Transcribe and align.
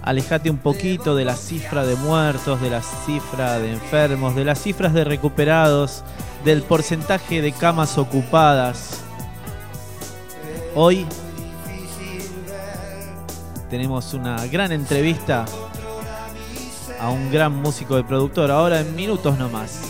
Alejate 0.00 0.48
un 0.48 0.56
poquito 0.56 1.14
de 1.14 1.26
la 1.26 1.36
cifra 1.36 1.84
de 1.84 1.94
muertos, 1.96 2.62
de 2.62 2.70
la 2.70 2.80
cifra 2.80 3.58
de 3.58 3.74
enfermos, 3.74 4.34
de 4.34 4.46
las 4.46 4.62
cifras 4.62 4.94
de 4.94 5.04
recuperados, 5.04 6.04
del 6.46 6.62
porcentaje 6.62 7.42
de 7.42 7.52
camas 7.52 7.98
ocupadas. 7.98 8.97
Hoy 10.80 11.04
tenemos 13.68 14.14
una 14.14 14.46
gran 14.46 14.70
entrevista 14.70 15.44
a 17.00 17.10
un 17.10 17.32
gran 17.32 17.52
músico 17.52 17.96
de 17.96 18.04
productor, 18.04 18.52
ahora 18.52 18.78
en 18.78 18.94
minutos 18.94 19.36
nomás. 19.36 19.80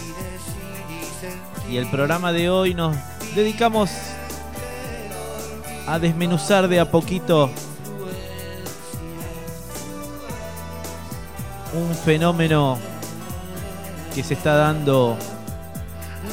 Y 1.70 1.76
el 1.76 1.90
programa 1.90 2.32
de 2.32 2.48
hoy 2.48 2.72
nos 2.72 2.96
dedicamos 3.34 3.90
a 5.86 5.98
desmenuzar 5.98 6.68
de 6.68 6.80
a 6.80 6.90
poquito 6.90 7.50
un 11.74 11.94
fenómeno 11.96 12.78
que 14.14 14.24
se 14.24 14.32
está 14.32 14.54
dando 14.56 15.18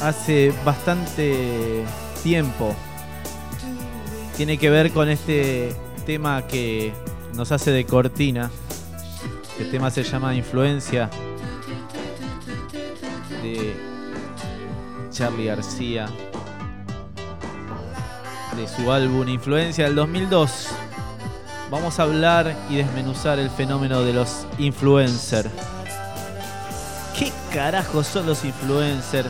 hace 0.00 0.54
bastante 0.64 1.84
tiempo. 2.22 2.74
Tiene 4.36 4.58
que 4.58 4.70
ver 4.70 4.92
con 4.92 5.08
este 5.08 5.74
tema 6.04 6.46
que 6.46 6.92
nos 7.34 7.52
hace 7.52 7.70
de 7.70 7.84
cortina. 7.86 8.50
El 9.58 9.70
tema 9.70 9.90
se 9.90 10.02
llama 10.02 10.34
Influencia 10.34 11.08
de 13.42 13.74
Charlie 15.10 15.46
García 15.46 16.06
de 18.56 18.68
su 18.68 18.90
álbum 18.90 19.28
Influencia 19.28 19.84
del 19.84 19.94
2002 19.94 20.68
vamos 21.70 21.98
a 21.98 22.04
hablar 22.04 22.54
y 22.70 22.76
desmenuzar 22.76 23.38
el 23.38 23.50
fenómeno 23.50 24.02
de 24.02 24.12
los 24.12 24.46
influencers. 24.58 25.50
¿Qué 27.18 27.32
carajos 27.52 28.06
son 28.06 28.26
los 28.26 28.44
influencers? 28.44 29.28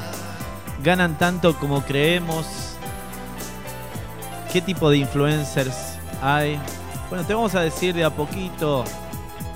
¿Ganan 0.82 1.16
tanto 1.18 1.58
como 1.58 1.82
creemos? 1.82 2.46
¿Qué 4.56 4.62
tipo 4.62 4.88
de 4.88 4.96
influencers 4.96 5.98
hay? 6.22 6.58
Bueno, 7.10 7.26
te 7.26 7.34
vamos 7.34 7.54
a 7.54 7.60
decir 7.60 7.94
de 7.94 8.04
a 8.04 8.08
poquito, 8.08 8.84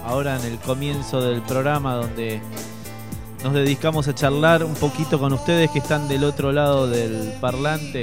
ahora 0.05 0.39
en 0.39 0.45
el 0.45 0.59
comienzo 0.59 1.23
del 1.23 1.41
programa, 1.41 1.95
donde 1.95 2.43
nos 3.43 3.55
dedicamos 3.55 4.09
a 4.09 4.15
charlar 4.15 4.63
un 4.63 4.75
poquito 4.75 5.19
con 5.19 5.33
ustedes 5.33 5.71
que 5.71 5.79
están 5.79 6.07
del 6.07 6.23
otro 6.23 6.53
lado 6.53 6.87
del 6.87 7.33
parlante. 7.41 8.03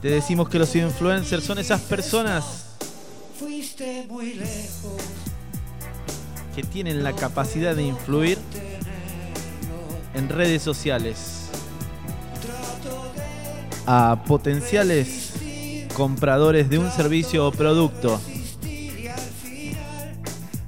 Te 0.00 0.10
decimos 0.10 0.48
que 0.48 0.60
los 0.60 0.76
influencers 0.76 1.42
son 1.42 1.58
esas 1.58 1.80
personas. 1.80 2.76
Que 6.54 6.62
tienen 6.72 7.02
la 7.02 7.14
capacidad 7.14 7.74
de 7.74 7.82
influir 7.82 8.38
en 10.14 10.28
redes 10.28 10.62
sociales 10.62 11.50
a 13.86 14.22
potenciales 14.24 15.21
compradores 15.92 16.68
de 16.68 16.78
un 16.78 16.90
servicio 16.90 17.46
o 17.46 17.52
producto. 17.52 18.20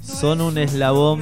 Son 0.02 0.40
un 0.40 0.58
eslabón 0.58 1.20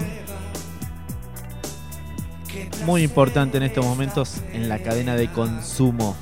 muy 2.85 3.03
importante 3.03 3.57
en 3.57 3.63
estos 3.63 3.85
momentos 3.85 4.39
en 4.53 4.69
la 4.69 4.79
cadena 4.79 5.15
de 5.15 5.31
consumo. 5.31 6.17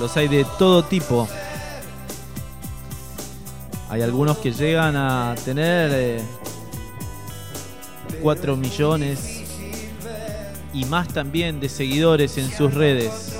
Los 0.00 0.16
hay 0.16 0.28
de 0.28 0.44
todo 0.58 0.84
tipo. 0.84 1.26
Hay 3.88 4.02
algunos 4.02 4.38
que 4.38 4.52
llegan 4.52 4.96
a 4.96 5.34
tener 5.44 6.20
4 8.20 8.52
eh, 8.52 8.56
millones 8.56 9.42
y 10.74 10.84
más 10.84 11.08
también 11.08 11.60
de 11.60 11.68
seguidores 11.68 12.36
en 12.36 12.50
sus 12.50 12.74
redes. 12.74 13.35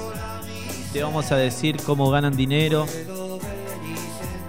Te 0.92 1.02
vamos 1.02 1.30
a 1.30 1.36
decir 1.36 1.76
cómo 1.84 2.10
ganan 2.10 2.36
dinero, 2.36 2.86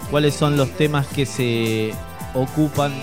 cuáles 0.10 0.34
son 0.34 0.56
los 0.56 0.70
temas 0.72 1.06
que 1.08 1.26
se 1.26 1.94
ocupan, 2.34 2.94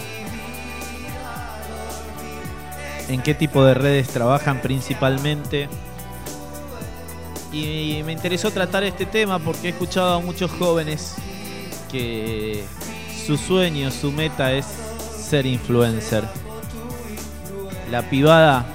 en 3.08 3.22
qué 3.22 3.34
tipo 3.34 3.64
de 3.64 3.74
redes 3.74 4.08
trabajan 4.08 4.62
principalmente. 4.62 5.68
Y 7.52 8.02
me 8.04 8.12
interesó 8.12 8.50
tratar 8.50 8.82
este 8.82 9.06
tema 9.06 9.38
porque 9.38 9.69
he 9.69 9.70
escuchado 9.70 10.14
a 10.14 10.20
muchos 10.20 10.50
jóvenes 10.50 11.14
que 11.92 12.64
su 13.26 13.37
sueño, 13.37 13.90
su 13.90 14.10
meta 14.10 14.52
es 14.52 14.66
ser 14.66 15.46
influencer. 15.46 16.25
La 17.90 18.02
pibada 18.08 18.66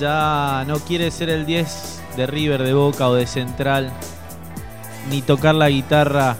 ya 0.00 0.64
no 0.66 0.78
quiere 0.78 1.10
ser 1.10 1.28
el 1.28 1.44
10 1.44 1.93
de 2.16 2.26
River, 2.26 2.62
de 2.62 2.74
Boca 2.74 3.08
o 3.08 3.14
de 3.14 3.26
Central, 3.26 3.90
ni 5.10 5.22
tocar 5.22 5.54
la 5.54 5.68
guitarra 5.68 6.36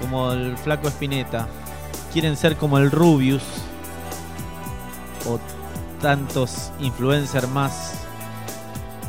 como 0.00 0.32
el 0.32 0.56
flaco 0.56 0.88
Espineta. 0.88 1.48
Quieren 2.12 2.36
ser 2.36 2.56
como 2.56 2.78
el 2.78 2.90
Rubius 2.90 3.42
o 5.26 5.38
tantos 6.00 6.72
influencers 6.80 7.48
más 7.48 7.94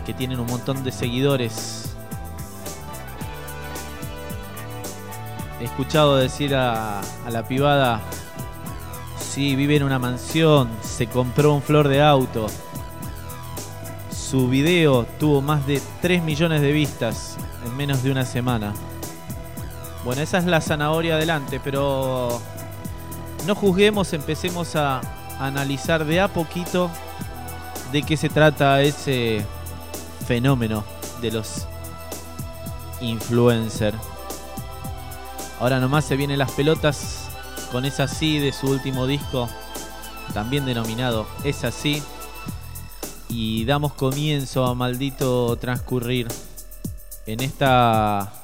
que 0.05 0.13
tienen 0.13 0.39
un 0.39 0.47
montón 0.47 0.83
de 0.83 0.91
seguidores 0.91 1.81
he 5.61 5.65
escuchado 5.65 6.17
decir 6.17 6.55
a, 6.55 7.01
la 7.29 7.47
pibada, 7.47 8.01
sí, 9.19 9.55
vive 9.55 9.75
en 9.75 9.83
una 9.83 9.99
mansión, 9.99 10.69
se 10.81 11.05
compró 11.05 11.53
un 11.53 11.61
flor 11.61 11.87
de 11.87 12.01
auto, 12.01 12.47
Su 14.31 14.47
video 14.47 15.03
tuvo 15.19 15.41
más 15.41 15.67
de 15.67 15.81
3 16.01 16.23
millones 16.23 16.61
de 16.61 16.71
vistas 16.71 17.35
en 17.65 17.75
menos 17.75 18.01
de 18.01 18.11
una 18.11 18.23
semana. 18.23 18.73
Bueno, 20.05 20.21
esa 20.21 20.37
es 20.37 20.45
la 20.45 20.61
zanahoria 20.61 21.15
adelante, 21.15 21.59
pero 21.61 22.39
no 23.45 23.55
juzguemos, 23.55 24.13
empecemos 24.13 24.77
a 24.77 25.01
analizar 25.37 26.05
de 26.05 26.21
a 26.21 26.29
poquito 26.29 26.89
de 27.91 28.03
qué 28.03 28.15
se 28.15 28.29
trata 28.29 28.81
ese 28.81 29.45
fenómeno 30.25 30.85
de 31.21 31.31
los 31.31 31.67
influencers. 33.01 33.97
Ahora 35.59 35.81
nomás 35.81 36.05
se 36.05 36.15
vienen 36.15 36.39
las 36.39 36.51
pelotas 36.51 37.27
con 37.69 37.83
esa 37.83 38.07
sí 38.07 38.39
de 38.39 38.53
su 38.53 38.67
último 38.67 39.07
disco, 39.07 39.49
también 40.33 40.63
denominado 40.63 41.27
Es 41.43 41.65
así. 41.65 42.01
Y 43.33 43.63
damos 43.63 43.93
comienzo 43.93 44.65
a 44.65 44.75
maldito 44.75 45.55
transcurrir 45.55 46.27
en 47.25 47.39
esta 47.39 48.43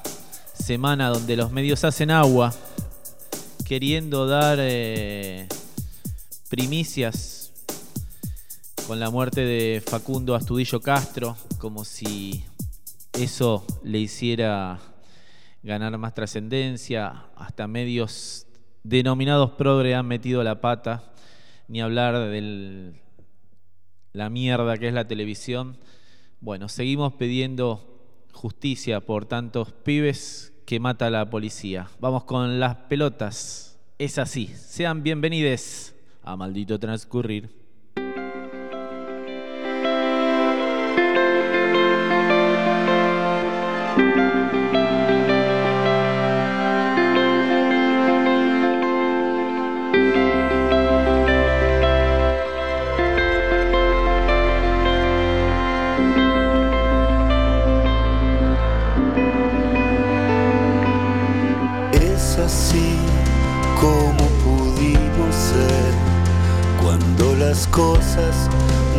semana 0.54 1.10
donde 1.10 1.36
los 1.36 1.52
medios 1.52 1.84
hacen 1.84 2.10
agua, 2.10 2.54
queriendo 3.66 4.26
dar 4.26 4.58
eh, 4.62 5.46
primicias 6.48 7.52
con 8.86 8.98
la 8.98 9.10
muerte 9.10 9.42
de 9.42 9.82
Facundo 9.86 10.34
Astudillo 10.34 10.80
Castro, 10.80 11.36
como 11.58 11.84
si 11.84 12.46
eso 13.12 13.66
le 13.82 13.98
hiciera 13.98 14.78
ganar 15.62 15.98
más 15.98 16.14
trascendencia, 16.14 17.26
hasta 17.36 17.68
medios 17.68 18.46
denominados 18.84 19.50
progre 19.50 19.94
han 19.94 20.06
metido 20.06 20.42
la 20.42 20.62
pata, 20.62 21.12
ni 21.68 21.82
hablar 21.82 22.30
de 22.30 22.94
la 24.12 24.30
mierda 24.30 24.76
que 24.76 24.88
es 24.88 24.94
la 24.94 25.06
televisión. 25.06 25.76
Bueno, 26.40 26.68
seguimos 26.68 27.14
pidiendo 27.14 27.98
justicia 28.32 29.00
por 29.00 29.26
tantos 29.26 29.72
pibes 29.72 30.52
que 30.66 30.80
mata 30.80 31.10
la 31.10 31.28
policía. 31.30 31.88
Vamos 32.00 32.24
con 32.24 32.60
las 32.60 32.76
pelotas. 32.76 33.78
Es 33.98 34.18
así. 34.18 34.46
Sean 34.48 35.02
bienvenidos 35.02 35.94
a 36.22 36.36
Maldito 36.36 36.78
Transcurrir. 36.78 37.57
Cosas 67.68 68.34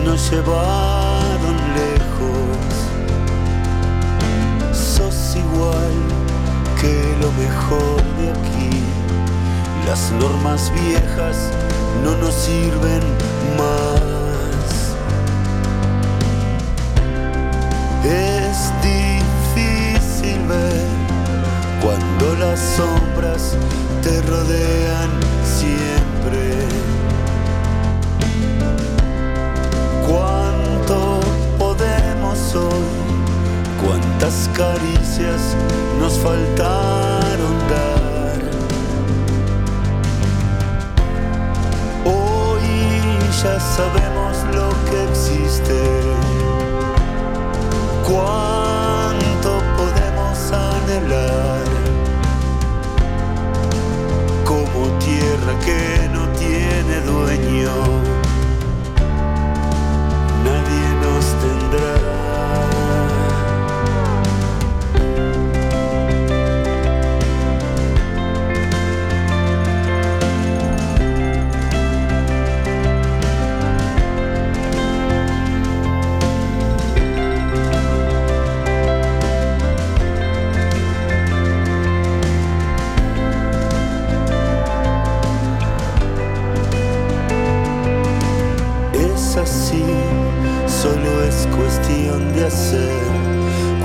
nos 0.04 0.31
llevaron 0.31 1.56
lejos. 1.75 2.74
Sos 4.74 5.36
igual 5.36 5.94
que 6.81 7.16
lo 7.22 7.31
mejor 7.34 8.01
de 8.18 8.31
aquí. 8.31 8.84
Las 9.86 10.12
normas 10.13 10.72
viejas 10.74 11.51
no 12.04 12.18
nos 12.18 12.34
sirven 12.34 13.04
más. 13.56 14.96
Es 18.04 18.72
difícil 18.81 20.40
ver 20.48 20.88
cuando 21.84 22.36
las 22.40 22.60
sombras 22.60 23.56
te 24.01 24.22
rodean 24.24 25.10
siempre. 25.44 26.88
¿Cuántas 34.19 34.50
caricias 34.50 35.56
nos 35.98 36.19
faltaron 36.19 37.57
dar? 37.69 38.38
Hoy 42.04 42.68
ya 43.42 43.57
sabemos 43.62 44.36
lo 44.54 44.71
que 44.89 45.10
existe. 45.10 45.80
¿Cuánto 48.04 49.62
podemos 49.77 50.51
anhelar? 50.51 51.63
Como 54.44 54.89
tierra 55.00 55.57
que 55.63 56.10
no 56.12 56.27
tiene 56.38 57.00
dueño 57.06 58.28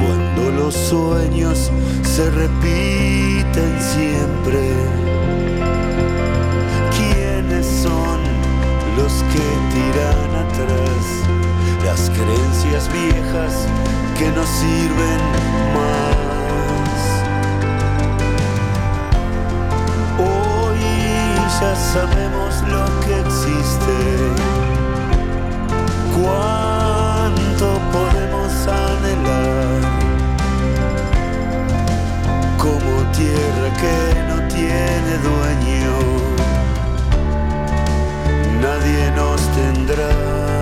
cuando 0.00 0.50
los 0.50 0.75
sueños 0.75 1.71
se 2.03 2.31
repiten 2.31 3.81
siempre. 3.81 4.61
¿Quiénes 6.97 7.67
son 7.67 8.21
los 8.97 9.12
que 9.32 9.47
tiran 9.75 10.31
atrás 10.47 11.05
las 11.85 12.11
creencias 12.11 12.91
viejas 12.93 13.67
que 14.19 14.29
no 14.31 14.44
sirven 14.47 15.20
más? 15.75 16.99
Hoy 20.19 20.81
ya 21.60 21.75
sabemos 21.75 22.63
lo 22.69 22.84
que 23.05 23.20
existe. 23.20 23.96
¿Cuánto 26.17 26.54
anhelar 28.67 29.81
como 32.58 32.93
tierra 33.13 33.69
que 33.81 33.99
no 34.31 34.37
tiene 34.49 35.13
dueño. 35.29 35.94
Nadie 38.61 39.11
nos 39.17 39.41
tendrá. 39.56 40.54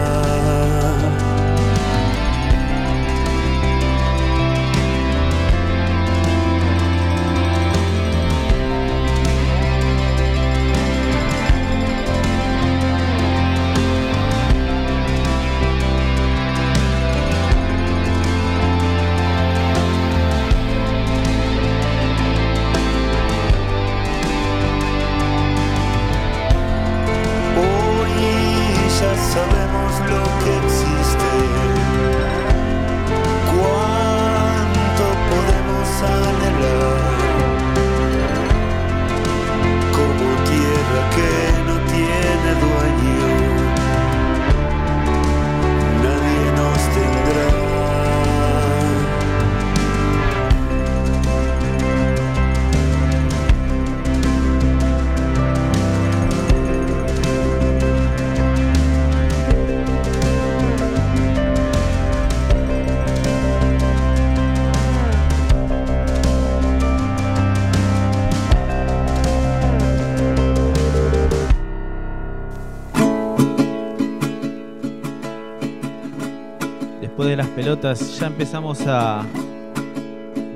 Pelotas, 77.72 78.18
ya 78.18 78.26
empezamos 78.26 78.80
a 78.86 79.24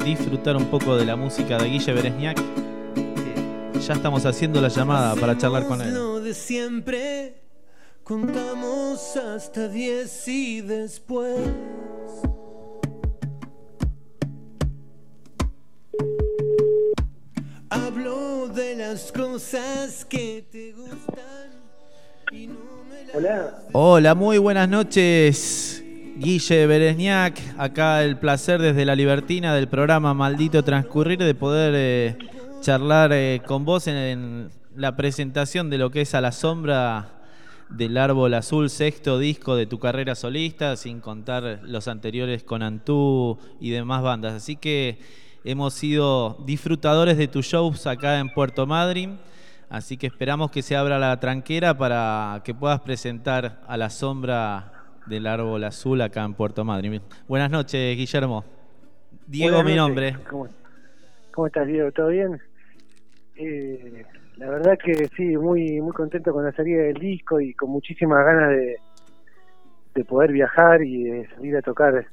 disfrutar 0.04 0.54
un 0.54 0.66
poco 0.66 0.96
de 0.96 1.06
la 1.06 1.16
música 1.16 1.56
de 1.56 1.68
Guille 1.68 1.92
Beresniak. 1.94 2.38
Ya 3.86 3.94
estamos 3.94 4.26
haciendo 4.26 4.60
la 4.60 4.68
llamada 4.68 5.14
para 5.14 5.38
charlar 5.38 5.66
con 5.66 5.80
él. 5.80 6.22
de 6.22 6.34
siempre, 6.34 7.40
contamos 8.02 9.16
hasta 9.16 9.68
10 9.68 10.28
y 10.28 10.60
después. 10.60 11.38
Hablo 17.70 18.48
de 18.48 18.76
las 18.76 19.10
cosas 19.10 20.04
que 20.04 20.44
te 20.50 20.72
gustan 20.72 21.50
y 22.32 22.48
no 22.48 22.84
me 22.90 23.06
las 23.06 23.16
Hola, 23.16 23.58
Hola, 23.72 24.14
muy 24.14 24.36
buenas 24.38 24.68
noches. 24.68 25.75
Guille 26.18 26.66
Beresniak, 26.66 27.38
acá 27.58 28.02
el 28.02 28.16
placer 28.16 28.62
desde 28.62 28.86
la 28.86 28.96
Libertina 28.96 29.54
del 29.54 29.68
programa 29.68 30.14
Maldito 30.14 30.64
Transcurrir 30.64 31.18
de 31.18 31.34
poder 31.34 31.74
eh, 31.76 32.16
charlar 32.62 33.12
eh, 33.12 33.42
con 33.46 33.66
vos 33.66 33.86
en, 33.86 33.96
en 33.96 34.50
la 34.74 34.96
presentación 34.96 35.68
de 35.68 35.76
lo 35.76 35.90
que 35.90 36.00
es 36.00 36.14
A 36.14 36.22
la 36.22 36.32
Sombra 36.32 37.10
del 37.68 37.98
Árbol 37.98 38.32
Azul, 38.32 38.70
sexto 38.70 39.18
disco 39.18 39.56
de 39.56 39.66
tu 39.66 39.78
carrera 39.78 40.14
solista, 40.14 40.76
sin 40.76 41.00
contar 41.00 41.60
los 41.64 41.86
anteriores 41.86 42.44
con 42.44 42.62
Antú 42.62 43.38
y 43.60 43.68
demás 43.68 44.02
bandas. 44.02 44.32
Así 44.32 44.56
que 44.56 44.98
hemos 45.44 45.74
sido 45.74 46.38
disfrutadores 46.46 47.18
de 47.18 47.28
tus 47.28 47.44
shows 47.44 47.86
acá 47.86 48.20
en 48.20 48.30
Puerto 48.30 48.66
Madryn. 48.66 49.18
Así 49.68 49.98
que 49.98 50.06
esperamos 50.06 50.50
que 50.50 50.62
se 50.62 50.76
abra 50.76 50.98
la 50.98 51.20
tranquera 51.20 51.76
para 51.76 52.40
que 52.42 52.54
puedas 52.54 52.80
presentar 52.80 53.60
a 53.68 53.76
la 53.76 53.90
sombra 53.90 54.72
del 55.06 55.26
árbol 55.26 55.64
azul 55.64 56.00
acá 56.00 56.24
en 56.24 56.34
Puerto 56.34 56.64
Madryn. 56.64 57.00
Buenas 57.28 57.50
noches, 57.50 57.96
Guillermo. 57.96 58.44
Diego, 59.26 59.62
mi 59.62 59.74
nombre. 59.74 60.16
¿Cómo, 60.28 60.48
cómo 61.32 61.46
estás, 61.46 61.66
Diego? 61.66 61.90
¿Todo 61.92 62.08
bien? 62.08 62.40
Eh, 63.36 64.04
la 64.36 64.50
verdad 64.50 64.78
que 64.82 65.08
sí, 65.16 65.36
muy 65.36 65.80
muy 65.80 65.92
contento 65.92 66.32
con 66.32 66.44
la 66.44 66.52
salida 66.52 66.82
del 66.82 66.94
disco 66.94 67.40
y 67.40 67.54
con 67.54 67.70
muchísimas 67.70 68.24
ganas 68.24 68.50
de, 68.50 68.76
de 69.94 70.04
poder 70.04 70.32
viajar 70.32 70.82
y 70.82 71.04
de 71.04 71.28
salir 71.28 71.56
a 71.56 71.62
tocar 71.62 72.06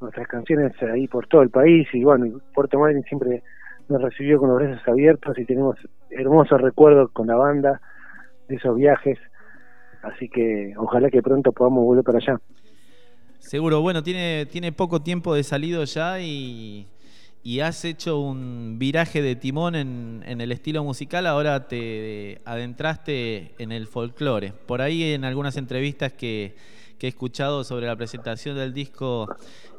nuestras 0.00 0.28
canciones 0.28 0.72
ahí 0.82 1.08
por 1.08 1.26
todo 1.26 1.42
el 1.42 1.50
país. 1.50 1.88
Y 1.92 2.04
bueno, 2.04 2.40
Puerto 2.54 2.78
Madryn 2.78 3.02
siempre 3.04 3.42
nos 3.88 4.02
recibió 4.02 4.38
con 4.38 4.50
los 4.50 4.58
brazos 4.58 4.86
abiertos 4.86 5.38
y 5.38 5.44
tenemos 5.44 5.76
hermosos 6.10 6.60
recuerdos 6.60 7.10
con 7.12 7.26
la 7.26 7.36
banda 7.36 7.80
de 8.48 8.56
esos 8.56 8.76
viajes. 8.76 9.18
Así 10.02 10.28
que 10.28 10.74
ojalá 10.76 11.10
que 11.10 11.22
pronto 11.22 11.52
podamos 11.52 11.84
volver 11.84 12.04
para 12.04 12.18
allá. 12.18 12.40
Seguro, 13.38 13.80
bueno, 13.80 14.02
tiene, 14.02 14.46
tiene 14.46 14.72
poco 14.72 15.00
tiempo 15.00 15.34
de 15.34 15.42
salido 15.42 15.84
ya 15.84 16.20
y, 16.20 16.86
y 17.42 17.60
has 17.60 17.84
hecho 17.84 18.20
un 18.20 18.76
viraje 18.78 19.22
de 19.22 19.36
timón 19.36 19.74
en, 19.74 20.22
en 20.26 20.40
el 20.40 20.52
estilo 20.52 20.84
musical, 20.84 21.26
ahora 21.26 21.66
te 21.66 22.40
adentraste 22.44 23.52
en 23.58 23.72
el 23.72 23.86
folclore. 23.86 24.52
Por 24.66 24.82
ahí 24.82 25.14
en 25.14 25.24
algunas 25.24 25.56
entrevistas 25.56 26.12
que, 26.12 26.54
que 26.98 27.06
he 27.06 27.08
escuchado 27.08 27.64
sobre 27.64 27.86
la 27.86 27.96
presentación 27.96 28.56
del 28.56 28.74
disco 28.74 29.28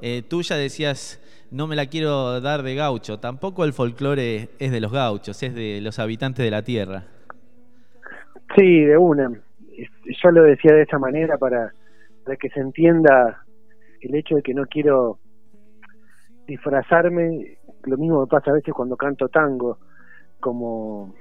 eh, 0.02 0.24
tuya 0.28 0.56
decías, 0.56 1.22
no 1.52 1.68
me 1.68 1.76
la 1.76 1.88
quiero 1.88 2.40
dar 2.42 2.64
de 2.64 2.76
gaucho, 2.76 3.20
tampoco 3.20 3.66
el 3.66 3.74
folclore 3.74 4.50
es 4.58 4.72
de 4.72 4.80
los 4.80 4.92
gauchos, 4.92 5.44
es 5.44 5.54
de 5.54 5.82
los 5.82 6.00
habitantes 6.00 6.44
de 6.44 6.52
la 6.52 6.64
tierra. 6.64 7.04
Sí, 8.56 8.80
de 8.82 8.98
una. 8.98 9.42
Yo 10.22 10.32
lo 10.32 10.44
decía 10.44 10.74
de 10.74 10.84
esa 10.84 11.00
manera 11.00 11.38
para, 11.38 11.72
para 12.24 12.38
que 12.38 12.50
se 12.50 12.60
entienda 12.60 13.44
el 14.02 14.16
hecho 14.16 14.36
de 14.36 14.42
que 14.42 14.54
no 14.54 14.66
quiero 14.66 15.20
disfrazarme. 16.48 17.58
Lo 17.84 17.98
mismo 17.98 18.22
me 18.22 18.28
pasa 18.28 18.52
a 18.52 18.56
veces 18.56 18.74
cuando 18.74 18.98
canto 18.98 19.30
tango, 19.30 19.78
como 20.40 21.14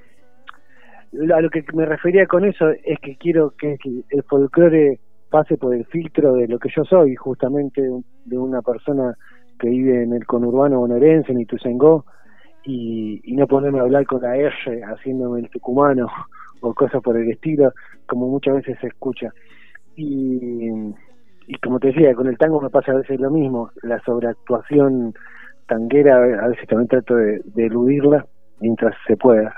a 1.12 1.40
lo 1.40 1.50
que 1.50 1.64
me 1.72 1.86
refería 1.86 2.26
con 2.26 2.44
eso 2.44 2.70
es 2.84 2.98
que 3.00 3.16
quiero 3.16 3.54
que 3.56 3.78
el 4.10 4.22
folclore 4.24 5.00
pase 5.30 5.56
por 5.56 5.74
el 5.74 5.84
filtro 5.86 6.34
de 6.34 6.48
lo 6.48 6.58
que 6.58 6.68
yo 6.74 6.84
soy, 6.84 7.14
justamente 7.14 7.82
de 8.24 8.38
una 8.38 8.62
persona 8.62 9.14
que 9.58 9.68
vive 9.68 10.02
en 10.02 10.12
el 10.12 10.26
conurbano 10.26 10.80
bonaerense, 10.80 11.32
en 11.32 11.40
Ituzaingó, 11.40 12.04
y, 12.64 13.20
y 13.24 13.36
no 13.36 13.46
ponerme 13.46 13.78
a 13.78 13.82
hablar 13.82 14.04
con 14.06 14.22
la 14.22 14.36
R 14.36 14.82
haciéndome 14.84 15.40
el 15.40 15.50
tucumano 15.50 16.08
o 16.60 16.74
cosas 16.74 17.02
por 17.02 17.16
el 17.16 17.30
estilo, 17.30 17.72
como 18.06 18.28
muchas 18.28 18.56
veces 18.56 18.78
se 18.80 18.88
escucha. 18.88 19.32
Y, 19.96 20.68
y 21.46 21.54
como 21.62 21.78
te 21.80 21.88
decía, 21.88 22.14
con 22.14 22.28
el 22.28 22.38
tango 22.38 22.60
me 22.60 22.70
pasa 22.70 22.92
a 22.92 22.96
veces 22.96 23.18
lo 23.20 23.30
mismo, 23.30 23.70
la 23.82 24.00
sobreactuación 24.04 25.14
tanguera, 25.66 26.16
a 26.16 26.48
veces 26.48 26.66
también 26.66 26.88
trato 26.88 27.14
de, 27.14 27.42
eludirla 27.56 28.26
mientras 28.60 28.94
se 29.06 29.16
pueda. 29.16 29.54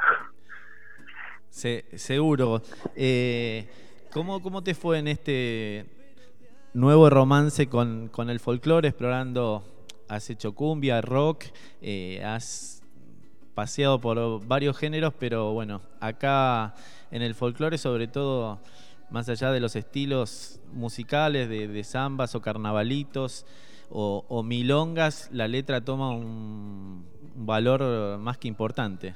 Se- 1.49 1.85
seguro. 1.97 2.63
Eh, 2.97 3.67
¿cómo, 4.13 4.41
¿Cómo 4.43 4.63
te 4.63 4.75
fue 4.75 4.99
en 4.99 5.09
este 5.09 5.87
nuevo 6.75 7.11
romance 7.11 7.69
con, 7.69 8.09
con 8.09 8.31
el 8.31 8.41
folclore, 8.41 8.89
explorando, 8.89 9.63
has 10.09 10.31
hecho 10.31 10.55
cumbia, 10.55 11.01
rock, 11.01 11.45
eh, 11.83 12.23
has 12.25 12.80
paseado 13.61 14.01
por 14.01 14.17
varios 14.47 14.79
géneros, 14.79 15.13
pero 15.21 15.53
bueno, 15.53 15.83
acá 16.01 16.73
en 17.11 17.21
el 17.21 17.35
folclore 17.35 17.77
sobre 17.77 18.09
todo, 18.09 18.59
más 19.11 19.29
allá 19.29 19.53
de 19.53 19.61
los 19.61 19.77
estilos 19.77 20.63
musicales, 20.73 21.47
de, 21.51 21.69
de 21.69 21.85
zambas 21.85 22.35
o 22.35 22.41
carnavalitos 22.41 23.45
o, 23.91 24.43
milongas, 24.43 25.29
la 25.31 25.47
letra 25.47 25.83
toma 25.83 26.11
un, 26.11 27.05
valor 27.37 28.19
más 28.19 28.39
que 28.39 28.49
importante. 28.49 29.13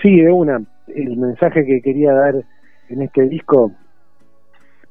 Sí, 0.00 0.16
de 0.16 0.32
una. 0.32 0.62
El 0.86 1.18
mensaje 1.18 1.66
que 1.66 1.82
quería 1.82 2.14
dar 2.14 2.34
en 2.88 3.02
este 3.02 3.28
disco 3.28 3.72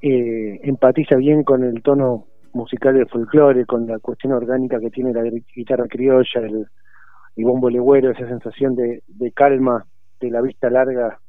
eh, 0.03 0.59
empatiza 0.61 1.15
bien 1.15 1.43
con 1.43 1.63
el 1.63 1.81
tono 1.81 2.27
musical 2.53 2.93
del 2.93 3.09
folclore, 3.09 3.65
con 3.65 3.87
la 3.87 3.97
cuestión 3.97 4.33
orgánica 4.33 4.79
que 4.79 4.91
tiene 4.91 5.11
la 5.11 5.23
guitarra 5.55 5.87
criolla, 5.87 6.41
el, 6.41 6.67
el 7.37 7.45
bombo 7.45 7.69
legüero, 7.69 8.11
esa 8.11 8.27
sensación 8.27 8.75
de, 8.75 9.03
de 9.07 9.31
calma, 9.31 9.85
de 10.19 10.31
la 10.31 10.41
vista 10.41 10.69
larga 10.69 11.19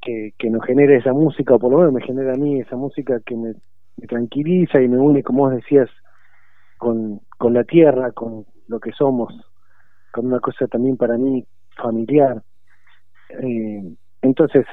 que, 0.00 0.32
que 0.36 0.50
nos 0.50 0.64
genera 0.66 0.96
esa 0.96 1.12
música, 1.12 1.54
o 1.54 1.58
por 1.58 1.70
lo 1.70 1.78
menos 1.78 1.92
me 1.94 2.02
genera 2.02 2.34
a 2.34 2.36
mí 2.36 2.60
esa 2.60 2.76
música 2.76 3.20
que 3.24 3.36
me, 3.36 3.54
me 3.96 4.06
tranquiliza 4.06 4.80
y 4.82 4.88
me 4.88 4.98
une, 4.98 5.22
como 5.22 5.44
vos 5.44 5.54
decías, 5.54 5.88
con, 6.76 7.20
con 7.38 7.54
la 7.54 7.62
tierra, 7.62 8.10
con 8.10 8.44
lo 8.66 8.80
que 8.80 8.90
somos, 8.92 9.32
con 10.12 10.26
una 10.26 10.40
cosa 10.40 10.66
también 10.66 10.96
para 10.96 11.16
mí 11.16 11.44
familiar. 11.76 12.42
Eh, 13.28 13.94
entonces, 14.22 14.66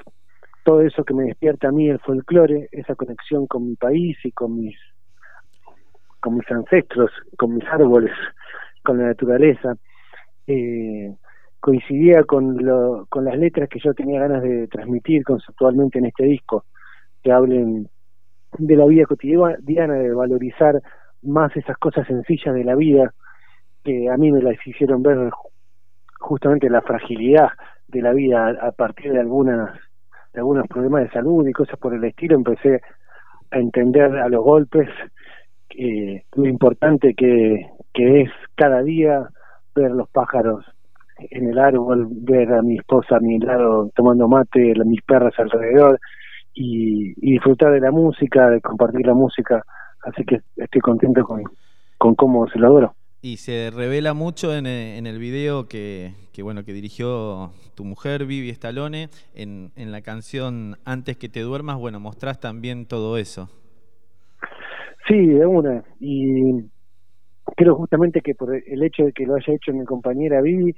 todo 0.63 0.81
eso 0.81 1.03
que 1.03 1.13
me 1.13 1.25
despierta 1.25 1.67
a 1.67 1.71
mí 1.71 1.89
el 1.89 1.99
folclore, 1.99 2.67
esa 2.71 2.95
conexión 2.95 3.45
con 3.45 3.67
mi 3.67 3.75
país 3.75 4.17
y 4.23 4.31
con 4.31 4.59
mis 4.59 4.75
con 6.19 6.35
mis 6.35 6.51
ancestros, 6.51 7.11
con 7.37 7.55
mis 7.55 7.63
árboles, 7.65 8.11
con 8.83 8.97
la 8.97 9.05
naturaleza, 9.05 9.75
eh, 10.49 11.15
coincidía 11.59 12.23
con, 12.23 12.57
lo, 12.65 13.05
con 13.09 13.23
las 13.25 13.37
letras 13.37 13.69
que 13.69 13.79
yo 13.79 13.93
tenía 13.93 14.21
ganas 14.21 14.41
de 14.41 14.67
transmitir 14.67 15.23
conceptualmente 15.23 15.99
en 15.99 16.05
este 16.05 16.23
disco, 16.23 16.65
que 17.21 17.31
hablen 17.31 17.87
de 18.57 18.75
la 18.75 18.85
vida 18.85 19.05
cotidiana, 19.05 19.93
de 19.93 20.13
valorizar 20.13 20.81
más 21.21 21.55
esas 21.55 21.77
cosas 21.77 22.07
sencillas 22.07 22.55
de 22.55 22.63
la 22.63 22.75
vida 22.75 23.13
que 23.83 24.09
a 24.09 24.17
mí 24.17 24.31
me 24.31 24.41
las 24.41 24.55
hicieron 24.65 25.03
ver 25.03 25.17
ju- 25.29 25.51
justamente 26.19 26.69
la 26.69 26.81
fragilidad 26.81 27.49
de 27.87 28.01
la 28.01 28.13
vida 28.13 28.49
a, 28.61 28.71
partir 28.71 29.11
de 29.13 29.19
algunas 29.19 29.71
de 30.33 30.39
algunos 30.39 30.67
problemas 30.67 31.03
de 31.03 31.11
salud 31.11 31.47
y 31.47 31.51
cosas 31.51 31.77
por 31.79 31.93
el 31.93 32.03
estilo. 32.03 32.35
Empecé 32.35 32.81
a 33.51 33.57
entender 33.59 34.15
a 34.17 34.29
los 34.29 34.43
golpes 34.43 34.89
eh, 35.71 36.23
lo 36.35 36.45
importante 36.45 37.13
que 37.13 37.65
es 37.93 38.29
cada 38.55 38.81
día 38.81 39.29
ver 39.75 39.91
los 39.91 40.09
pájaros 40.09 40.65
en 41.17 41.49
el 41.49 41.59
árbol, 41.59 42.07
ver 42.09 42.53
a 42.53 42.61
mi 42.61 42.77
esposa 42.77 43.17
a 43.17 43.19
mi 43.19 43.39
lado 43.39 43.89
tomando 43.95 44.27
mate, 44.27 44.73
a 44.79 44.83
mis 44.85 45.01
perras 45.01 45.33
alrededor 45.37 45.99
y, 46.53 47.13
y 47.17 47.33
disfrutar 47.33 47.73
de 47.73 47.81
la 47.81 47.91
música, 47.91 48.49
de 48.49 48.61
compartir 48.61 49.05
la 49.05 49.13
música. 49.13 49.63
Así 50.03 50.23
que 50.23 50.41
estoy 50.55 50.81
contento 50.81 51.23
con, 51.23 51.43
con 51.97 52.15
cómo 52.15 52.47
se 52.49 52.59
logró. 52.59 52.93
Y 53.21 53.37
se 53.37 53.69
revela 53.69 54.13
mucho 54.13 54.55
en, 54.55 54.65
eh, 54.65 54.97
en 54.97 55.05
el 55.05 55.19
video 55.19 55.67
que, 55.67 56.13
que, 56.31 56.41
bueno 56.41 56.63
que 56.63 56.71
dirigió 56.71 57.51
tu 57.75 57.83
mujer, 57.83 58.25
Vivi 58.25 58.49
Stallone, 58.49 59.09
en, 59.35 59.71
en 59.75 59.91
la 59.91 60.01
canción 60.01 60.77
Antes 60.85 61.17
que 61.17 61.27
te 61.27 61.41
duermas, 61.41 61.77
bueno, 61.77 61.99
mostrás 61.99 62.39
también 62.39 62.85
todo 62.85 63.17
eso. 63.17 63.49
Sí, 65.07 65.27
de 65.27 65.45
una. 65.45 65.83
Y 65.99 66.63
creo 67.55 67.75
justamente 67.75 68.21
que 68.21 68.35
por 68.35 68.55
el 68.55 68.83
hecho 68.83 69.03
de 69.05 69.13
que 69.13 69.25
lo 69.25 69.35
haya 69.35 69.53
hecho 69.53 69.73
mi 69.73 69.85
compañera 69.85 70.41
Vivi, 70.41 70.75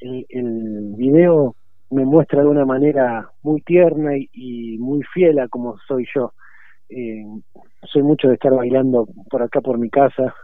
el, 0.00 0.26
el 0.28 0.94
video 0.96 1.56
me 1.90 2.04
muestra 2.04 2.42
de 2.42 2.48
una 2.48 2.64
manera 2.64 3.30
muy 3.42 3.60
tierna 3.62 4.12
y, 4.16 4.78
muy 4.78 5.02
fiel 5.14 5.38
a 5.38 5.48
como 5.48 5.78
soy 5.86 6.06
yo. 6.14 6.32
Eh, 6.88 7.24
soy 7.84 8.02
mucho 8.02 8.28
de 8.28 8.34
estar 8.34 8.52
bailando 8.52 9.06
por 9.30 9.42
acá 9.42 9.60
por 9.60 9.78
mi 9.78 9.90
casa 9.90 10.34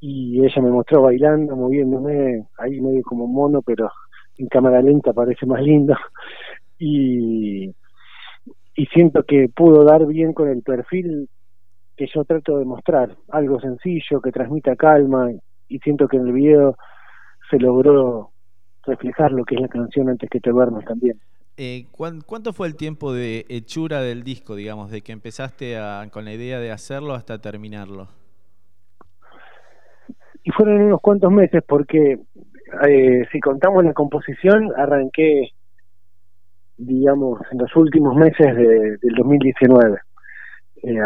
y 0.00 0.44
ella 0.44 0.62
me 0.62 0.70
mostró 0.70 1.02
bailando, 1.02 1.56
moviéndome 1.56 2.46
ahí 2.58 2.80
medio 2.80 3.02
como 3.02 3.26
mono, 3.26 3.62
pero 3.62 3.90
en 4.38 4.48
cámara 4.48 4.82
lenta 4.82 5.12
parece 5.12 5.46
más 5.46 5.62
lindo 5.62 5.96
y, 6.78 7.68
y 8.74 8.86
siento 8.92 9.22
que 9.24 9.48
pudo 9.54 9.84
dar 9.84 10.06
bien 10.06 10.32
con 10.32 10.48
el 10.48 10.62
perfil 10.62 11.28
que 11.96 12.06
yo 12.14 12.24
trato 12.24 12.58
de 12.58 12.64
mostrar, 12.64 13.16
algo 13.30 13.60
sencillo, 13.60 14.20
que 14.20 14.32
transmita 14.32 14.76
calma 14.76 15.30
y 15.68 15.78
siento 15.80 16.06
que 16.08 16.16
en 16.18 16.26
el 16.26 16.32
video 16.32 16.76
se 17.50 17.58
logró 17.58 18.32
reflejar 18.84 19.32
lo 19.32 19.44
que 19.44 19.54
es 19.56 19.60
la 19.60 19.68
canción 19.68 20.08
antes 20.08 20.28
que 20.30 20.40
te 20.40 20.50
duermas 20.50 20.84
también. 20.84 21.20
Eh, 21.56 21.86
¿cuán- 21.90 22.20
¿Cuánto 22.20 22.52
fue 22.52 22.66
el 22.66 22.76
tiempo 22.76 23.12
de 23.14 23.46
hechura 23.48 24.02
del 24.02 24.22
disco, 24.22 24.54
digamos, 24.54 24.90
de 24.90 25.00
que 25.00 25.12
empezaste 25.12 25.78
a- 25.78 26.06
con 26.12 26.24
la 26.26 26.32
idea 26.34 26.60
de 26.60 26.70
hacerlo 26.70 27.14
hasta 27.14 27.38
terminarlo? 27.40 28.08
Y 30.44 30.50
fueron 30.50 30.82
unos 30.82 31.00
cuantos 31.00 31.32
meses 31.32 31.62
porque 31.66 32.18
eh, 32.88 33.22
si 33.32 33.40
contamos 33.40 33.84
la 33.84 33.92
composición, 33.94 34.70
arranqué, 34.76 35.52
digamos, 36.76 37.40
en 37.52 37.58
los 37.58 37.74
últimos 37.76 38.14
meses 38.16 38.54
de- 38.56 38.98
del 38.98 39.14
2019. 39.16 39.98
Eh, 40.86 41.00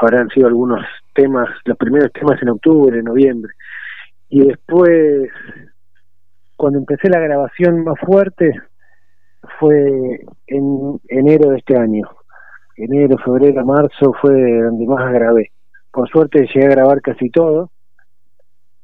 habrán 0.00 0.30
sido 0.30 0.46
algunos 0.46 0.80
temas, 1.14 1.46
los 1.66 1.76
primeros 1.76 2.10
temas 2.14 2.40
en 2.40 2.48
octubre, 2.48 3.02
noviembre. 3.02 3.52
Y 4.30 4.46
después, 4.46 5.28
cuando 6.56 6.78
empecé 6.78 7.10
la 7.10 7.20
grabación 7.20 7.84
más 7.84 8.00
fuerte, 8.00 8.58
fue 9.60 10.24
en 10.46 10.98
enero 11.08 11.50
de 11.50 11.58
este 11.58 11.76
año. 11.76 12.08
Enero, 12.74 13.18
febrero, 13.18 13.66
marzo 13.66 14.14
fue 14.18 14.32
donde 14.62 14.86
más 14.86 15.12
grabé. 15.12 15.52
Por 15.90 16.08
suerte 16.08 16.46
llegué 16.46 16.68
a 16.68 16.70
grabar 16.70 17.02
casi 17.02 17.28
todo. 17.28 17.70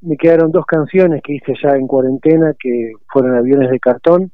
Me 0.03 0.19
quedaron 0.19 0.53
dos 0.53 0.67
canciones 0.67 1.23
que 1.23 1.37
hice 1.37 1.55
ya 1.63 1.71
en 1.71 1.87
cuarentena, 1.87 2.53
que 2.61 2.93
fueron 3.11 3.35
Aviones 3.35 3.71
de 3.71 3.81
Cartón, 3.81 4.31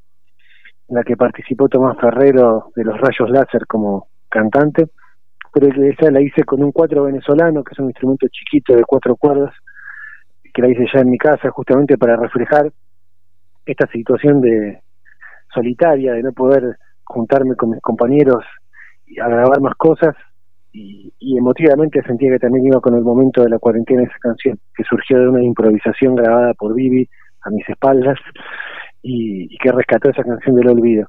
en 0.88 0.96
la 0.96 1.04
que 1.04 1.16
participó 1.16 1.68
Tomás 1.68 1.96
Ferrero 2.00 2.72
de 2.74 2.82
los 2.82 3.00
Rayos 3.00 3.30
Láser 3.30 3.64
como 3.68 4.08
cantante, 4.28 4.88
pero 5.54 5.68
esa 5.68 6.10
la 6.10 6.20
hice 6.20 6.42
con 6.42 6.64
un 6.64 6.72
cuatro 6.72 7.04
venezolano, 7.04 7.62
que 7.62 7.72
es 7.72 7.78
un 7.78 7.86
instrumento 7.86 8.26
chiquito 8.26 8.74
de 8.74 8.82
cuatro 8.82 9.14
cuerdas, 9.14 9.54
que 10.52 10.62
la 10.62 10.68
hice 10.68 10.84
ya 10.92 11.00
en 11.00 11.10
mi 11.10 11.16
casa 11.16 11.50
justamente 11.50 11.96
para 11.96 12.16
reflejar 12.16 12.72
esta 13.64 13.86
situación 13.86 14.40
de 14.40 14.80
solitaria, 15.54 16.14
de 16.14 16.24
no 16.24 16.32
poder 16.32 16.76
juntarme 17.04 17.54
con 17.54 17.70
mis 17.70 17.80
compañeros 17.80 18.44
y 19.06 19.20
a 19.20 19.28
grabar 19.28 19.60
más 19.60 19.76
cosas 19.76 20.16
y, 20.72 21.12
y 21.20 21.38
emotivamente 21.38 22.02
sentía 22.02 22.32
que 22.32 22.40
también 22.40 22.66
iba 22.66 22.80
con 22.80 22.94
el 22.94 23.02
momento 23.02 23.44
de 23.44 23.50
la 23.50 23.60
cuarentena 23.60 24.02
esa 24.02 24.18
canción, 24.20 24.58
que 24.76 24.82
surgió 24.82 25.20
de 25.20 25.28
una 25.28 25.42
improvisación 25.42 26.16
grabada 26.16 26.52
por 26.54 26.74
Vivi 26.74 27.08
a 27.42 27.50
mis 27.50 27.68
espaldas 27.68 28.18
y, 29.02 29.54
y 29.54 29.58
que 29.58 29.70
rescató 29.70 30.10
esa 30.10 30.24
canción 30.24 30.56
del 30.56 30.68
olvido. 30.68 31.06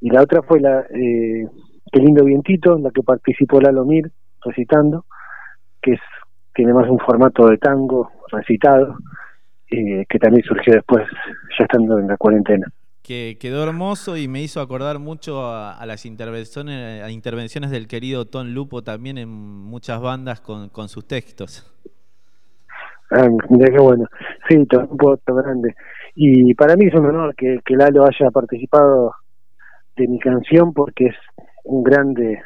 Y 0.00 0.08
la 0.10 0.22
otra 0.22 0.42
fue 0.42 0.60
la 0.60 0.80
eh, 0.94 1.46
Qué 1.92 2.00
lindo 2.00 2.24
vientito, 2.24 2.76
en 2.76 2.84
la 2.84 2.90
que 2.90 3.02
participó 3.02 3.60
Lalo 3.60 3.84
Mir 3.84 4.10
recitando, 4.44 5.04
que 5.80 5.92
es 5.92 6.00
tiene 6.54 6.72
más 6.74 6.88
un 6.88 6.98
formato 6.98 7.46
de 7.46 7.58
tango 7.58 8.10
recitado, 8.30 8.96
eh, 9.70 10.04
que 10.08 10.18
también 10.18 10.44
surgió 10.44 10.74
después, 10.74 11.04
ya 11.58 11.64
estando 11.64 11.98
en 11.98 12.08
la 12.08 12.16
cuarentena. 12.16 12.66
Que 13.02 13.36
quedó 13.40 13.64
hermoso 13.64 14.16
y 14.16 14.28
me 14.28 14.42
hizo 14.42 14.60
acordar 14.60 14.98
mucho 14.98 15.44
a, 15.46 15.76
a 15.76 15.86
las 15.86 16.06
intervenciones, 16.06 17.02
a 17.02 17.10
intervenciones 17.10 17.70
del 17.70 17.88
querido 17.88 18.26
Ton 18.26 18.54
Lupo 18.54 18.82
también 18.82 19.18
en 19.18 19.28
muchas 19.28 20.00
bandas 20.00 20.40
con, 20.40 20.68
con 20.68 20.88
sus 20.88 21.06
textos. 21.06 21.68
Ah, 23.10 23.28
mira 23.50 23.66
qué 23.70 23.78
bueno. 23.78 24.06
Sí, 24.48 24.56
un 24.56 24.96
voto 24.96 25.34
grande. 25.34 25.74
Y 26.14 26.54
para 26.54 26.76
mí 26.76 26.86
es 26.86 26.94
un 26.94 27.06
honor 27.06 27.34
que, 27.34 27.60
que 27.64 27.76
Lalo 27.76 28.04
haya 28.04 28.30
participado 28.30 29.14
de 29.96 30.08
mi 30.08 30.18
canción 30.18 30.72
porque 30.72 31.06
es 31.06 31.16
un 31.64 31.82
grande 31.82 32.42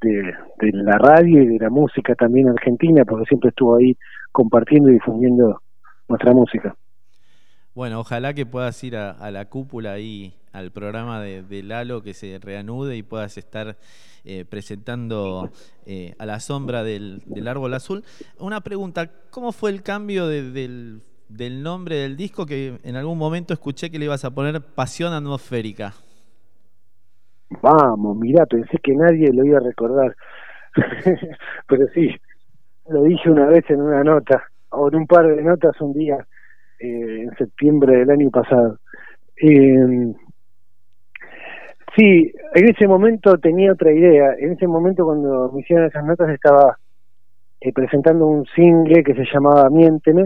de, 0.00 0.72
la 0.72 0.98
radio 0.98 1.42
y 1.42 1.46
de 1.46 1.58
la 1.58 1.70
música 1.70 2.14
también 2.14 2.48
argentina, 2.48 3.04
porque 3.04 3.26
siempre 3.26 3.50
estuvo 3.50 3.76
ahí 3.76 3.96
compartiendo 4.30 4.90
y 4.90 4.94
difundiendo 4.94 5.62
nuestra 6.08 6.32
música. 6.32 6.76
Bueno, 7.74 8.00
ojalá 8.00 8.34
que 8.34 8.44
puedas 8.44 8.82
ir 8.84 8.96
a, 8.96 9.30
la 9.30 9.46
cúpula 9.48 9.92
ahí, 9.92 10.34
al 10.52 10.72
programa 10.72 11.20
de, 11.20 11.62
Lalo, 11.62 12.02
que 12.02 12.12
se 12.12 12.38
reanude 12.38 12.96
y 12.96 13.02
puedas 13.02 13.38
estar 13.38 13.78
eh, 14.24 14.44
presentando 14.44 15.50
eh, 15.86 16.14
a 16.18 16.26
la 16.26 16.40
sombra 16.40 16.82
del, 16.82 17.22
árbol 17.46 17.72
azul. 17.72 18.04
Una 18.38 18.60
pregunta, 18.60 19.10
¿cómo 19.30 19.52
fue 19.52 19.70
el 19.70 19.82
cambio 19.82 20.26
de- 20.26 21.00
del 21.28 21.62
nombre 21.62 21.96
del 21.96 22.16
disco 22.16 22.44
que 22.44 22.78
en 22.82 22.96
algún 22.96 23.16
momento 23.16 23.54
escuché 23.54 23.90
que 23.90 23.98
le 23.98 24.04
ibas 24.04 24.24
a 24.26 24.34
poner 24.34 24.60
Pasión 24.60 25.14
Atmosférica? 25.14 25.94
Vamos, 27.60 28.16
mirá, 28.16 28.46
pensé 28.46 28.78
que 28.78 28.94
nadie 28.94 29.32
lo 29.32 29.44
iba 29.44 29.58
a 29.58 29.62
recordar. 29.62 30.14
Pero 31.68 31.86
sí, 31.94 32.10
lo 32.88 33.02
dije 33.02 33.30
una 33.30 33.46
vez 33.46 33.68
en 33.68 33.82
una 33.82 34.02
nota, 34.02 34.44
o 34.70 34.88
en 34.88 34.96
un 34.96 35.06
par 35.06 35.26
de 35.26 35.42
notas 35.42 35.80
un 35.80 35.92
día, 35.92 36.16
eh, 36.78 37.22
en 37.22 37.36
septiembre 37.36 37.98
del 37.98 38.10
año 38.10 38.30
pasado. 38.30 38.78
Eh, 39.36 40.14
sí, 41.96 42.32
en 42.54 42.68
ese 42.68 42.86
momento 42.86 43.36
tenía 43.38 43.72
otra 43.72 43.92
idea. 43.92 44.34
En 44.38 44.52
ese 44.52 44.66
momento, 44.66 45.04
cuando 45.04 45.50
me 45.52 45.60
hicieron 45.60 45.86
esas 45.86 46.04
notas, 46.04 46.30
estaba 46.30 46.76
eh, 47.60 47.72
presentando 47.72 48.26
un 48.26 48.44
single 48.54 49.04
que 49.04 49.14
se 49.14 49.24
llamaba 49.32 49.68
Miénteme. 49.70 50.22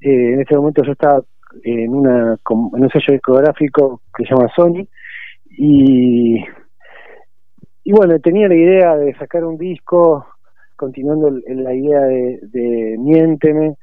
Eh, 0.00 0.32
en 0.34 0.40
ese 0.40 0.56
momento 0.56 0.82
yo 0.84 0.92
estaba 0.92 1.22
en, 1.62 1.90
una, 1.94 2.36
en 2.50 2.82
un 2.84 2.90
sello 2.90 3.12
discográfico 3.12 4.00
que 4.16 4.24
se 4.24 4.30
llama 4.34 4.48
Sony 4.54 4.86
y 5.56 6.44
y 7.84 7.92
bueno 7.92 8.18
tenía 8.18 8.48
la 8.48 8.54
idea 8.54 8.96
de 8.96 9.14
sacar 9.14 9.44
un 9.44 9.58
disco 9.58 10.26
continuando 10.76 11.30
la 11.30 11.74
idea 11.74 12.00
de, 12.00 12.40
de 12.42 12.96
miénteme 12.98 13.74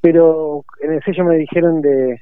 pero 0.00 0.64
en 0.80 0.92
el 0.92 1.02
sello 1.02 1.24
me 1.24 1.36
dijeron 1.36 1.80
de 1.80 2.20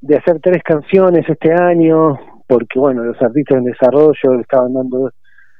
de 0.00 0.16
hacer 0.16 0.40
tres 0.40 0.62
canciones 0.62 1.24
este 1.28 1.52
año 1.52 2.18
porque 2.46 2.78
bueno 2.78 3.04
los 3.04 3.20
artistas 3.22 3.58
en 3.58 3.64
desarrollo 3.64 4.40
estaban 4.40 4.74
dando 4.74 5.10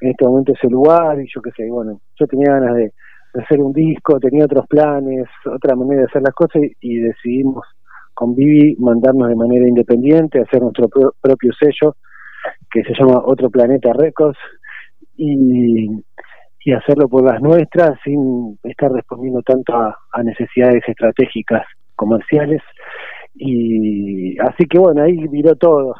en 0.00 0.10
este 0.10 0.24
momento 0.24 0.52
ese 0.52 0.68
lugar 0.68 1.20
y 1.20 1.26
yo 1.32 1.40
qué 1.40 1.50
sé 1.52 1.70
bueno 1.70 2.00
yo 2.18 2.26
tenía 2.26 2.52
ganas 2.52 2.76
de, 2.76 2.92
hacer 3.34 3.60
un 3.60 3.72
disco 3.72 4.20
tenía 4.20 4.44
otros 4.44 4.66
planes 4.66 5.26
otra 5.46 5.74
manera 5.74 6.02
de 6.02 6.06
hacer 6.06 6.22
las 6.22 6.34
cosas 6.34 6.62
y 6.80 6.96
decidimos 6.98 7.64
con 8.14 8.34
Vivi 8.34 8.76
mandarnos 8.78 9.28
de 9.28 9.36
manera 9.36 9.66
independiente, 9.68 10.40
hacer 10.40 10.60
nuestro 10.62 10.88
pro- 10.88 11.14
propio 11.20 11.52
sello 11.54 11.96
que 12.70 12.82
se 12.84 12.94
llama 12.94 13.22
Otro 13.24 13.50
Planeta 13.50 13.92
Records 13.92 14.38
y, 15.16 15.88
y 16.64 16.72
hacerlo 16.72 17.08
por 17.08 17.24
las 17.24 17.40
nuestras 17.40 17.98
sin 18.04 18.58
estar 18.62 18.90
respondiendo 18.92 19.42
tanto 19.42 19.74
a, 19.74 20.22
necesidades 20.22 20.82
estratégicas 20.86 21.64
comerciales. 21.96 22.62
Y 23.34 24.38
así 24.40 24.64
que 24.66 24.78
bueno 24.78 25.02
ahí 25.02 25.26
viró 25.28 25.54
todo. 25.56 25.94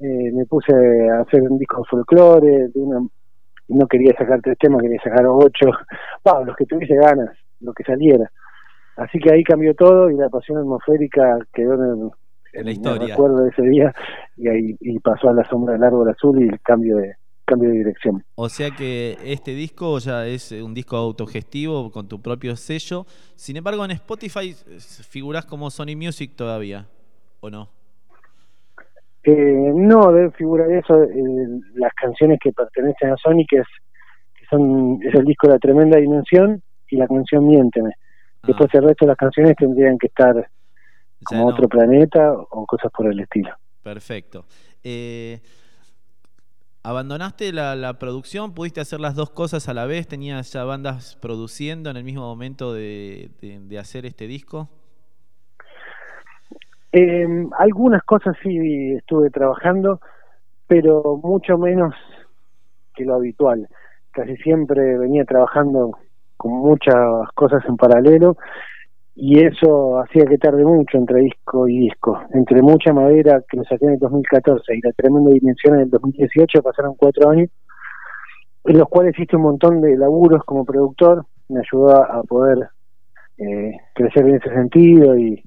Eh, 0.00 0.32
me 0.32 0.44
puse 0.46 0.72
a 1.10 1.20
hacer 1.22 1.42
un 1.42 1.58
disco 1.58 1.84
folclore 1.88 2.68
no 3.68 3.86
quería 3.86 4.12
sacar 4.18 4.40
tres 4.42 4.58
temas 4.58 4.82
quería 4.82 5.00
sacar 5.02 5.24
ocho. 5.26 5.66
Va 6.26 6.44
los 6.44 6.56
que 6.56 6.66
tuviese 6.66 6.94
ganas 6.96 7.30
lo 7.60 7.72
que 7.72 7.84
saliera 7.84 8.30
Así 8.96 9.18
que 9.18 9.32
ahí 9.32 9.42
cambió 9.42 9.74
todo 9.74 10.10
y 10.10 10.16
la 10.16 10.28
pasión 10.28 10.58
atmosférica 10.58 11.38
quedó 11.52 11.74
en 11.74 11.82
el, 11.82 12.10
En 12.52 12.64
la 12.66 12.70
historia. 12.70 13.08
recuerdo 13.08 13.42
de 13.42 13.50
ese 13.50 13.62
día 13.62 13.94
y 14.36 14.48
ahí 14.48 14.76
y 14.80 14.98
pasó 15.00 15.28
a 15.30 15.32
la 15.32 15.44
sombra 15.48 15.74
del 15.74 15.82
árbol 15.82 16.08
azul 16.08 16.42
y 16.42 16.48
el 16.48 16.60
cambio 16.60 16.96
de 16.96 17.16
cambio 17.44 17.70
de 17.70 17.78
dirección. 17.78 18.24
O 18.36 18.48
sea 18.48 18.70
que 18.70 19.18
este 19.22 19.52
disco 19.52 19.98
ya 19.98 20.26
es 20.26 20.52
un 20.52 20.72
disco 20.72 20.96
autogestivo 20.96 21.90
con 21.90 22.08
tu 22.08 22.22
propio 22.22 22.56
sello. 22.56 23.04
Sin 23.36 23.56
embargo, 23.56 23.84
en 23.84 23.92
Spotify 23.92 24.54
figurás 25.08 25.44
como 25.44 25.70
Sony 25.70 25.96
Music 25.96 26.32
todavía, 26.36 26.86
¿o 27.40 27.50
no? 27.50 27.68
Eh, 29.24 29.72
no 29.74 30.12
debe 30.12 30.30
figurar 30.32 30.70
eso 30.70 31.02
eh, 31.02 31.16
las 31.74 31.92
canciones 31.94 32.38
que 32.42 32.52
pertenecen 32.52 33.10
a 33.10 33.16
Sony 33.16 33.46
que 33.48 33.56
es 33.58 33.66
que 34.38 34.44
son 34.50 34.98
es 35.02 35.14
el 35.14 35.24
disco 35.24 35.48
La 35.48 35.58
Tremenda 35.58 35.98
Dimensión 35.98 36.62
y 36.88 36.96
la 36.96 37.08
canción 37.08 37.46
Miénteme. 37.46 37.92
Después 38.46 38.68
el 38.74 38.82
resto 38.84 39.04
de 39.04 39.08
las 39.10 39.16
canciones 39.16 39.56
tendrían 39.56 39.98
que 39.98 40.06
estar 40.08 40.34
Ya 40.36 40.46
como 41.24 41.44
no. 41.44 41.46
otro 41.50 41.68
planeta 41.68 42.32
o 42.32 42.66
cosas 42.66 42.90
por 42.92 43.06
el 43.06 43.20
estilo. 43.20 43.50
Perfecto. 43.82 44.44
Eh, 44.82 45.40
¿Abandonaste 46.82 47.52
la, 47.52 47.74
la 47.76 47.98
producción? 47.98 48.52
¿Pudiste 48.54 48.80
hacer 48.80 49.00
las 49.00 49.14
dos 49.14 49.30
cosas 49.30 49.68
a 49.68 49.74
la 49.74 49.86
vez? 49.86 50.06
¿Tenías 50.06 50.52
ya 50.52 50.64
bandas 50.64 51.16
produciendo 51.16 51.88
en 51.90 51.96
el 51.96 52.04
mismo 52.04 52.22
momento 52.22 52.74
de, 52.74 53.30
de- 53.40 53.60
de 53.60 53.78
hacer 53.78 54.04
este 54.04 54.26
disco? 54.26 54.68
Eh, 56.92 57.26
algunas 57.58 58.02
cosas 58.04 58.36
sí 58.42 58.92
estuve 58.92 59.30
trabajando, 59.30 60.00
pero 60.66 61.18
mucho 61.22 61.58
menos 61.58 61.94
que 62.94 63.04
lo 63.04 63.14
habitual. 63.14 63.68
casi 64.12 64.36
siempre 64.36 64.96
venía 64.98 65.24
trabajando 65.24 65.98
con 66.44 66.52
muchas 66.52 66.94
cosas 67.34 67.64
en 67.66 67.78
paralelo 67.78 68.36
y 69.14 69.42
eso 69.42 69.98
hacía 69.98 70.26
que 70.26 70.36
tarde 70.36 70.62
mucho 70.62 70.98
entre 70.98 71.20
disco 71.20 71.66
y 71.66 71.78
disco. 71.78 72.20
Entre 72.34 72.60
mucha 72.60 72.92
madera 72.92 73.42
que 73.48 73.56
me 73.56 73.64
saqué 73.64 73.86
en 73.86 73.92
el 73.92 73.98
2014 73.98 74.76
y 74.76 74.80
la 74.82 74.92
tremenda 74.92 75.30
dimensión 75.30 75.76
en 75.76 75.80
el 75.82 75.90
2018 75.90 76.62
pasaron 76.62 76.96
cuatro 76.96 77.30
años, 77.30 77.48
en 78.64 78.76
los 78.78 78.86
cuales 78.90 79.18
hice 79.18 79.36
un 79.36 79.42
montón 79.42 79.80
de 79.80 79.96
laburos 79.96 80.44
como 80.44 80.66
productor, 80.66 81.24
me 81.48 81.60
ayudó 81.60 81.96
a 81.96 82.22
poder 82.24 82.68
eh, 83.38 83.78
crecer 83.94 84.26
en 84.26 84.34
ese 84.34 84.50
sentido 84.50 85.16
y, 85.16 85.42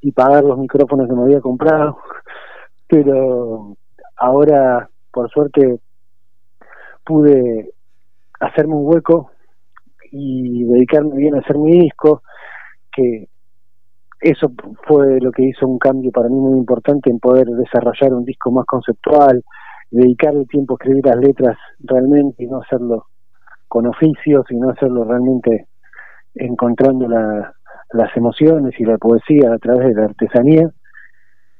y 0.00 0.10
pagar 0.10 0.42
los 0.42 0.58
micrófonos 0.58 1.06
que 1.06 1.14
me 1.14 1.22
había 1.22 1.40
comprado, 1.40 1.98
pero 2.88 3.76
ahora 4.16 4.88
por 5.12 5.30
suerte 5.30 5.78
pude 7.04 7.70
hacerme 8.40 8.74
un 8.74 8.92
hueco 8.92 9.30
y 10.12 10.64
dedicarme 10.64 11.16
bien 11.16 11.34
a 11.34 11.38
hacer 11.38 11.56
mi 11.58 11.80
disco, 11.80 12.22
que 12.94 13.28
eso 14.20 14.52
fue 14.86 15.18
lo 15.20 15.32
que 15.32 15.42
hizo 15.42 15.66
un 15.66 15.78
cambio 15.78 16.12
para 16.12 16.28
mí 16.28 16.36
muy 16.36 16.58
importante 16.58 17.10
en 17.10 17.18
poder 17.18 17.46
desarrollar 17.46 18.12
un 18.12 18.24
disco 18.24 18.52
más 18.52 18.66
conceptual, 18.66 19.42
dedicar 19.90 20.34
el 20.34 20.46
tiempo 20.46 20.74
a 20.74 20.76
escribir 20.80 21.06
las 21.06 21.16
letras 21.16 21.56
realmente 21.80 22.44
y 22.44 22.46
no 22.46 22.60
hacerlo 22.60 23.06
con 23.68 23.86
oficios 23.86 24.44
y 24.50 24.56
no 24.56 24.70
hacerlo 24.70 25.04
realmente 25.04 25.66
encontrando 26.34 27.08
las 27.08 28.16
emociones 28.16 28.78
y 28.78 28.84
la 28.84 28.98
poesía 28.98 29.52
a 29.52 29.58
través 29.58 29.88
de 29.88 29.94
la 29.94 30.04
artesanía. 30.04 30.70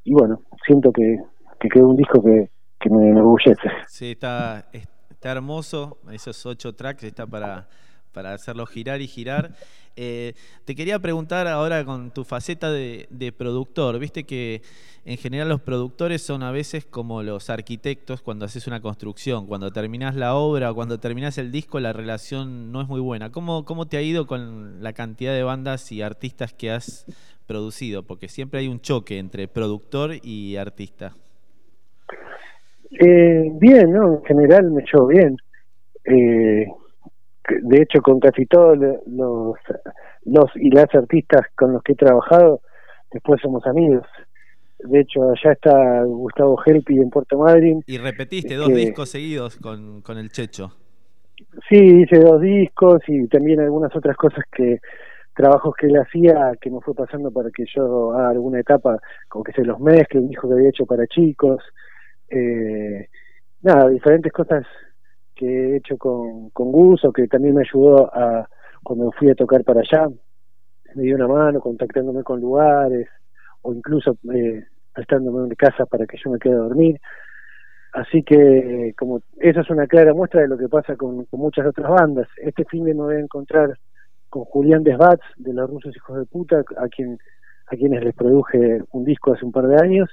Y 0.05 0.13
bueno, 0.13 0.41
siento 0.67 0.93
que, 0.93 1.17
que 1.59 1.69
quedó 1.69 1.89
un 1.89 1.97
disco 1.97 2.23
que, 2.23 2.51
que 2.79 2.91
me 2.91 3.09
enorgullece. 3.09 3.69
Sí, 3.87 4.13
está, 4.13 4.67
está 4.73 5.33
hermoso, 5.33 5.99
esos 6.13 6.45
ocho 6.47 6.75
tracks, 6.75 7.05
está 7.05 7.27
para 7.27 7.67
para 8.13 8.35
hacerlo 8.35 8.67
girar 8.67 9.01
y 9.01 9.07
girar. 9.07 9.55
Eh, 9.97 10.35
te 10.65 10.75
quería 10.75 10.99
preguntar 10.99 11.47
ahora 11.47 11.85
con 11.85 12.11
tu 12.13 12.25
faceta 12.25 12.71
de, 12.71 13.35
productor, 13.37 13.99
viste 13.99 14.25
que 14.25 14.63
en 15.05 15.19
general 15.19 15.49
los 15.49 15.61
productores 15.61 16.23
son 16.23 16.43
a 16.43 16.51
veces 16.51 16.85
como 16.85 17.23
los 17.23 17.51
arquitectos 17.51 18.23
cuando 18.23 18.45
haces 18.45 18.67
una 18.67 18.81
construcción, 18.81 19.47
cuando 19.47 19.71
terminas 19.71 20.15
la 20.15 20.35
obra 20.35 20.71
o 20.71 20.75
cuando 20.75 20.99
terminas 20.99 21.37
el 21.39 21.51
disco 21.51 21.81
la 21.81 21.93
relación 21.93 22.73
no 22.73 22.81
es 22.81 22.89
muy 22.89 23.01
buena. 23.01 23.31
¿Cómo, 23.31 23.65
¿Cómo 23.65 23.87
te 23.87 23.97
ha 23.97 24.03
ido 24.03 24.27
con 24.27 24.83
la 24.83 24.93
cantidad 24.93 25.35
de 25.35 25.43
bandas 25.43 25.91
y 25.93 26.03
artistas 26.03 26.55
que 26.55 26.71
has 26.71 27.05
producido? 27.47 28.03
Porque 28.05 28.29
siempre 28.29 28.61
hay 28.61 28.69
un 28.69 28.81
choque 28.81 29.19
entre 29.19 29.49
productor 29.49 30.13
y 30.23 30.57
artista. 30.57 31.15
Eh, 32.93 33.51
bien, 33.55 33.91
¿no? 33.91 34.15
En 34.15 34.25
general 34.25 34.71
me 34.71 34.83
echó 34.83 35.07
bien. 35.07 35.37
Eh, 36.05 36.67
de 37.49 37.83
hecho 37.83 38.01
con 38.01 38.21
casi 38.21 38.47
todos 38.47 38.79
los, 38.79 39.57
los 40.25 40.47
y 40.57 40.71
las 40.71 40.95
artistas 40.95 41.43
con 41.55 41.73
los 41.73 41.83
que 41.83 41.93
he 41.93 41.97
trabajado, 41.97 42.61
después 43.11 43.41
somos 43.41 43.67
amigos. 43.67 44.07
De 44.79 45.01
hecho, 45.01 45.23
allá 45.23 45.53
está 45.53 46.03
Gustavo 46.05 46.61
Helpi 46.65 46.97
en 46.97 47.11
Puerto 47.11 47.39
Madryn. 47.39 47.83
Y 47.87 47.99
repetiste 47.99 48.57
dos 48.57 48.69
discos 48.69 49.11
seguidos 49.11 49.57
con, 49.59 50.03
con 50.03 50.19
el 50.19 50.31
Checho. 50.31 50.73
Sí, 51.69 51.77
hice 51.77 52.19
dos 52.19 52.41
discos 52.41 53.01
y 53.07 53.27
también 53.29 53.61
algunas 53.61 53.95
otras 53.95 54.17
cosas 54.17 54.45
que 54.51 54.79
trabajos 55.35 55.75
que 55.77 55.87
él 55.87 55.97
hacía 55.97 56.53
que 56.61 56.71
me 56.71 56.81
fue 56.81 56.95
pasando 56.95 57.31
para 57.31 57.51
que 57.51 57.65
yo 57.75 58.13
haga 58.13 58.31
alguna 58.31 58.61
etapa, 58.61 58.99
como 59.29 59.45
que 59.45 59.53
se 59.53 59.65
los 59.65 59.81
mezcle, 59.81 60.21
un 60.21 60.29
disco 60.29 60.49
que 60.49 60.55
había 60.55 60.69
hecho 60.69 60.85
para 60.85 61.07
chicos. 61.07 61.63
Eh, 62.29 63.09
nada, 63.63 63.89
diferentes 63.89 64.33
cosas 64.33 64.67
que 65.43 65.49
he 65.49 65.77
hecho 65.77 65.99
con, 65.99 66.51
con 66.51 66.71
Guso, 66.71 67.13
que 67.13 67.27
también 67.27 67.57
me 67.57 67.63
ayudó 67.63 68.09
a 68.15 68.49
cuando 68.85 69.11
fui 69.11 69.29
a 69.29 69.35
tocar 69.35 69.65
para 69.65 69.81
allá, 69.81 70.07
me 70.95 71.03
dio 71.03 71.17
una 71.17 71.27
mano 71.27 71.59
contactándome 71.59 72.23
con 72.23 72.41
lugares 72.41 73.09
o 73.63 73.75
incluso 73.75 74.17
eh, 74.33 74.65
prestándome 74.93 75.43
una 75.43 75.55
casa 75.57 75.85
para 75.87 76.07
que 76.07 76.17
yo 76.23 76.31
me 76.31 76.39
quede 76.39 76.55
a 76.55 76.59
dormir. 76.69 77.01
Así 77.93 78.23
que 78.23 78.95
como 78.97 79.21
eso 79.39 79.61
es 79.61 79.71
una 79.71 79.89
clara 79.89 80.15
muestra 80.15 80.43
de 80.43 80.49
lo 80.49 80.57
que 80.57 80.69
pasa 80.69 80.95
con, 80.95 81.27
muchas 81.33 81.67
otras 81.67 81.91
bandas. 81.91 82.29
Este 82.37 82.65
fin 82.65 82.85
de 82.85 82.95
me 82.95 83.03
voy 83.03 83.17
a 83.17 83.21
encontrar 83.21 83.77
con 84.29 84.45
Julián 84.45 84.85
Desbats 84.85 85.27
de 85.39 85.55
los 85.55 85.69
rusos 85.69 85.95
hijos 85.97 86.19
de 86.19 86.27
puta, 86.27 86.63
a 86.77 86.89
quien 86.89 87.19
a 87.67 87.77
quienes 87.77 88.05
les 88.05 88.15
produje 88.15 88.81
un 88.93 89.05
disco 89.05 89.33
hace 89.33 89.45
un 89.45 89.53
par 89.53 89.67
de 89.67 89.77
años 89.77 90.09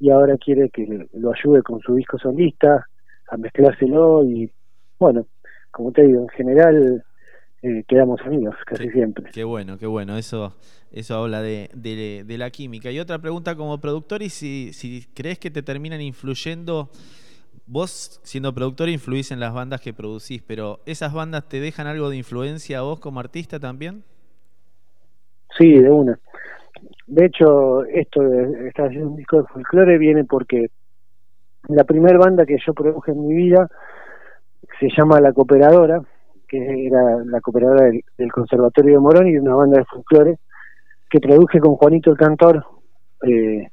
y 0.00 0.10
ahora 0.10 0.36
quiere 0.38 0.70
que 0.70 1.06
lo 1.12 1.32
ayude 1.32 1.62
con 1.62 1.78
su 1.80 1.94
disco 1.94 2.18
solista 2.18 2.84
a 3.28 3.36
mezclárselo 3.36 4.24
y 4.24 4.50
bueno, 4.98 5.26
como 5.70 5.92
te 5.92 6.02
digo, 6.02 6.22
en 6.22 6.28
general 6.28 7.04
eh, 7.62 7.84
quedamos 7.88 8.20
amigos 8.22 8.54
casi 8.64 8.88
siempre. 8.90 9.30
Qué 9.32 9.44
bueno, 9.44 9.78
qué 9.78 9.86
bueno, 9.86 10.16
eso 10.16 10.54
eso 10.92 11.16
habla 11.16 11.42
de, 11.42 11.68
de, 11.74 12.38
la 12.38 12.50
química. 12.50 12.90
Y 12.90 13.00
otra 13.00 13.18
pregunta 13.18 13.54
como 13.54 13.78
productor, 13.80 14.22
y 14.22 14.30
si, 14.30 14.72
si 14.72 15.06
crees 15.14 15.38
que 15.38 15.50
te 15.50 15.62
terminan 15.62 16.00
influyendo, 16.00 16.90
vos 17.66 18.20
siendo 18.22 18.54
productor 18.54 18.88
influís 18.88 19.30
en 19.30 19.40
las 19.40 19.52
bandas 19.52 19.80
que 19.80 19.92
producís, 19.92 20.42
pero 20.42 20.80
¿esas 20.86 21.12
bandas 21.12 21.48
te 21.48 21.60
dejan 21.60 21.86
algo 21.86 22.08
de 22.08 22.16
influencia 22.16 22.78
a 22.78 22.82
vos 22.82 23.00
como 23.00 23.20
artista 23.20 23.60
también? 23.60 24.04
Sí, 25.58 25.72
de 25.74 25.90
una. 25.90 26.18
De 27.06 27.26
hecho, 27.26 27.84
esto 27.84 28.20
de 28.22 28.68
estar 28.68 28.86
haciendo 28.86 29.10
un 29.10 29.16
disco 29.16 29.38
de 29.38 29.48
folclore 29.48 29.98
viene 29.98 30.24
porque 30.24 30.68
la 31.68 31.84
primera 31.84 32.18
banda 32.18 32.46
que 32.46 32.56
yo 32.64 32.72
produje 32.74 33.12
en 33.12 33.26
mi 33.26 33.34
vida 33.34 33.68
se 34.78 34.88
llama 34.96 35.20
La 35.20 35.32
Cooperadora, 35.32 36.00
que 36.48 36.86
era 36.86 37.24
la 37.24 37.40
cooperadora 37.40 37.90
del, 37.90 38.32
Conservatorio 38.32 38.94
de 38.94 39.00
Morón 39.00 39.28
y 39.28 39.36
una 39.36 39.54
banda 39.54 39.78
de 39.78 39.84
folclore, 39.84 40.38
que 41.10 41.20
produje 41.20 41.60
con 41.60 41.76
Juanito 41.76 42.10
el 42.10 42.16
Cantor, 42.16 42.64
eh, 43.22 43.68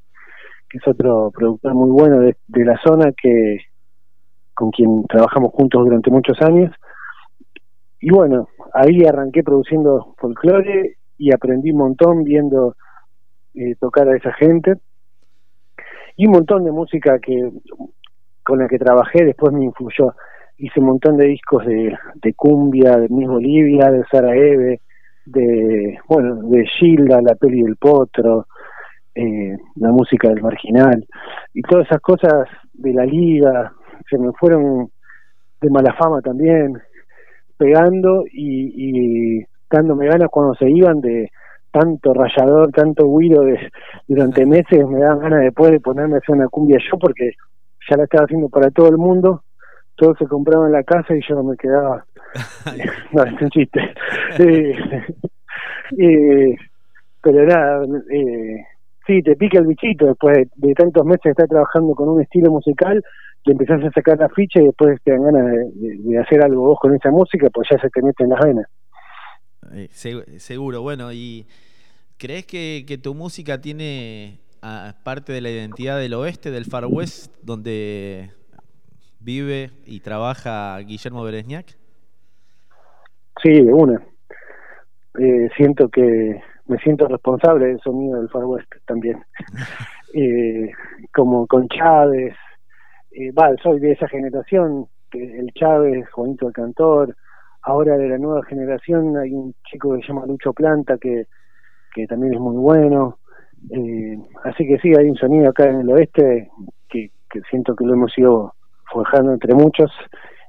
que 0.69 0.77
es 0.77 0.87
otro 0.87 1.31
productor 1.31 1.73
muy 1.73 1.91
bueno 1.91 2.19
de, 2.19 2.35
la 2.65 2.79
zona, 2.83 3.11
que 3.11 3.57
con 4.53 4.71
quien 4.71 5.03
trabajamos 5.07 5.51
juntos 5.53 5.83
durante 5.85 6.11
muchos 6.11 6.41
años. 6.41 6.71
Y 7.99 8.09
bueno, 8.11 8.49
ahí 8.73 9.05
arranqué 9.05 9.43
produciendo 9.43 10.15
folclore 10.17 10.97
y 11.17 11.33
aprendí 11.33 11.71
un 11.71 11.77
montón 11.77 12.23
viendo 12.23 12.75
eh, 13.53 13.75
tocar 13.79 14.07
a 14.07 14.17
esa 14.17 14.33
gente 14.33 14.75
y 16.17 16.27
un 16.27 16.33
montón 16.33 16.63
de 16.63 16.71
música 16.71 17.19
que 17.19 17.51
con 18.43 18.59
la 18.59 18.67
que 18.67 18.77
trabajé 18.77 19.23
después 19.23 19.53
me 19.53 19.63
influyó. 19.63 20.13
Hice 20.57 20.79
un 20.79 20.87
montón 20.87 21.17
de 21.17 21.27
discos 21.27 21.65
de, 21.65 21.97
de 22.15 22.33
cumbia, 22.33 22.97
de 22.97 23.09
Miss 23.09 23.27
Bolivia, 23.27 23.91
de 23.91 24.03
Sara 24.11 24.35
Eve, 24.35 24.81
de, 25.25 25.97
bueno, 26.07 26.35
de 26.43 26.65
Gilda, 26.67 27.21
la 27.21 27.35
peli 27.35 27.61
del 27.61 27.75
potro, 27.75 28.47
eh, 29.15 29.57
la 29.75 29.91
música 29.91 30.29
del 30.29 30.41
marginal, 30.41 31.05
y 31.53 31.61
todas 31.61 31.85
esas 31.87 32.01
cosas 32.01 32.47
de 32.73 32.93
la 32.93 33.05
liga, 33.05 33.73
se 34.09 34.17
me 34.17 34.31
fueron 34.33 34.89
de 35.61 35.69
mala 35.69 35.93
fama 35.93 36.21
también, 36.21 36.79
pegando 37.57 38.25
y, 38.31 39.39
y 39.39 39.45
dándome 39.69 40.07
ganas 40.07 40.29
cuando 40.29 40.55
se 40.55 40.69
iban 40.69 41.01
de, 41.01 41.29
tanto 41.73 42.13
rayador, 42.13 42.71
tanto 42.71 43.07
huido 43.07 43.41
de, 43.41 43.59
durante 44.07 44.45
meses, 44.45 44.87
me 44.87 44.99
daban 44.99 45.19
ganas 45.19 45.41
después 45.41 45.71
de 45.71 45.79
ponerme 45.79 46.15
a 46.15 46.17
hacer 46.19 46.35
una 46.35 46.47
cumbia 46.47 46.77
yo 46.79 46.99
porque 46.99 47.31
ya 47.89 47.97
la 47.97 48.03
estaba 48.03 48.25
haciendo 48.25 48.47
para 48.47 48.69
todo 48.69 48.89
el 48.89 48.97
mundo, 48.97 49.43
todo 49.95 50.15
se 50.15 50.25
compraba 50.25 50.65
en 50.65 50.73
la 50.73 50.83
casa 50.83 51.15
y 51.15 51.21
yo 51.27 51.35
no 51.35 51.43
me 51.43 51.57
quedaba. 51.57 52.05
no, 53.11 53.23
es 53.23 53.41
un 53.41 53.49
chiste. 53.49 53.79
eh, 54.39 54.75
eh, 55.97 56.55
pero 57.21 57.45
nada, 57.45 57.85
eh, 58.11 58.65
sí, 59.05 59.21
te 59.21 59.35
pica 59.35 59.59
el 59.59 59.67
bichito 59.67 60.07
después 60.07 60.49
de, 60.55 60.73
tantos 60.73 61.05
meses 61.05 61.23
de 61.23 61.31
estar 61.31 61.47
trabajando 61.47 61.93
con 61.95 62.09
un 62.09 62.21
estilo 62.21 62.51
musical, 62.51 63.03
y 63.45 63.51
empezás 63.51 63.83
a 63.83 63.91
sacar 63.91 64.17
la 64.17 64.29
ficha 64.29 64.61
y 64.61 64.65
después 64.65 64.99
te 65.03 65.11
dan 65.11 65.23
ganas 65.23 65.45
de, 65.73 66.17
hacer 66.17 66.41
algo 66.41 66.61
vos 66.61 66.79
con 66.79 66.95
esa 66.95 67.11
música, 67.11 67.49
pues 67.53 67.67
ya 67.69 67.77
se 67.79 67.89
te 67.89 68.01
mete 68.01 68.23
en 68.23 68.29
las 68.29 68.39
venas. 68.39 68.67
Seguro, 70.37 70.81
bueno, 70.81 71.11
y 71.11 71.45
¿crees 72.17 72.45
que, 72.45 72.99
tu 73.01 73.13
música 73.13 73.59
tiene 73.59 74.39
parte 75.03 75.33
de 75.33 75.41
la 75.41 75.49
identidad 75.49 75.99
del 75.99 76.13
oeste, 76.13 76.51
del 76.51 76.65
Far 76.65 76.85
West, 76.85 77.33
donde 77.41 78.31
vive 79.23 79.71
y 79.85 79.99
trabaja 79.99 80.77
Guillermo 80.79 81.23
Beresniak? 81.23 81.77
Sí, 83.41 83.51
de 83.51 83.73
una. 83.73 84.01
Eh, 85.19 85.49
siento 85.55 85.89
que 85.89 86.41
me 86.67 86.77
siento 86.79 87.07
responsable 87.07 87.67
del 87.67 87.79
sonido 87.81 88.19
del 88.19 88.29
Far 88.29 88.45
West 88.45 88.71
también. 88.85 89.23
eh, 90.13 90.71
como 91.13 91.47
con 91.47 91.67
Chávez, 91.67 92.35
eh, 93.11 93.31
soy 93.61 93.79
de 93.79 93.91
esa 93.91 94.07
generación, 94.07 94.87
el 95.11 95.51
Chávez, 95.53 96.09
Juanito 96.11 96.47
el 96.47 96.53
Cantor, 96.53 97.15
Ahora 97.65 97.97
de 97.97 98.09
la 98.09 98.17
nueva 98.17 98.43
generación 98.43 99.15
hay 99.17 99.31
un 99.31 99.55
chico 99.69 99.93
que 99.93 100.01
se 100.01 100.07
llama 100.09 100.25
Lucho 100.25 100.51
Planta 100.51 100.97
que, 100.97 101.27
que 101.95 102.05
también 102.07 102.33
es 102.33 102.39
muy 102.39 102.57
bueno. 102.57 103.19
Eh, 103.69 104.17
así 104.43 104.67
que 104.67 104.77
sí, 104.79 104.89
hay 104.97 105.09
un 105.09 105.15
sonido 105.15 105.49
acá 105.49 105.69
en 105.69 105.79
el 105.79 105.89
oeste 105.89 106.49
que, 106.89 107.09
siento 107.49 107.75
que 107.75 107.85
lo 107.85 107.93
hemos 107.93 108.15
ido 108.17 108.53
forjando 108.93 109.33
entre 109.33 109.53
muchos 109.53 109.91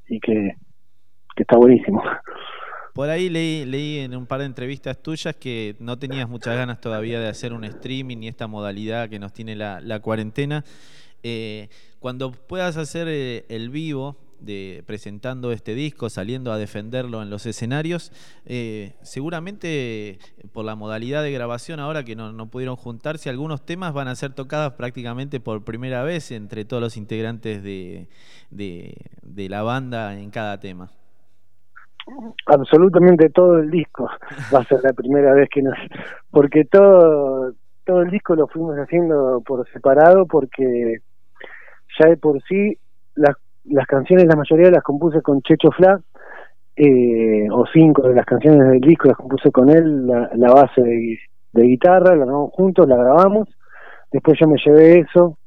y 0.09 0.21
que 0.21 0.55
que 1.35 1.43
está 1.43 1.57
buenísimo. 1.57 2.03
Por 2.95 3.11
ahí 3.11 3.29
leí, 3.29 3.65
leí 3.65 3.99
en 3.99 4.15
un 4.15 4.27
par 4.27 4.41
de 4.41 4.47
entrevistas 4.47 5.03
tuyas 5.03 5.35
que 5.35 5.75
no 5.81 5.99
tenías 5.99 6.29
muchas 6.29 6.57
ganas 6.57 6.81
todavía 6.81 7.19
de 7.19 7.29
hacer 7.29 7.53
un 7.53 7.65
streaming 7.65 8.19
y 8.19 8.29
esta 8.29 8.47
modalidad 8.47 9.09
que 9.09 9.19
nos 9.19 9.33
tiene 9.33 9.57
la, 9.57 9.81
la 9.81 9.99
cuarentena. 9.99 10.65
Eh, 11.25 11.69
cuando 11.99 12.31
puedas 12.31 12.77
hacer 12.77 13.09
eh, 13.09 13.47
el 13.49 13.71
vivo, 13.71 14.17
de 14.41 14.83
presentando 14.87 15.53
este 15.53 15.75
disco, 15.75 16.11
saliendo 16.11 16.53
a 16.53 16.59
defenderlo 16.59 17.23
en 17.23 17.31
los 17.31 17.47
escenarios. 17.47 18.13
Eh, 18.47 18.95
seguramente 19.03 20.19
por 20.53 20.65
la 20.65 20.77
modalidad 20.77 21.23
de 21.23 21.33
grabación 21.33 21.81
ahora 21.81 22.05
que 22.05 22.17
no, 22.17 22.33
no, 22.33 22.47
pudieron 22.47 22.77
juntarse, 22.77 23.31
algunos 23.31 23.65
temas 23.65 23.93
van 23.93 24.09
a 24.09 24.15
ser 24.15 24.33
tocados 24.33 24.75
prácticamente 24.75 25.41
por 25.41 25.65
primera 25.65 26.03
vez 26.03 26.31
entre 26.31 26.65
todos 26.65 26.83
los 26.83 26.97
integrantes 26.97 27.63
de, 27.63 28.09
de, 28.51 28.95
de 29.23 29.49
la 29.49 29.63
banda 29.63 30.19
en 30.19 30.31
cada 30.31 30.61
tema. 30.61 30.91
Absolutamente 32.47 33.31
todo 33.31 33.59
el 33.59 33.71
disco 33.71 34.09
va 34.55 34.61
a 34.61 34.65
ser 34.65 34.81
la 34.83 34.93
primera 34.93 35.33
vez 35.33 35.49
que 35.49 35.63
nos... 35.63 35.75
Porque 36.31 36.65
todo, 36.65 37.53
todo 37.85 38.03
el 38.03 38.11
disco 38.11 38.35
lo 38.35 38.47
fuimos 38.47 38.77
haciendo 38.77 39.43
por 39.47 39.67
separado 39.71 40.27
porque 40.27 40.99
ya 41.99 42.09
de 42.09 42.17
por 42.17 42.43
sí 42.43 42.79
las, 43.15 43.37
las 43.65 43.87
canciones, 43.87 44.27
la 44.27 44.37
mayoría 44.37 44.71
las 44.71 44.83
compuse 44.83 45.23
con 45.23 45.43
Checho 45.43 45.71
Fla, 45.71 46.01
eh, 46.77 47.49
o 47.51 47.65
cinco 47.73 48.03
de 48.09 48.15
las 48.15 48.27
canciones 48.27 48.69
del 48.69 48.81
disco 48.81 49.09
las 49.09 49.17
compuse 49.17 49.51
con 49.51 49.71
él, 49.71 50.07
la, 50.07 50.31
la 50.35 50.53
base 50.53 50.83
de, 50.83 51.63
guitarra, 51.63 52.17
la 52.17 52.25
grabamos 52.25 52.53
juntos, 52.53 52.89
la 52.89 52.97
grabamos, 52.97 53.49
después 54.11 54.39
yo 54.41 54.49
me 54.49 54.57
llevé 54.65 55.01
eso, 55.01 55.39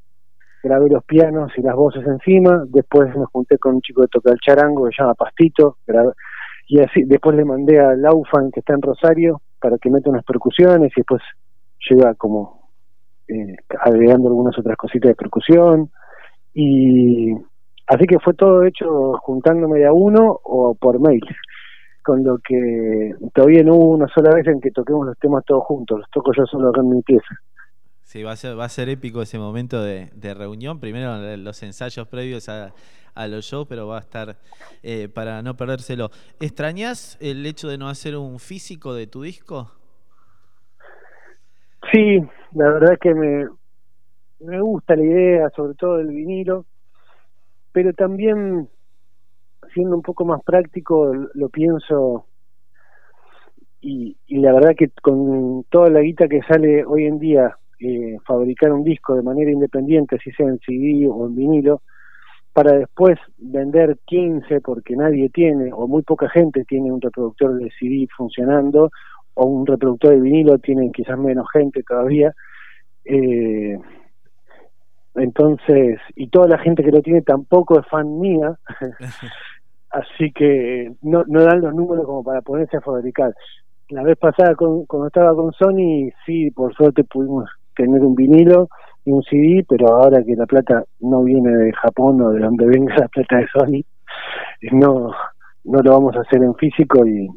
grabé 0.63 0.89
los 0.89 1.03
pianos 1.03 1.51
y 1.57 1.61
las 1.61 1.75
voces 1.75 2.05
encima, 2.07 2.63
después 2.69 3.13
me 3.15 3.25
junté 3.25 3.57
con 3.57 3.75
un 3.75 3.81
chico 3.81 4.01
que 4.01 4.07
toca 4.07 4.31
el 4.31 4.39
charango 4.39 4.85
que 4.85 4.95
se 4.95 5.03
llama 5.03 5.15
Pastito, 5.15 5.77
y 6.67 6.79
así 6.79 7.03
después 7.03 7.35
le 7.35 7.45
mandé 7.45 7.79
a 7.79 7.95
Laufan 7.95 8.51
que 8.51 8.61
está 8.61 8.73
en 8.73 8.81
Rosario 8.81 9.41
para 9.59 9.77
que 9.77 9.89
meta 9.89 10.09
unas 10.09 10.23
percusiones 10.23 10.91
y 10.95 11.01
después 11.01 11.21
llega 11.89 12.13
como 12.15 12.69
eh, 13.27 13.55
agregando 13.81 14.29
algunas 14.29 14.57
otras 14.57 14.77
cositas 14.77 15.09
de 15.09 15.15
percusión 15.15 15.89
y 16.53 17.33
así 17.87 18.05
que 18.05 18.19
fue 18.19 18.33
todo 18.33 18.63
hecho 18.63 19.13
juntándome 19.21 19.79
de 19.79 19.87
a 19.87 19.93
uno 19.93 20.39
o 20.43 20.75
por 20.75 20.99
mail 20.99 21.23
con 22.03 22.23
lo 22.23 22.37
que 22.37 23.13
todavía 23.33 23.63
no 23.63 23.75
hubo 23.75 23.89
una 23.89 24.07
sola 24.07 24.33
vez 24.33 24.47
en 24.47 24.61
que 24.61 24.71
toquemos 24.71 25.05
los 25.05 25.17
temas 25.19 25.43
todos 25.45 25.63
juntos 25.65 25.99
los 25.99 26.09
toco 26.11 26.31
yo 26.37 26.45
solo 26.45 26.69
acá 26.69 26.81
en 26.81 26.89
mi 26.89 27.01
pieza 27.01 27.35
Sí, 28.07 28.23
va 28.23 28.31
a 28.31 28.35
ser, 28.37 28.57
va 28.57 28.63
a 28.63 28.69
ser 28.69 28.87
épico 28.87 29.21
ese 29.21 29.37
momento 29.37 29.83
de, 29.83 30.09
de 30.15 30.33
reunión. 30.33 30.79
Primero 30.79 31.17
los 31.35 31.61
ensayos 31.61 32.07
previos 32.07 32.47
a, 32.47 32.73
a 33.13 33.27
los 33.27 33.43
shows, 33.43 33.67
pero 33.67 33.85
va 33.85 33.97
a 33.97 33.99
estar 33.99 34.37
eh, 34.81 35.09
para 35.09 35.41
no 35.41 35.57
perdérselo. 35.57 36.09
¿Extrañas 36.39 37.17
el 37.19 37.45
hecho 37.45 37.67
de 37.67 37.77
no 37.77 37.89
hacer 37.89 38.15
un 38.15 38.39
físico 38.39 38.93
de 38.93 39.07
tu 39.07 39.23
disco? 39.23 39.73
Sí, 41.91 42.19
la 42.53 42.69
verdad 42.69 42.97
que 43.01 43.13
me, 43.13 43.47
me 44.39 44.61
gusta 44.61 44.95
la 44.95 45.03
idea, 45.03 45.49
sobre 45.55 45.73
todo 45.75 45.97
del 45.97 46.07
vinilo, 46.07 46.65
pero 47.77 47.93
también 47.93 48.67
siendo 49.71 49.95
un 49.95 50.01
poco 50.01 50.25
más 50.25 50.41
práctico 50.43 51.13
lo 51.13 51.49
pienso 51.49 52.25
y, 53.79 54.17
y 54.25 54.39
la 54.39 54.51
verdad 54.51 54.73
que 54.75 54.89
con 54.99 55.63
toda 55.69 55.87
la 55.91 56.01
guita 56.01 56.27
que 56.27 56.41
sale 56.41 56.83
hoy 56.83 57.05
en 57.05 57.19
día 57.19 57.55
eh, 57.79 58.17
fabricar 58.25 58.73
un 58.73 58.83
disco 58.83 59.15
de 59.15 59.21
manera 59.21 59.51
independiente, 59.51 60.17
si 60.17 60.31
sea 60.31 60.47
en 60.47 60.57
CD 60.65 61.07
o 61.07 61.27
en 61.27 61.35
vinilo, 61.35 61.83
para 62.51 62.75
después 62.75 63.19
vender 63.37 63.99
15 64.05 64.59
porque 64.61 64.95
nadie 64.95 65.29
tiene 65.29 65.69
o 65.71 65.87
muy 65.87 66.01
poca 66.01 66.27
gente 66.29 66.65
tiene 66.65 66.91
un 66.91 66.99
reproductor 66.99 67.59
de 67.59 67.69
CD 67.79 68.07
funcionando 68.17 68.89
o 69.35 69.45
un 69.45 69.67
reproductor 69.67 70.15
de 70.15 70.21
vinilo 70.21 70.57
tienen 70.57 70.91
quizás 70.91 71.19
menos 71.19 71.45
gente 71.53 71.83
todavía. 71.83 72.33
Eh, 73.05 73.77
entonces, 75.17 75.99
y 76.15 76.29
toda 76.29 76.47
la 76.47 76.57
gente 76.59 76.83
que 76.83 76.91
lo 76.91 77.01
tiene 77.01 77.21
tampoco 77.21 77.79
es 77.79 77.87
fan 77.87 78.19
mía, 78.19 78.57
así 79.89 80.31
que 80.31 80.91
no, 81.01 81.23
no 81.27 81.43
dan 81.43 81.61
los 81.61 81.73
números 81.73 82.05
como 82.05 82.23
para 82.23 82.41
ponerse 82.41 82.77
a 82.77 82.81
fabricar. 82.81 83.33
La 83.89 84.03
vez 84.03 84.17
pasada 84.17 84.55
con, 84.55 84.85
cuando 84.85 85.07
estaba 85.07 85.33
con 85.35 85.51
Sony, 85.53 86.09
sí, 86.25 86.51
por 86.51 86.73
suerte 86.75 87.03
pudimos 87.03 87.49
tener 87.75 88.01
un 88.01 88.15
vinilo 88.15 88.69
y 89.05 89.11
un 89.11 89.23
CD, 89.23 89.65
pero 89.67 89.87
ahora 89.87 90.23
que 90.23 90.35
la 90.35 90.45
plata 90.45 90.83
no 90.99 91.23
viene 91.23 91.49
de 91.49 91.73
Japón 91.73 92.21
o 92.21 92.31
de 92.31 92.41
donde 92.41 92.65
venga 92.65 92.95
la 92.97 93.07
plata 93.07 93.37
de 93.37 93.47
Sony, 93.47 93.83
no, 94.71 95.11
no 95.63 95.79
lo 95.81 95.91
vamos 95.91 96.15
a 96.15 96.21
hacer 96.21 96.43
en 96.43 96.55
físico 96.55 97.05
y 97.05 97.27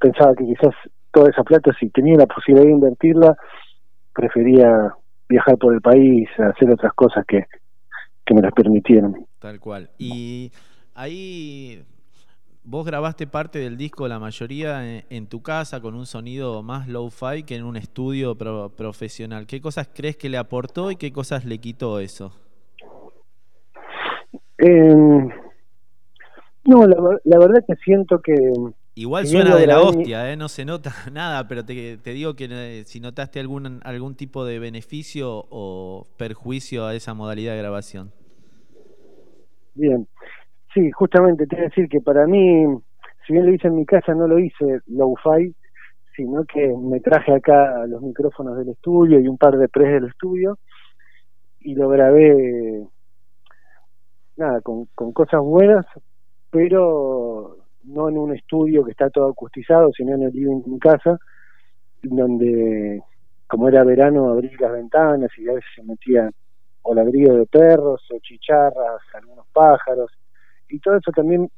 pensaba 0.00 0.34
que 0.34 0.44
quizás 0.44 0.74
toda 1.12 1.30
esa 1.30 1.42
plata, 1.42 1.72
si 1.78 1.90
tenía 1.90 2.16
la 2.16 2.26
posibilidad 2.26 2.66
de 2.66 2.72
invertirla, 2.72 3.36
prefería 4.14 4.94
viajar 5.28 5.56
por 5.58 5.74
el 5.74 5.80
país, 5.80 6.28
hacer 6.38 6.70
otras 6.70 6.92
cosas 6.94 7.24
que, 7.26 7.44
que 8.24 8.34
me 8.34 8.42
las 8.42 8.52
permitieran. 8.52 9.14
Tal 9.38 9.60
cual. 9.60 9.90
Y 9.98 10.50
ahí 10.94 11.84
vos 12.64 12.84
grabaste 12.84 13.26
parte 13.26 13.58
del 13.58 13.76
disco, 13.76 14.06
la 14.08 14.18
mayoría, 14.18 14.86
en, 14.86 15.04
en 15.08 15.26
tu 15.26 15.42
casa 15.42 15.80
con 15.80 15.94
un 15.94 16.06
sonido 16.06 16.62
más 16.62 16.88
low-fi 16.88 17.42
que 17.44 17.56
en 17.56 17.64
un 17.64 17.76
estudio 17.76 18.34
pro, 18.36 18.70
profesional. 18.70 19.46
¿Qué 19.46 19.60
cosas 19.60 19.88
crees 19.94 20.16
que 20.16 20.28
le 20.28 20.36
aportó 20.36 20.90
y 20.90 20.96
qué 20.96 21.12
cosas 21.12 21.44
le 21.44 21.58
quitó 21.58 21.98
eso? 21.98 22.32
Eh, 24.58 25.28
no, 26.64 26.86
la, 26.86 27.18
la, 27.24 27.38
verdad 27.38 27.64
que 27.66 27.74
siento 27.76 28.20
que... 28.20 28.34
Igual 28.98 29.26
suena 29.26 29.54
de 29.56 29.66
la 29.66 29.80
hostia, 29.80 30.32
¿eh? 30.32 30.36
no 30.36 30.48
se 30.48 30.64
nota 30.64 30.90
nada, 31.12 31.46
pero 31.46 31.64
te, 31.64 31.98
te 31.98 32.10
digo 32.10 32.34
que 32.34 32.48
eh, 32.50 32.84
si 32.84 33.00
notaste 33.00 33.38
algún, 33.38 33.80
algún 33.84 34.16
tipo 34.16 34.44
de 34.44 34.58
beneficio 34.58 35.46
o 35.50 36.06
perjuicio 36.16 36.86
a 36.86 36.94
esa 36.94 37.14
modalidad 37.14 37.52
de 37.52 37.58
grabación. 37.58 38.10
Bien, 39.74 40.08
Sí, 40.74 40.90
justamente 40.90 41.46
te 41.46 41.56
voy 41.56 41.64
a 41.64 41.68
decir 41.68 41.88
que 41.88 42.00
para 42.00 42.26
mí, 42.26 42.66
si 43.26 43.32
bien 43.32 43.46
lo 43.46 43.52
hice 43.52 43.68
en 43.68 43.76
mi 43.76 43.86
casa, 43.86 44.14
no 44.14 44.26
lo 44.28 44.38
hice 44.38 44.80
low-fi, 44.86 45.54
sino 46.14 46.44
que 46.44 46.68
me 46.68 47.00
traje 47.00 47.34
acá 47.34 47.86
los 47.86 48.02
micrófonos 48.02 48.56
del 48.58 48.70
estudio 48.70 49.18
y 49.18 49.28
un 49.28 49.38
par 49.38 49.56
de 49.56 49.68
pres 49.68 49.92
del 49.92 50.10
estudio 50.10 50.58
y 51.60 51.74
lo 51.74 51.88
grabé, 51.88 52.86
nada, 54.36 54.60
con, 54.60 54.86
con 54.94 55.12
cosas 55.12 55.40
buenas, 55.40 55.86
pero 56.50 57.57
no 57.88 58.08
en 58.08 58.18
un 58.18 58.34
estudio 58.34 58.84
que 58.84 58.92
está 58.92 59.10
todo 59.10 59.28
acustizado, 59.30 59.90
sino 59.92 60.14
en 60.14 60.22
el 60.22 60.32
living 60.32 60.62
de 60.62 60.70
mi 60.70 60.78
casa, 60.78 61.18
donde, 62.02 63.02
como 63.46 63.68
era 63.68 63.84
verano, 63.84 64.30
abrí 64.30 64.50
las 64.58 64.72
ventanas 64.72 65.30
y 65.38 65.48
a 65.48 65.54
veces 65.54 65.70
se 65.74 65.82
metían 65.82 66.32
o 66.82 66.94
ladrillo 66.94 67.34
de 67.34 67.46
perros 67.46 68.02
o 68.10 68.18
chicharras, 68.20 69.02
algunos 69.14 69.46
pájaros, 69.52 70.10
y 70.68 70.78
todo 70.78 70.96
eso 70.96 71.10
también 71.12 71.50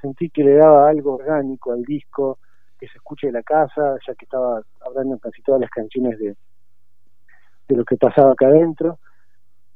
sentí 0.00 0.28
que 0.30 0.44
le 0.44 0.54
daba 0.54 0.88
algo 0.88 1.14
orgánico 1.14 1.72
al 1.72 1.82
disco, 1.82 2.38
que 2.78 2.86
se 2.88 2.98
escuche 2.98 3.28
de 3.28 3.32
la 3.32 3.42
casa, 3.42 3.96
ya 4.06 4.14
que 4.14 4.24
estaba 4.24 4.60
hablando 4.80 5.18
casi 5.18 5.40
todas 5.42 5.60
las 5.60 5.70
canciones 5.70 6.18
de, 6.18 6.36
de 7.68 7.76
lo 7.76 7.84
que 7.84 7.96
pasaba 7.96 8.32
acá 8.32 8.48
adentro, 8.48 8.98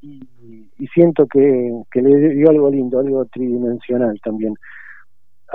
y, 0.03 0.69
y 0.79 0.87
siento 0.89 1.27
que, 1.27 1.73
que 1.91 2.03
le 2.03 2.35
dio 2.35 2.51
algo 2.51 2.71
lindo, 2.71 2.99
algo 2.99 3.25
tridimensional 3.27 4.19
también. 4.23 4.55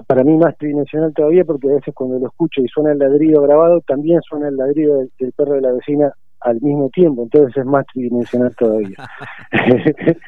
Para 0.07 0.23
mí 0.23 0.35
más 0.37 0.57
tridimensional 0.57 1.13
todavía 1.13 1.45
porque 1.45 1.69
a 1.69 1.75
veces 1.75 1.93
cuando 1.93 2.19
lo 2.19 2.27
escucho 2.27 2.61
y 2.61 2.67
suena 2.67 2.91
el 2.91 2.99
ladrillo 2.99 3.41
grabado, 3.41 3.81
también 3.81 4.21
suena 4.21 4.47
el 4.49 4.57
ladrillo 4.57 4.97
del, 4.97 5.11
del 5.19 5.31
perro 5.31 5.53
de 5.53 5.61
la 5.61 5.71
vecina 5.71 6.13
al 6.41 6.61
mismo 6.61 6.89
tiempo, 6.89 7.23
entonces 7.23 7.57
es 7.57 7.65
más 7.65 7.85
tridimensional 7.87 8.55
todavía. 8.55 8.95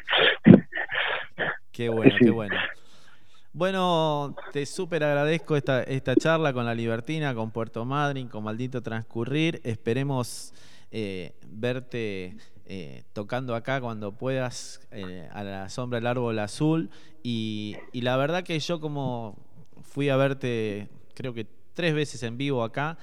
qué 1.72 1.88
bueno, 1.88 2.12
sí. 2.18 2.24
qué 2.24 2.30
bueno. 2.30 2.56
Bueno, 3.52 4.36
te 4.52 4.66
súper 4.66 5.04
agradezco 5.04 5.56
esta, 5.56 5.82
esta 5.82 6.14
charla 6.16 6.52
con 6.52 6.64
la 6.64 6.74
Libertina, 6.74 7.34
con 7.34 7.50
Puerto 7.50 7.84
Madryn, 7.84 8.28
con 8.28 8.44
Maldito 8.44 8.82
Transcurrir. 8.82 9.60
Esperemos 9.64 10.52
eh, 10.90 11.34
verte 11.46 12.36
eh, 12.66 13.04
tocando 13.12 13.54
acá 13.54 13.80
cuando 13.80 14.12
puedas 14.12 14.86
eh, 14.90 15.28
a 15.32 15.42
la 15.42 15.68
sombra 15.70 15.98
del 15.98 16.06
árbol 16.06 16.38
azul. 16.38 16.90
Y, 17.22 17.76
y, 17.92 18.02
la 18.02 18.16
verdad 18.16 18.44
que 18.44 18.58
yo 18.60 18.80
como 18.80 19.36
fui 19.88 20.08
a 20.08 20.16
verte, 20.16 20.88
creo 21.14 21.34
que 21.34 21.46
tres 21.74 21.94
veces 21.94 22.22
en 22.22 22.36
vivo 22.36 22.62
acá, 22.62 22.98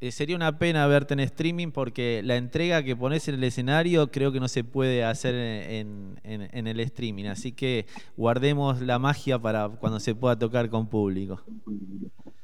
eh, 0.00 0.10
sería 0.10 0.36
una 0.36 0.58
pena 0.58 0.86
verte 0.86 1.14
en 1.14 1.20
streaming 1.20 1.70
porque 1.70 2.20
la 2.22 2.36
entrega 2.36 2.82
que 2.82 2.94
pones 2.94 3.28
en 3.28 3.36
el 3.36 3.44
escenario 3.44 4.08
creo 4.08 4.30
que 4.30 4.40
no 4.40 4.48
se 4.48 4.62
puede 4.62 5.02
hacer 5.04 5.34
en, 5.34 6.16
en, 6.22 6.48
en, 6.52 6.66
el 6.66 6.80
streaming. 6.80 7.26
Así 7.26 7.52
que 7.52 7.86
guardemos 8.16 8.82
la 8.82 8.98
magia 8.98 9.38
para 9.38 9.68
cuando 9.68 9.98
se 9.98 10.14
pueda 10.14 10.38
tocar 10.38 10.68
con 10.68 10.88
público. 10.88 11.40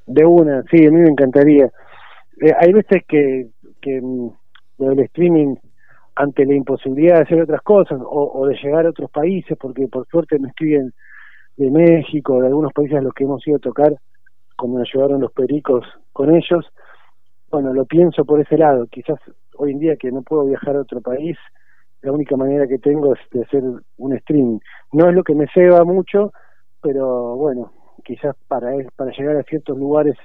De 0.06 0.24
una, 0.24 0.62
sí, 0.70 0.86
a 0.86 0.90
mí 0.90 1.00
me 1.00 1.10
encantaría. 1.10 1.66
Eh, 2.40 2.52
hay 2.58 2.72
veces 2.72 3.02
que, 3.06 3.48
que 3.80 4.00
lo 4.00 4.88
del 4.88 5.00
streaming, 5.00 5.56
ante 6.14 6.44
la 6.46 6.54
imposibilidad 6.54 7.16
de 7.16 7.22
hacer 7.22 7.42
otras 7.42 7.62
cosas 7.62 8.00
o, 8.00 8.32
o, 8.34 8.46
de 8.46 8.56
llegar 8.62 8.86
a 8.86 8.90
otros 8.90 9.10
países, 9.10 9.56
porque 9.58 9.88
por 9.88 10.06
suerte 10.08 10.38
me 10.38 10.48
escriben 10.48 10.92
de 11.62 11.70
México, 11.70 12.40
de 12.40 12.48
algunos 12.48 12.72
países 12.72 12.98
a 12.98 13.02
los 13.02 13.14
que 13.14 13.24
hemos 13.24 13.46
ido 13.46 13.56
a 13.56 13.60
tocar, 13.60 13.96
como 14.56 14.78
nos 14.78 14.92
llevaron 14.92 15.20
los 15.20 15.32
pericos 15.32 15.84
con 16.12 16.34
ellos. 16.34 16.66
Bueno, 17.50 17.72
lo 17.72 17.84
pienso 17.84 18.24
por 18.24 18.40
ese 18.40 18.58
lado. 18.58 18.86
Quizás 18.86 19.18
hoy 19.56 19.72
en 19.72 19.78
día 19.78 19.96
que 19.96 20.10
no 20.10 20.22
puedo 20.22 20.44
viajar 20.44 20.76
a 20.76 20.80
otro 20.80 21.00
país, 21.00 21.36
la 22.02 22.12
única 22.12 22.36
manera 22.36 22.66
que 22.66 22.78
tengo 22.78 23.14
es 23.14 23.20
de 23.30 23.42
hacer 23.42 23.62
un 23.96 24.12
streaming. 24.14 24.58
No 24.92 25.08
es 25.08 25.14
lo 25.14 25.22
que 25.22 25.34
me 25.34 25.46
ceba 25.54 25.84
mucho, 25.84 26.32
pero 26.80 27.36
bueno, 27.36 27.72
quizás 28.04 28.34
para 28.48 28.72
para 28.96 29.12
llegar 29.12 29.36
a 29.36 29.44
ciertos 29.44 29.78
lugares 29.78 30.16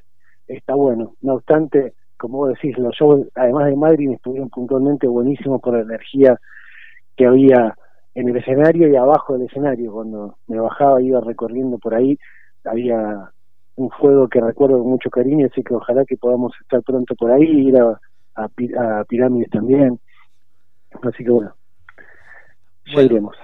está 0.48 0.74
bueno. 0.76 1.14
No 1.22 1.36
obstante, 1.36 1.94
como 2.18 2.40
vos 2.40 2.50
decís, 2.50 2.78
los 2.78 2.96
shows, 2.96 3.28
además 3.36 3.68
de 3.68 3.76
Madrid, 3.76 4.12
estuvieron 4.12 4.50
puntualmente 4.50 5.08
buenísimos 5.08 5.62
por 5.62 5.74
la 5.76 5.82
energía 5.82 6.40
que 7.16 7.26
había 7.26 7.76
en 8.18 8.30
el 8.30 8.38
escenario 8.38 8.90
y 8.90 8.96
abajo 8.96 9.34
del 9.34 9.44
escenario. 9.44 9.92
Cuando 9.92 10.38
me 10.48 10.60
bajaba, 10.60 11.00
iba 11.04 11.22
recorriendo 11.22 11.78
por 11.78 11.94
ahí, 11.94 12.18
había 12.66 13.32
un 13.76 13.92
fuego 13.92 14.28
que 14.28 14.42
recuerdo 14.42 14.80
con 14.80 14.90
mucho 14.90 15.12
cariño, 15.12 15.46
así 15.46 15.62
que 15.62 15.76
ojalá 15.76 16.04
que 16.04 16.18
podamos 16.18 16.52
estar 16.62 16.82
pronto 16.82 17.14
por 17.14 17.32
ahí, 17.32 17.44
ir 17.44 17.78
a, 17.78 18.02
a, 18.34 19.04
Pirámides 19.08 19.52
también. 19.52 20.00
Así 21.04 21.24
que 21.24 21.30
bueno, 21.30 21.54
ya 22.88 23.04
iremos. 23.04 23.36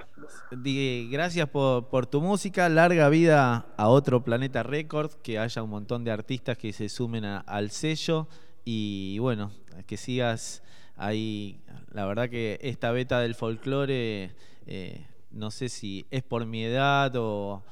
Gracias 0.50 1.48
por, 1.50 1.88
por, 1.88 2.06
tu 2.06 2.20
música, 2.20 2.68
larga 2.68 3.08
vida 3.10 3.66
a 3.76 3.88
otro 3.88 4.24
Planeta 4.24 4.64
Record, 4.64 5.12
que 5.22 5.38
haya 5.38 5.62
un 5.62 5.70
montón 5.70 6.02
de 6.02 6.10
artistas 6.10 6.58
que 6.58 6.72
se 6.72 6.88
sumen 6.88 7.24
al 7.24 7.70
sello 7.70 8.26
y 8.64 9.20
bueno, 9.20 9.52
que 9.86 9.96
sigas 9.96 10.64
ahí. 10.96 11.60
La 11.92 12.06
verdad 12.06 12.28
que 12.28 12.58
esta 12.60 12.90
beta 12.90 13.20
del 13.20 13.36
folclore, 13.36 14.32
eh, 14.66 15.06
no 15.30 15.50
sé 15.50 15.68
si 15.68 16.06
es 16.10 16.22
por 16.22 16.46
mi 16.46 16.64
edad 16.64 17.12
o, 17.16 17.62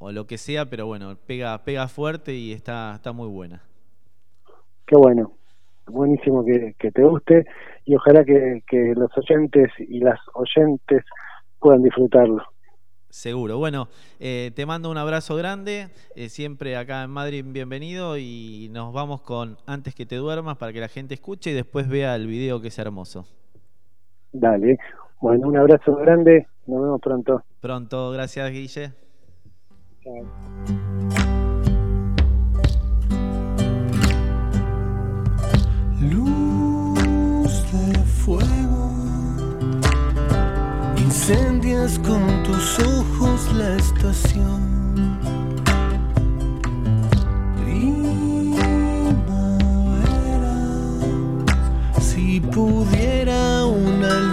lo 0.00 0.26
que 0.26 0.36
sea, 0.36 0.68
pero 0.68 0.86
bueno, 0.86 1.16
pega, 1.26 1.62
pega 1.64 1.86
fuerte 1.86 2.34
y 2.34 2.52
está, 2.52 2.94
está 2.96 3.12
muy 3.12 3.28
buena. 3.28 3.62
Qué 4.84 4.96
bueno, 4.96 5.32
buenísimo 5.86 6.44
que, 6.44 6.74
te 6.90 7.04
guste 7.04 7.46
y 7.84 7.94
ojalá 7.94 8.24
que, 8.24 8.62
que 8.66 8.94
los 8.96 9.10
oyentes 9.16 9.70
y 9.78 10.00
las 10.00 10.18
oyentes 10.34 11.04
puedan 11.60 11.82
disfrutarlo. 11.82 12.42
Seguro. 13.12 13.58
Bueno, 13.58 13.88
eh, 14.20 14.52
te 14.56 14.64
mando 14.64 14.90
un 14.90 14.96
abrazo 14.96 15.36
grande. 15.36 15.88
Eh, 16.16 16.30
siempre 16.30 16.78
acá 16.78 17.02
en 17.02 17.10
Madrid, 17.10 17.44
bienvenido. 17.46 18.16
Y 18.16 18.70
nos 18.72 18.94
vamos 18.94 19.20
con 19.20 19.58
Antes 19.66 19.94
que 19.94 20.06
te 20.06 20.16
duermas 20.16 20.56
para 20.56 20.72
que 20.72 20.80
la 20.80 20.88
gente 20.88 21.12
escuche 21.12 21.50
y 21.50 21.52
después 21.52 21.90
vea 21.90 22.16
el 22.16 22.26
video 22.26 22.62
que 22.62 22.68
es 22.68 22.78
hermoso. 22.78 23.26
Dale. 24.32 24.78
Bueno, 25.22 25.46
un 25.46 25.56
abrazo 25.56 25.94
grande. 25.94 26.48
Nos 26.66 26.82
vemos 26.82 27.00
pronto. 27.00 27.44
Pronto. 27.60 28.10
Gracias, 28.10 28.50
Guille. 28.50 28.92
Luz 36.00 37.72
de 37.72 37.98
fuego 38.00 38.90
Incendias 40.96 42.00
con 42.00 42.42
tus 42.42 42.80
ojos 42.80 43.52
la 43.54 43.76
estación. 43.76 45.20
Primavera, 47.62 48.66
si 52.00 52.40
pudiera 52.40 53.64
una 53.66 54.31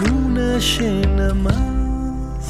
llena 0.59 1.33
más, 1.35 2.49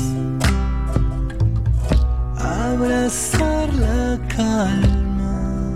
abrazar 2.39 3.71
la 3.75 4.19
calma. 4.35 5.75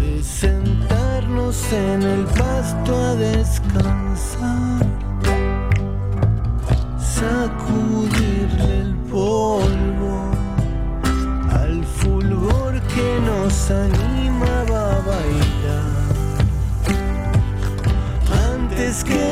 De 0.00 0.22
sentarnos 0.22 1.72
en 1.72 2.02
el 2.02 2.24
pasto 2.24 2.96
a 2.96 3.14
descansar. 3.16 4.86
Sacudirle 6.98 8.80
el 8.80 8.94
polvo 9.10 10.30
al 11.50 11.84
fulgor 11.84 12.80
que 12.94 13.20
nos 13.26 13.70
animaba 13.70 14.96
a 14.96 15.00
bailar. 15.00 16.08
Antes 18.54 19.04
que 19.04 19.27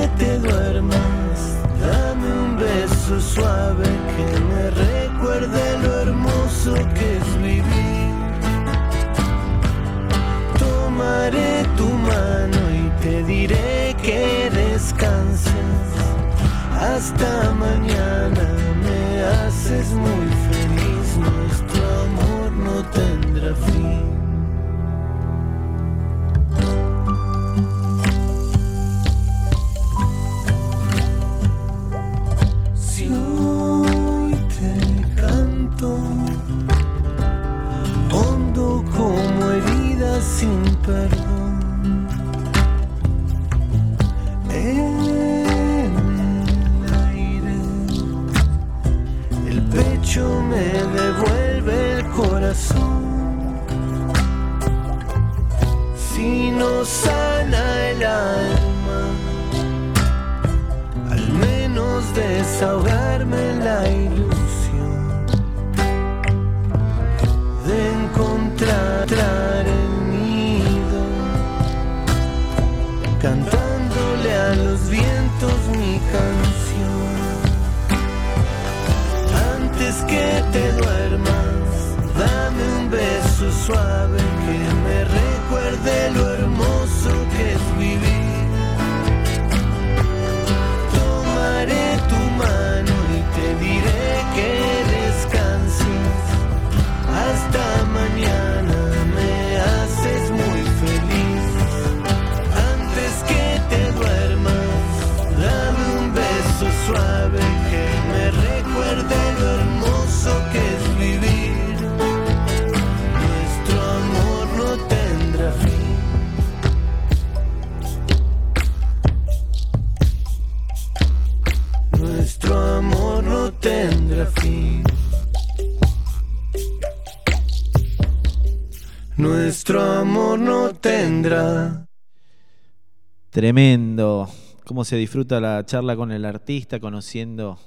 Tremendo. 133.47 134.29
Cómo 134.65 134.85
se 134.85 134.97
disfruta 134.97 135.41
la 135.41 135.65
charla 135.65 135.95
con 135.95 136.11
el 136.11 136.25
artista, 136.25 136.81
conociendo 136.81 137.61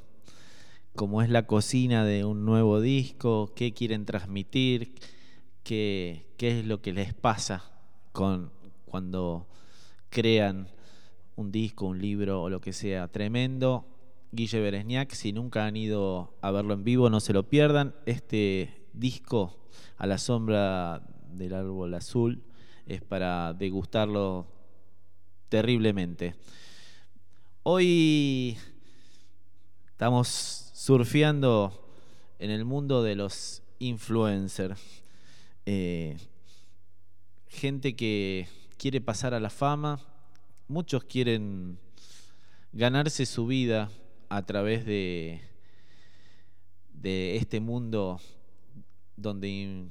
cómo 0.94 1.22
es 1.22 1.30
la 1.30 1.48
cocina 1.48 2.04
de 2.04 2.26
un 2.26 2.44
nuevo 2.44 2.82
disco, 2.82 3.54
qué 3.56 3.74
quieren 3.74 4.04
transmitir, 4.04 4.96
qué, 5.64 6.28
qué 6.36 6.60
es 6.60 6.66
lo 6.66 6.82
que 6.82 6.92
les 6.92 7.14
pasa 7.14 7.64
con, 8.12 8.52
cuando 8.84 9.48
crean 10.10 10.68
un 11.38 11.50
disco, 11.50 11.86
un 11.86 12.02
libro 12.02 12.42
o 12.42 12.50
lo 12.50 12.60
que 12.60 12.74
sea. 12.74 13.08
Tremendo. 13.08 13.88
Guille 14.34 14.60
Beresniak. 14.60 15.14
Si 15.14 15.32
nunca 15.32 15.66
han 15.66 15.78
ido 15.78 16.36
a 16.42 16.52
verlo 16.52 16.74
en 16.74 16.84
vivo, 16.84 17.10
no 17.10 17.22
se 17.22 17.32
lo 17.32 17.48
pierdan. 17.48 17.96
Este 18.06 18.86
disco, 18.92 19.56
A 19.96 20.08
la 20.08 20.18
sombra 20.18 21.04
del 21.32 21.54
árbol 21.54 21.94
azul, 21.94 22.44
es 22.86 23.02
para 23.02 23.54
degustarlo 23.54 24.59
terriblemente. 25.50 26.36
Hoy 27.64 28.58
estamos 29.88 30.28
surfeando 30.74 31.92
en 32.38 32.52
el 32.52 32.64
mundo 32.66 33.04
de 33.04 33.16
los 33.16 33.64
influencers. 33.80 34.80
Eh, 35.66 36.18
gente 37.48 37.96
que 37.96 38.48
quiere 38.78 39.02
pasar 39.02 39.34
a 39.34 39.40
la 39.40 39.50
fama, 39.50 40.00
muchos 40.68 41.04
quieren 41.04 41.80
ganarse 42.72 43.26
su 43.26 43.48
vida 43.48 43.92
a 44.30 44.46
través 44.46 44.86
de, 44.86 45.42
de 46.94 47.36
este 47.38 47.60
mundo 47.60 48.22
donde 49.18 49.90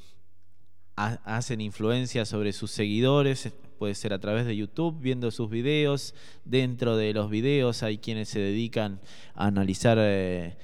hacen 0.94 1.60
influencia 1.60 2.24
sobre 2.24 2.52
sus 2.52 2.70
seguidores, 2.70 3.52
puede 3.78 3.94
ser 3.94 4.12
a 4.12 4.18
través 4.18 4.44
de 4.44 4.56
YouTube, 4.56 5.00
viendo 5.00 5.30
sus 5.30 5.48
videos. 5.48 6.14
Dentro 6.44 6.96
de 6.96 7.14
los 7.14 7.30
videos 7.30 7.82
hay 7.82 7.98
quienes 7.98 8.28
se 8.28 8.40
dedican 8.40 9.00
a 9.34 9.46
analizar 9.46 9.98
eh, 10.00 10.56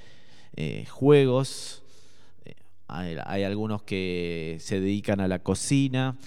eh, 0.55 0.85
juegos, 0.89 1.81
eh, 2.43 2.55
hay, 2.87 3.43
algunos 3.43 3.83
que 3.83 4.57
se 4.59 4.79
dedican 4.79 5.21
a 5.21 5.27
la 5.27 5.39
cocina, 5.39 6.17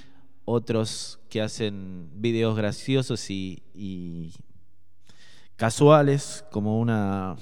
otros 0.45 1.21
que 1.29 1.43
hacen 1.43 2.09
videos 2.15 2.57
graciosos 2.57 3.31
y, 3.31 4.33
casuales, 5.57 6.45
como 6.51 6.81
una 6.81 7.37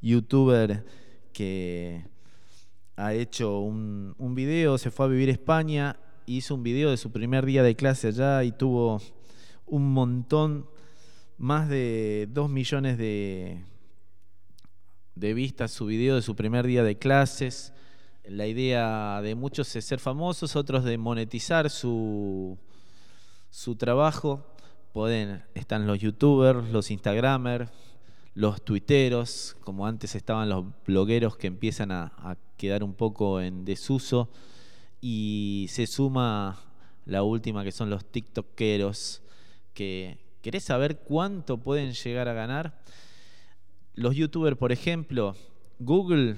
youtuber 0.00 0.84
que 1.32 2.04
ha 2.96 3.14
hecho 3.14 3.60
un, 3.60 4.14
un, 4.18 4.34
video, 4.34 4.78
se 4.78 4.90
fue 4.90 5.06
a 5.06 5.08
vivir 5.08 5.28
a 5.28 5.32
España, 5.32 5.96
hizo 6.26 6.54
un 6.54 6.62
video 6.62 6.90
de 6.90 6.96
su 6.96 7.10
primer 7.12 7.46
día 7.46 7.62
de 7.62 7.76
clase 7.76 8.08
allá 8.08 8.44
y 8.44 8.52
tuvo 8.52 9.00
un 9.66 9.92
montón, 9.92 10.66
más 11.38 11.68
de 11.68 12.28
dos 12.30 12.50
millones 12.50 12.98
de, 12.98 13.62
de 15.14 15.34
vistas 15.34 15.72
su 15.72 15.86
video 15.86 16.14
de 16.14 16.22
su 16.22 16.36
primer 16.36 16.66
día 16.66 16.82
de 16.82 16.98
clases. 16.98 17.72
La 18.24 18.46
idea 18.46 19.20
de 19.22 19.34
muchos 19.34 19.74
es 19.76 19.84
ser 19.84 20.00
famosos, 20.00 20.56
otros 20.56 20.84
de 20.84 20.98
monetizar 20.98 21.70
su, 21.70 22.58
su 23.50 23.76
trabajo. 23.76 24.46
Pueden, 24.92 25.44
están 25.54 25.86
los 25.86 25.98
youtubers, 25.98 26.70
los 26.70 26.90
instagramers, 26.90 27.70
los 28.34 28.62
tuiteros, 28.62 29.56
como 29.60 29.86
antes 29.86 30.14
estaban 30.14 30.48
los 30.48 30.64
blogueros 30.86 31.36
que 31.36 31.46
empiezan 31.46 31.90
a, 31.90 32.36
quedar 32.56 32.82
un 32.82 32.94
poco 32.94 33.40
en 33.40 33.64
desuso. 33.64 34.30
Y 35.08 35.66
se 35.68 35.86
suma 35.86 36.58
la 37.04 37.22
última 37.22 37.62
que 37.62 37.70
son 37.70 37.90
los 37.90 38.04
tiktokeros, 38.10 39.22
que 39.72 40.18
querés 40.42 40.64
saber 40.64 40.98
cuánto 40.98 41.58
pueden 41.58 41.92
llegar 41.92 42.26
a 42.26 42.32
ganar. 42.32 42.82
Los 43.94 44.16
youtubers, 44.16 44.56
por 44.56 44.72
ejemplo, 44.72 45.36
Google 45.78 46.34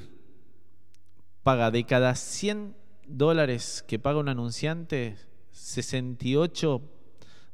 paga 1.43 1.71
de 1.71 1.85
cada 1.85 2.15
100 2.15 2.77
dólares 3.07 3.83
que 3.89 3.99
paga 3.99 4.19
un 4.19 4.29
anunciante, 4.29 5.17
68 5.53 6.83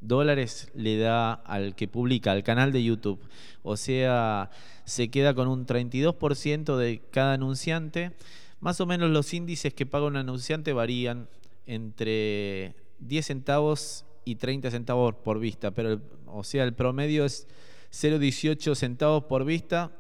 dólares 0.01 0.73
le 0.75 0.99
da 0.99 1.33
al 1.33 1.77
que 1.77 1.87
publica, 1.87 2.33
al 2.33 2.43
canal 2.43 2.73
de 2.73 2.83
YouTube. 2.83 3.21
O 3.63 3.77
sea, 3.77 4.51
se 4.85 5.13
queda 5.13 5.33
con 5.33 5.47
un 5.47 5.65
32% 5.65 6.77
de 6.77 7.03
cada 7.13 7.35
anunciante. 7.35 8.17
Más 8.65 8.81
o 8.81 8.87
menos 8.87 9.11
los 9.11 9.35
índices 9.35 9.75
que 9.75 9.85
paga 9.85 10.07
un 10.07 10.17
anunciante 10.17 10.73
varían 10.73 11.29
entre 11.67 12.75
10 12.99 13.27
centavos 13.27 14.07
y 14.25 14.37
30 14.37 14.71
centavos 14.71 15.17
por 15.17 15.39
vista, 15.39 15.73
pero 15.73 16.01
o 16.29 16.43
sea, 16.45 16.65
el 16.65 16.73
promedio 16.73 17.27
es 17.27 17.47
0,18 17.93 18.75
centavos 18.75 19.25
por 19.25 19.45
vista 19.45 19.93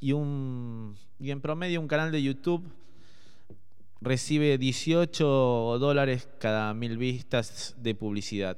y 0.00 0.12
un 0.12 0.96
y 1.20 1.30
en 1.30 1.42
promedio 1.42 1.78
un 1.78 1.88
canal 1.88 2.10
de 2.10 2.22
YouTube 2.22 2.66
recibe 4.00 4.56
18 4.56 5.76
dólares 5.78 6.26
cada 6.38 6.72
mil 6.72 6.96
vistas 6.96 7.74
de 7.76 7.94
publicidad. 7.94 8.56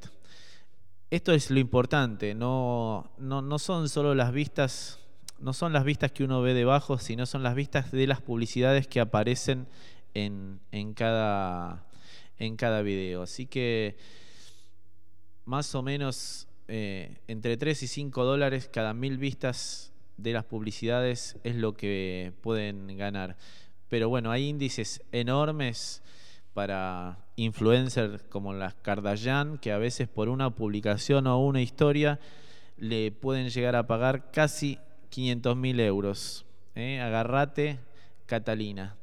Esto 1.11 1.32
es 1.32 1.50
lo 1.50 1.59
importante, 1.59 2.32
no, 2.32 3.11
no, 3.18 3.59
son 3.59 3.88
solo 3.88 4.14
las 4.14 4.30
vistas, 4.30 5.00
no 5.41 5.53
son 5.53 5.72
las 5.72 5.84
vistas 5.84 6.12
que 6.12 6.24
uno 6.24 6.43
ve 6.43 6.55
debajo, 6.55 6.99
sino 6.99 7.26
son 7.26 7.43
las 7.43 7.55
vistas 7.55 7.93
de 7.93 8.07
las 8.07 8.20
publicidades 8.20 8.86
que 8.86 9.01
aparecen 9.01 9.66
en, 10.14 10.61
cada, 10.95 11.86
en 12.39 12.57
cada 12.57 12.82
video. 12.82 13.22
Así 13.22 13.47
que 13.47 13.97
más 15.45 15.74
o 15.74 15.82
menos 15.82 16.49
eh, 16.66 17.18
entre 17.28 17.57
3 17.57 17.82
y 17.82 17.86
5 17.86 18.24
dólares 18.24 18.68
cada 18.72 18.95
mil 18.95 19.18
vistas 19.18 19.93
de 20.16 20.32
las 20.32 20.45
publicidades 20.45 21.36
es 21.45 21.57
lo 21.57 21.74
que 21.74 22.32
pueden 22.43 22.97
ganar. 22.97 23.36
Pero 23.89 24.09
bueno, 24.09 24.30
hay 24.30 24.49
índices 24.49 25.03
enormes 25.12 26.03
para 26.53 27.18
influencers 27.36 28.22
como 28.24 28.53
las 28.53 28.74
Kardashian, 28.74 29.59
que 29.59 29.70
a 29.72 29.78
veces 29.78 30.09
por 30.09 30.28
una 30.28 30.51
publicación 30.51 31.26
o 31.28 31.39
una 31.39 31.62
historia 31.62 32.18
le 32.76 33.12
pueden 33.12 33.49
llegar 33.49 33.76
a 33.76 33.86
pagar 33.86 34.30
casi 34.32 34.78
500 35.11 35.56
mil 35.56 35.80
euros. 35.80 36.44
¿eh? 36.74 37.00
Agarrate, 37.00 37.78
Catalina. 38.26 38.96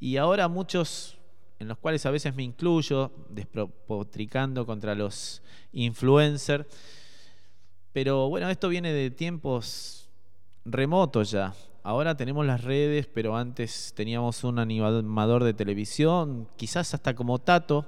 Y 0.00 0.16
ahora 0.16 0.48
muchos, 0.48 1.16
en 1.58 1.68
los 1.68 1.78
cuales 1.78 2.04
a 2.06 2.10
veces 2.10 2.34
me 2.34 2.42
incluyo, 2.42 3.10
despotricando 3.30 4.66
contra 4.66 4.94
los 4.94 5.42
influencers, 5.72 6.66
pero 7.92 8.28
bueno, 8.28 8.50
esto 8.50 8.68
viene 8.68 8.92
de 8.92 9.10
tiempos 9.10 10.10
remotos 10.64 11.30
ya. 11.30 11.54
Ahora 11.82 12.16
tenemos 12.16 12.44
las 12.46 12.64
redes, 12.64 13.06
pero 13.06 13.36
antes 13.36 13.92
teníamos 13.94 14.42
un 14.42 14.58
animador 14.58 15.44
de 15.44 15.54
televisión, 15.54 16.48
quizás 16.56 16.94
hasta 16.94 17.14
como 17.14 17.38
Tato, 17.38 17.86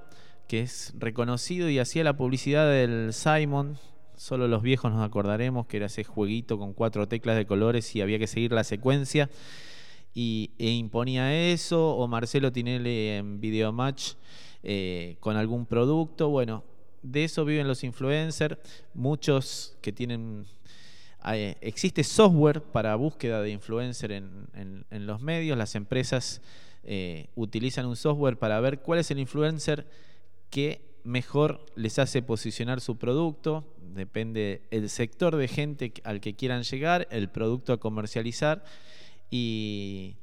que 0.48 0.60
es 0.60 0.92
reconocido 0.98 1.68
y 1.68 1.78
hacía 1.78 2.04
la 2.04 2.16
publicidad 2.16 2.70
del 2.70 3.12
Simon. 3.12 3.78
Solo 4.16 4.48
los 4.48 4.62
viejos 4.62 4.90
nos 4.92 5.02
acordaremos 5.02 5.66
que 5.66 5.76
era 5.76 5.86
ese 5.86 6.04
jueguito 6.04 6.58
con 6.58 6.72
cuatro 6.72 7.06
teclas 7.06 7.36
de 7.36 7.46
colores 7.46 7.94
y 7.94 8.00
había 8.00 8.18
que 8.18 8.26
seguir 8.26 8.52
la 8.52 8.64
secuencia. 8.64 9.30
Y, 10.14 10.52
e 10.58 10.70
imponía 10.70 11.50
eso, 11.52 11.94
o 11.94 12.08
Marcelo 12.08 12.50
Tinelli 12.50 13.08
en 13.08 13.40
Videomatch 13.40 14.14
eh, 14.62 15.16
con 15.20 15.36
algún 15.36 15.66
producto. 15.66 16.30
Bueno, 16.30 16.64
de 17.02 17.24
eso 17.24 17.44
viven 17.44 17.68
los 17.68 17.84
influencers, 17.84 18.56
muchos 18.94 19.76
que 19.82 19.92
tienen 19.92 20.46
existe 21.60 22.04
software 22.04 22.62
para 22.62 22.94
búsqueda 22.94 23.42
de 23.42 23.50
influencer 23.50 24.12
en, 24.12 24.84
los 24.90 25.20
medios. 25.20 25.58
Las 25.58 25.74
empresas 25.74 26.40
eh, 26.84 27.28
utilizan 27.34 27.86
un 27.86 27.96
software 27.96 28.38
para 28.38 28.60
ver 28.60 28.80
cuál 28.80 29.00
es 29.00 29.10
el 29.10 29.18
influencer 29.18 29.86
que 30.50 30.82
mejor 31.04 31.64
les 31.74 31.98
hace 31.98 32.22
posicionar 32.22 32.80
su 32.80 32.96
producto. 32.96 33.64
Depende 33.96 34.62
el 34.70 34.88
sector 34.90 35.36
de 35.36 35.48
gente 35.48 35.92
al 36.04 36.20
que 36.20 36.34
quieran 36.34 36.62
llegar, 36.62 37.08
el 37.10 37.28
producto 37.28 37.72
a 37.72 37.80
comercializar 37.80 38.62
y, 39.30 40.16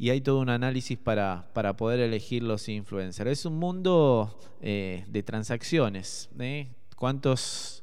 hay 0.00 0.20
todo 0.20 0.38
un 0.38 0.48
análisis 0.48 0.96
para, 0.96 1.48
poder 1.76 2.00
elegir 2.00 2.42
los 2.42 2.68
influencers. 2.68 3.30
Es 3.30 3.44
un 3.44 3.58
mundo 3.58 4.38
eh, 4.62 5.04
de 5.08 5.22
transacciones. 5.22 6.30
¿eh? 6.38 6.68
¿Cuántos 6.96 7.82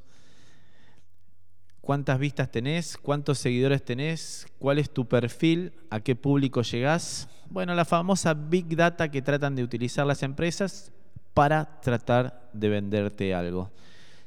cuántas 1.85 2.17
vistas 2.17 2.49
tenés, 2.49 2.97
cuántos 2.97 3.37
seguidores 3.37 3.85
tenés, 3.85 4.47
cuál 4.57 4.79
es 4.79 4.89
tu 4.89 5.07
perfil, 5.07 5.71
a 5.91 5.99
qué 5.99 6.15
público 6.15 6.63
llegás. 6.63 7.29
Bueno, 7.49 7.75
la 7.75 7.85
famosa 7.85 8.33
Big 8.33 8.75
Data 8.75 9.11
que 9.11 9.21
tratan 9.21 9.55
de 9.55 9.63
utilizar 9.63 10.05
las 10.05 10.23
empresas 10.23 10.91
para 11.35 11.79
tratar 11.81 12.49
de 12.53 12.69
venderte 12.69 13.35
algo. 13.35 13.71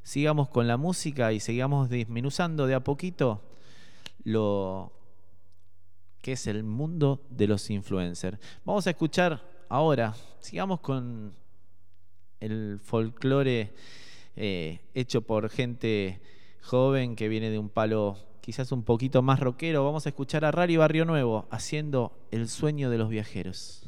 Sigamos 0.09 0.49
con 0.49 0.67
la 0.67 0.79
música 0.79 1.35
y 1.35 1.39
sigamos 1.39 1.91
disminuyendo 1.91 2.67
de 2.67 2.75
a 2.75 2.81
poquito 2.81 3.43
lo 4.25 4.91
que 6.23 6.33
es 6.33 6.47
el 6.47 6.65
mundo 6.65 7.27
de 7.29 7.47
los 7.47 7.69
influencers. 7.69 8.39
Vamos 8.65 8.87
a 8.87 8.91
escuchar 8.91 9.47
ahora, 9.69 10.15
sigamos 10.41 10.81
con 10.81 11.35
el 12.41 12.81
folclore 12.83 13.75
eh, 14.35 14.81
hecho 14.95 15.21
por 15.21 15.51
gente 15.51 16.23
joven 16.63 17.15
que 17.15 17.29
viene 17.29 17.51
de 17.51 17.59
un 17.59 17.69
palo 17.69 18.17
quizás 18.41 18.73
un 18.73 18.85
poquito 18.85 19.21
más 19.21 19.41
rockero, 19.41 19.85
vamos 19.85 20.07
a 20.07 20.09
escuchar 20.09 20.47
a 20.47 20.51
Rari 20.51 20.79
Barrio 20.79 21.05
Nuevo 21.05 21.47
haciendo 21.51 22.19
El 22.31 22.49
sueño 22.49 22.89
de 22.89 22.97
los 22.97 23.11
viajeros. 23.11 23.88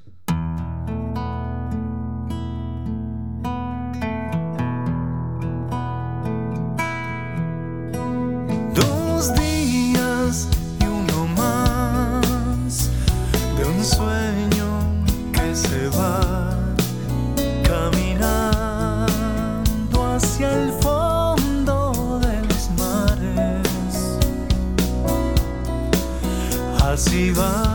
Así 27.20 27.69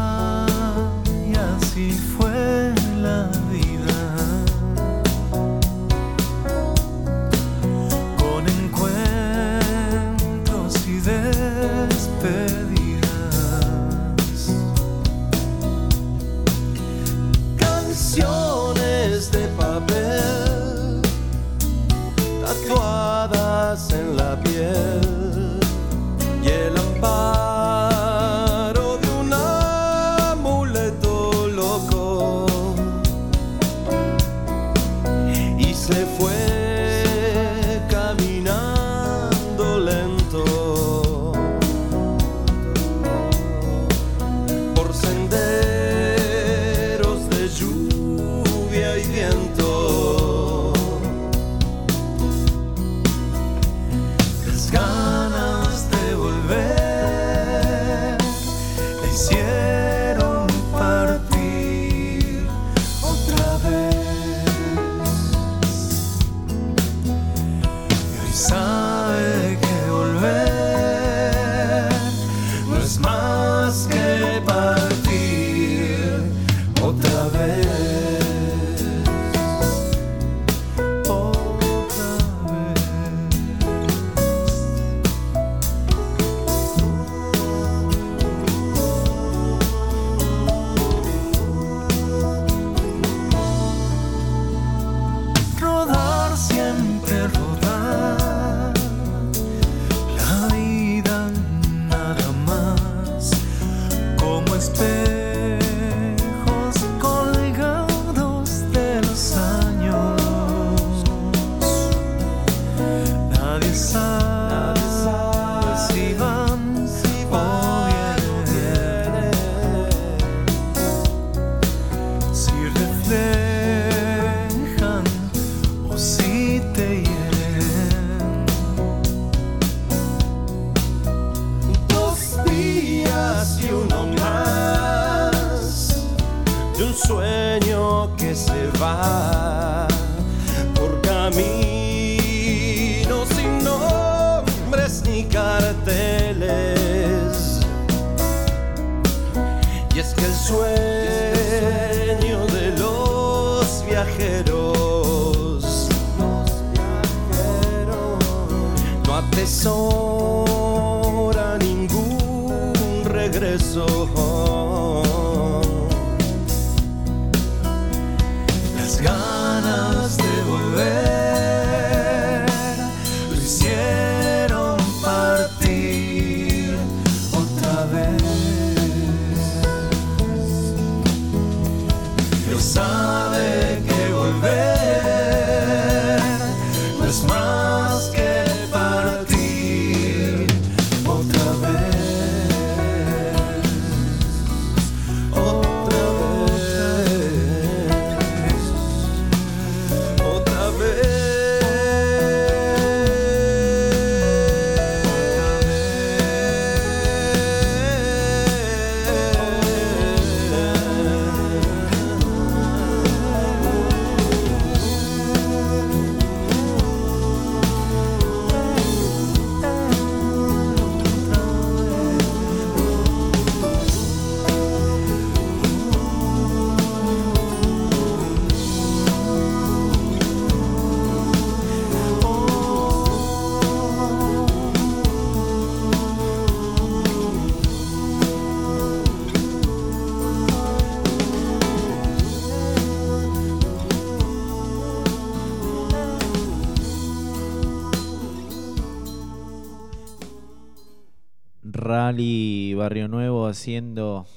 Haciendo, 253.47 254.27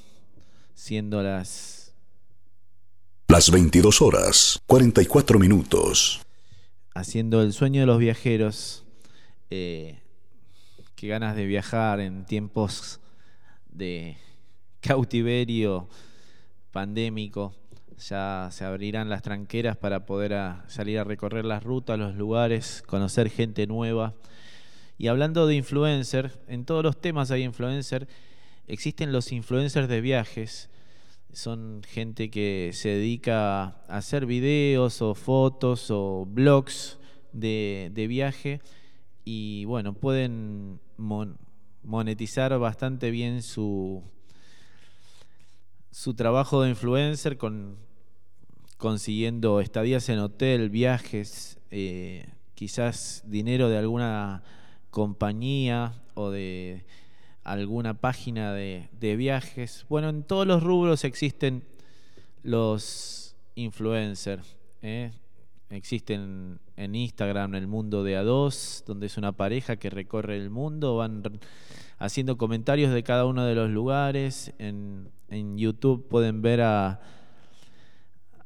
siendo 0.75 1.23
las 1.23 1.93
Las 3.29 3.51
22 3.51 4.01
horas, 4.03 4.61
44 4.67 5.39
minutos. 5.39 6.21
haciendo 6.95 7.43
el 7.43 7.53
sueño 7.53 7.81
de 7.81 7.87
los 7.87 7.99
viajeros. 7.99 8.85
Eh, 9.51 10.01
qué 10.97 11.07
ganas 11.09 11.37
de 11.37 11.47
viajar 11.47 12.01
en 12.01 12.25
tiempos 12.27 12.99
de 13.71 14.17
cautiverio 14.81 15.89
pandémico. 16.73 17.55
Ya 18.09 18.49
se 18.53 18.65
abrirán 18.65 19.09
las 19.09 19.23
tranqueras 19.23 19.77
para 19.77 20.07
poder 20.07 20.35
a- 20.35 20.65
salir 20.69 20.99
a 20.99 21.05
recorrer 21.05 21.45
las 21.45 21.63
rutas, 21.65 21.99
los 21.99 22.15
lugares, 22.17 22.83
conocer 22.87 23.29
gente 23.31 23.67
nueva. 23.67 24.15
Y 24.99 25.07
hablando 25.09 25.47
de 25.47 25.55
influencer, 25.55 26.33
en 26.49 26.65
todos 26.65 26.83
los 26.83 27.01
temas 27.01 27.31
hay 27.31 27.43
influencer. 27.45 28.09
Existen 28.69 29.13
los 29.13 29.33
influencers 29.33 29.89
de 29.89 30.01
viajes. 30.03 30.69
Son 31.33 31.83
gente 31.87 32.31
que 32.31 32.71
se 32.75 32.91
dedica 32.91 33.63
a 33.63 33.97
hacer 33.97 34.27
videos 34.27 35.03
o 35.03 35.15
fotos 35.15 35.91
o 35.91 36.27
blogs 36.27 36.99
de, 37.33 37.91
de 37.95 38.07
viaje 38.07 38.61
y 39.25 39.65
bueno, 39.65 39.95
pueden 39.95 40.81
mon- 40.97 41.39
monetizar 41.83 42.59
bastante 42.59 43.11
bien 43.11 43.43
su, 43.43 44.03
su 45.91 46.15
trabajo 46.15 46.63
de 46.63 46.71
influencer 46.71 47.37
con 47.37 47.77
consiguiendo 48.77 49.61
estadías 49.61 50.09
en 50.09 50.19
hotel, 50.21 50.71
viajes, 50.71 51.59
eh, 51.71 52.29
quizás 52.55 53.23
dinero 53.27 53.69
de 53.69 53.79
alguna 53.79 54.43
compañía 54.91 55.93
o 56.15 56.31
de 56.31 56.85
alguna 57.49 57.95
página 57.95 58.53
de, 58.53 58.89
viajes. 59.17 59.87
Bueno, 59.89 60.11
en 60.11 60.23
todos 60.23 60.47
los 60.47 60.63
rubros 60.63 61.05
existen 61.05 61.65
los 62.43 63.37
influencers. 63.55 64.57
¿eh? 64.83 65.11
Existen 65.71 66.61
en 66.77 66.95
Instagram 66.95 67.55
el 67.55 67.67
mundo 67.67 68.05
de 68.05 68.19
A2, 68.19 68.85
donde 68.85 69.07
es 69.07 69.17
una 69.17 69.33
pareja 69.33 69.77
que 69.77 69.89
recorre 69.89 70.37
el 70.37 70.51
mundo, 70.51 70.97
van 70.97 71.23
haciendo 71.99 72.37
comentarios 72.37 72.93
de 72.93 73.03
cada 73.03 73.25
uno 73.25 73.45
de 73.45 73.55
los 73.55 73.71
lugares. 73.71 74.53
En, 74.59 75.11
YouTube 75.31 76.09
pueden 76.09 76.41
ver 76.41 76.63
a, 76.63 77.01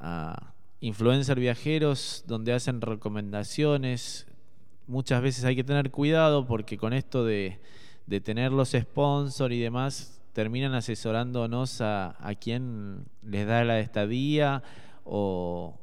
a 0.01 0.53
influencers 0.81 1.41
viajeros 1.41 2.25
donde 2.27 2.53
hacen 2.53 2.81
recomendaciones. 2.81 4.27
Muchas 4.87 5.23
veces 5.23 5.45
hay 5.45 5.55
que 5.55 5.63
tener 5.65 5.91
cuidado 5.93 6.47
porque 6.47 6.77
con 6.77 6.93
esto 6.93 7.25
de 7.25 7.61
de 8.07 8.21
tener 8.21 8.53
los 8.53 8.71
sponsors 8.71 9.55
y 9.55 9.61
demás, 9.61 10.21
terminan 10.33 10.75
asesorándonos 10.75 11.81
a, 11.81 12.17
a 12.27 12.35
quien 12.35 13.05
les 13.23 13.47
da 13.47 13.65
la 13.65 13.81
estadía 13.81 14.63
o, 15.05 15.79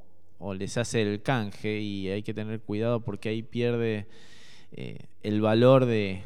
les 0.58 0.78
hace 0.78 1.02
el 1.02 1.22
canje 1.22 1.80
y 1.80 2.10
hay 2.10 2.24
que 2.24 2.34
tener 2.34 2.62
cuidado 2.62 3.02
porque 3.02 3.30
ahí 3.30 3.44
pierde 3.44 4.08
eh, 4.72 5.08
el 5.22 5.42
valor 5.42 5.86
de, 5.86 6.24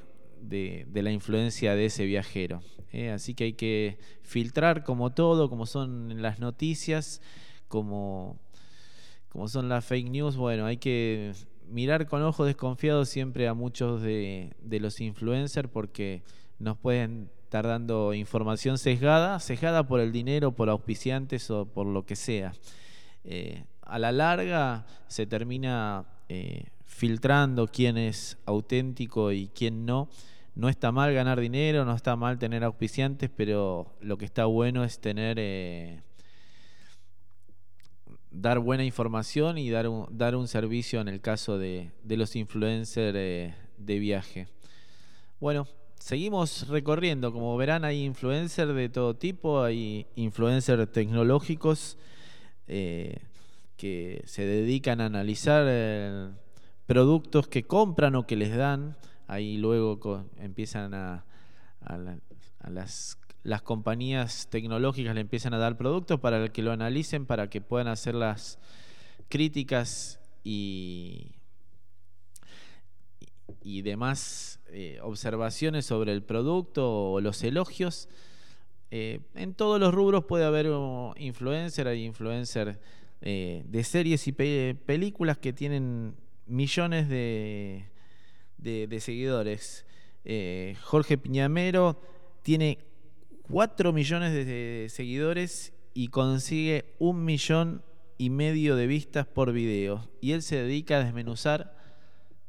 la 0.93 1.11
influencia 1.11 1.75
de 1.75 1.85
ese 1.85 2.05
viajero. 2.05 2.61
¿eh? 2.91 3.09
Así 3.09 3.33
que 3.33 3.45
hay 3.45 3.53
que 3.53 3.97
filtrar 4.21 4.83
como 4.83 5.11
todo, 5.11 5.49
como 5.49 5.65
son 5.65 6.21
las 6.21 6.39
noticias, 6.39 7.21
como, 7.67 8.39
como 9.29 9.47
son 9.47 9.67
las 9.67 9.83
fake 9.83 10.09
news, 10.09 10.35
bueno, 10.37 10.65
hay 10.65 10.77
que 10.77 11.33
mirar 11.73 12.07
con 12.07 12.21
ojos 12.21 12.45
desconfiados 12.45 13.09
siempre 13.09 13.47
a 13.47 13.53
muchos 13.53 14.01
de, 14.01 14.55
los 14.79 15.01
influencers 15.01 15.67
porque 15.67 16.21
nos 16.59 16.77
pueden 16.77 17.29
estar 17.43 17.67
dando 17.67 18.13
información 18.13 18.77
sesgada, 18.77 19.39
sesgada 19.39 19.87
por 19.87 19.99
el 19.99 20.11
dinero, 20.11 20.51
por 20.51 20.69
auspiciantes 20.69 21.49
o 21.49 21.65
por 21.65 21.87
lo 21.87 22.05
que 22.05 22.15
sea. 22.15 22.53
Eh, 23.23 23.63
a 23.81 23.99
la 23.99 24.11
larga 24.11 24.85
se 25.07 25.25
termina 25.25 26.05
eh, 26.29 26.67
filtrando 26.85 27.67
quién 27.67 27.97
es 27.97 28.37
auténtico 28.45 29.31
y 29.31 29.47
quién 29.47 29.85
no. 29.85 30.09
No 30.55 30.69
está 30.69 30.91
mal 30.91 31.11
ganar 31.13 31.39
dinero, 31.39 31.83
no 31.83 31.95
está 31.95 32.15
mal 32.15 32.37
tener 32.37 32.63
auspiciantes, 32.63 33.31
pero 33.35 33.87
lo 34.01 34.17
que 34.17 34.25
está 34.25 34.45
bueno 34.45 34.83
es 34.83 34.99
tener 34.99 35.37
eh, 35.39 36.03
dar 38.33 38.59
buena 38.59 38.83
información 38.83 39.57
y 39.57 39.69
dar 39.69 39.87
un, 39.87 40.07
dar 40.09 40.35
un 40.35 40.47
servicio 40.47 40.99
en 40.99 41.07
el 41.07 41.21
caso 41.21 41.57
de, 41.57 41.91
los 42.03 42.35
influencers 42.35 43.13
de, 43.13 43.99
viaje. 43.99 44.47
Bueno, 45.39 45.67
seguimos 45.99 46.67
recorriendo. 46.67 47.31
Como 47.31 47.55
verán, 47.57 47.85
hay 47.85 48.03
influencers 48.03 48.73
de 48.73 48.89
todo 48.89 49.15
tipo, 49.15 49.61
hay 49.61 50.07
influencers 50.15 50.91
tecnológicos 50.91 51.97
eh, 52.67 53.19
que 53.77 54.23
se 54.25 54.45
dedican 54.45 54.99
a 54.99 55.05
analizar 55.05 55.65
eh, 55.67 56.29
productos 56.87 57.47
que 57.47 57.63
compran 57.63 58.15
o 58.15 58.25
que 58.25 58.35
les 58.35 58.55
dan. 58.55 58.97
Ahí 59.27 59.57
luego 59.57 60.25
empiezan 60.37 60.93
a, 60.93 61.25
a 61.81 62.69
las 62.69 63.17
las 63.43 63.61
compañías 63.61 64.47
tecnológicas 64.49 65.13
le 65.15 65.21
empiezan 65.21 65.53
a 65.53 65.57
dar 65.57 65.77
productos 65.77 66.19
para 66.19 66.47
que 66.47 66.61
lo 66.61 66.71
analicen, 66.71 67.25
para 67.25 67.49
que 67.49 67.59
puedan 67.61 67.89
hacer 67.89 68.15
las 68.15 68.57
críticas 69.27 70.19
y, 70.43 71.31
y 73.61 73.81
demás 73.81 74.61
eh, 74.67 74.99
observaciones 75.01 75.85
sobre 75.85 76.13
el 76.13 76.23
producto 76.23 77.11
o 77.11 77.21
los 77.21 77.43
elogios. 77.43 78.07
Eh, 78.91 79.19
en 79.35 79.53
todos 79.55 79.79
los 79.79 79.93
rubros 79.93 80.23
puede 80.25 80.45
haber 80.45 80.67
influencer, 81.17 81.87
hay 81.87 82.05
influencer 82.05 82.79
eh, 83.21 83.63
de 83.67 83.83
series 83.83 84.25
y 84.27 84.31
películas 84.31 85.37
que 85.37 85.51
tienen 85.51 86.15
millones 86.45 87.09
de, 87.09 87.89
de 88.57 88.99
seguidores. 89.01 89.85
Jorge 90.83 91.17
Piñamero 91.17 91.99
tiene 92.43 92.92
4 93.53 93.93
millones 93.93 94.33
de 94.33 94.87
seguidores 94.89 95.73
y 95.93 96.07
consigue 96.07 96.95
un 96.97 97.23
millón 97.23 97.83
y 98.17 98.31
medio 98.31 98.75
de 98.75 98.87
vistas 98.87 99.27
por 99.27 99.51
video. 99.51 100.09
Y 100.21 100.31
él 100.31 100.41
se 100.41 100.55
dedica 100.55 100.95
a 100.95 101.03
desmenuzar 101.03 101.77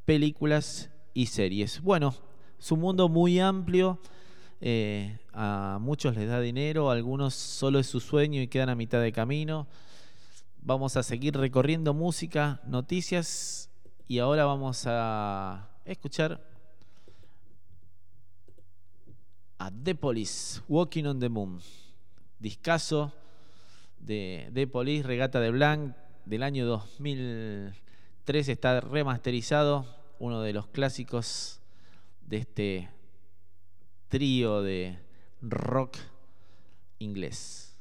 películas 0.05 0.89
y 1.13 1.27
series. 1.27 1.81
Bueno, 1.81 2.15
su 2.57 2.75
mundo 2.75 3.07
muy 3.07 3.39
amplio. 3.39 3.99
Eh, 4.61 5.19
a 5.31 5.77
muchos 5.79 6.15
les 6.15 6.27
da 6.27 6.41
dinero, 6.41 6.89
a 6.89 6.93
algunos 6.93 7.35
solo 7.35 7.77
es 7.77 7.85
su 7.85 7.99
sueño 7.99 8.41
y 8.41 8.47
quedan 8.47 8.69
a 8.69 8.75
mitad 8.75 8.99
de 8.99 9.11
camino. 9.11 9.67
Vamos 10.63 10.97
a 10.97 11.03
seguir 11.03 11.37
recorriendo 11.37 11.93
música, 11.93 12.61
noticias 12.65 13.69
y 14.07 14.17
ahora 14.17 14.45
vamos 14.45 14.85
a 14.87 15.69
escuchar 15.85 16.54
a 19.65 19.71
The 19.71 19.95
Police, 19.95 20.61
Walking 20.67 21.05
on 21.05 21.19
the 21.19 21.27
Moon. 21.27 21.59
Discaso 22.37 23.11
de 23.99 24.51
The 24.53 24.67
Police, 24.67 25.07
Regata 25.07 25.39
de 25.39 25.49
Blanc, 25.49 25.95
del 26.25 26.43
año 26.43 26.67
2003, 26.67 28.49
está 28.49 28.79
remasterizado, 28.79 29.87
uno 30.19 30.41
de 30.41 30.53
los 30.53 30.67
clásicos 30.67 31.61
de 32.27 32.37
este 32.37 32.89
trío 34.07 34.61
de 34.61 34.99
rock 35.41 35.97
inglés. 36.99 37.75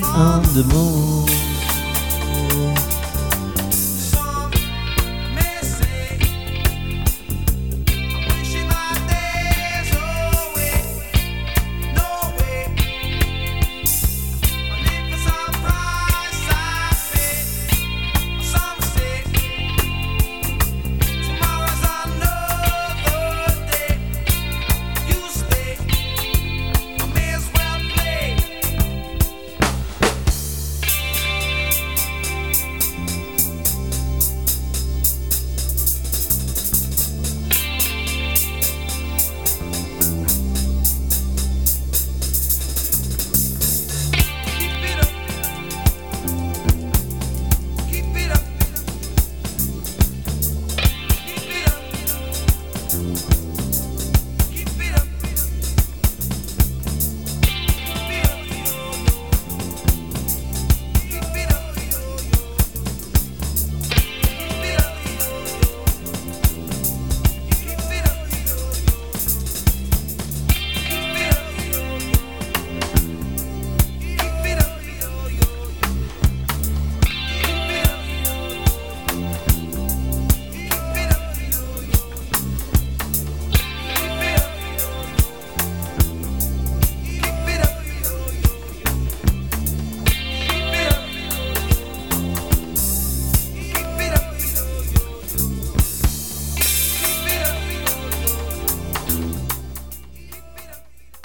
On 0.00 0.42
the 0.54 0.64
moon. 0.72 0.91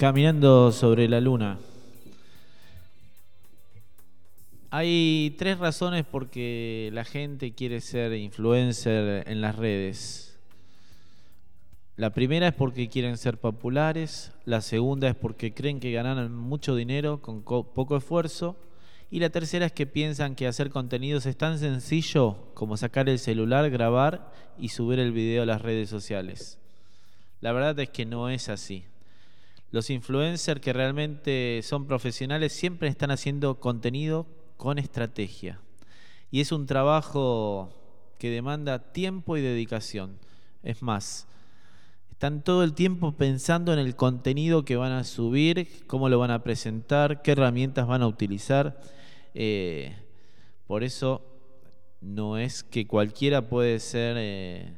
Caminando 0.07 0.71
sobre 0.71 1.09
la 1.09 1.19
luna. 1.19 1.59
Hay 4.69 5.35
tres 5.37 5.57
razones 5.57 6.05
por 6.05 6.29
que 6.29 6.89
la 6.93 7.03
gente 7.03 7.51
quiere 7.51 7.81
ser 7.81 8.13
influencer 8.13 9.27
en 9.27 9.41
las 9.41 9.57
redes. 9.57 10.39
La 11.97 12.11
primera 12.11 12.47
es 12.47 12.53
porque 12.53 12.87
quieren 12.87 13.17
ser 13.17 13.37
populares, 13.37 14.31
la 14.45 14.61
segunda 14.61 15.09
es 15.09 15.15
porque 15.15 15.53
creen 15.53 15.81
que 15.81 15.91
ganan 15.91 16.33
mucho 16.33 16.73
dinero 16.73 17.21
con 17.21 17.43
poco 17.43 17.97
esfuerzo 17.97 18.55
y 19.11 19.19
la 19.19 19.29
tercera 19.29 19.65
es 19.65 19.73
que 19.73 19.87
piensan 19.87 20.35
que 20.35 20.47
hacer 20.47 20.69
contenidos 20.69 21.25
es 21.25 21.35
tan 21.35 21.59
sencillo 21.59 22.37
como 22.53 22.77
sacar 22.77 23.09
el 23.09 23.19
celular, 23.19 23.69
grabar 23.69 24.31
y 24.57 24.69
subir 24.69 24.99
el 24.99 25.11
video 25.11 25.43
a 25.43 25.45
las 25.45 25.61
redes 25.61 25.89
sociales. 25.89 26.59
La 27.41 27.51
verdad 27.51 27.77
es 27.81 27.89
que 27.89 28.05
no 28.05 28.29
es 28.29 28.47
así. 28.47 28.85
Los 29.71 29.89
influencers 29.89 30.61
que 30.61 30.73
realmente 30.73 31.61
son 31.63 31.87
profesionales 31.87 32.53
siempre 32.53 32.87
están 32.87 33.11
haciendo 33.11 33.59
contenido 33.59 34.25
con 34.55 34.77
estrategia. 34.77 35.59
Y 36.31 36.41
es 36.41 36.51
un 36.51 36.65
trabajo 36.65 37.69
que 38.17 38.29
demanda 38.29 38.91
tiempo 38.91 39.37
y 39.37 39.41
dedicación. 39.41 40.17
Es 40.63 40.81
más, 40.81 41.27
están 42.11 42.41
todo 42.41 42.63
el 42.63 42.73
tiempo 42.73 43.11
pensando 43.11 43.73
en 43.73 43.79
el 43.79 43.95
contenido 43.95 44.65
que 44.65 44.75
van 44.75 44.91
a 44.91 45.03
subir, 45.03 45.85
cómo 45.85 46.09
lo 46.09 46.17
van 46.17 46.31
a 46.31 46.43
presentar, 46.43 47.21
qué 47.21 47.33
herramientas 47.33 47.85
van 47.87 48.01
a 48.01 48.07
utilizar. 48.07 48.81
Eh, 49.33 49.95
por 50.65 50.83
eso 50.83 51.21
no 52.01 52.37
es 52.37 52.63
que 52.63 52.87
cualquiera 52.87 53.49
puede 53.49 53.79
ser 53.79 54.15
eh, 54.17 54.73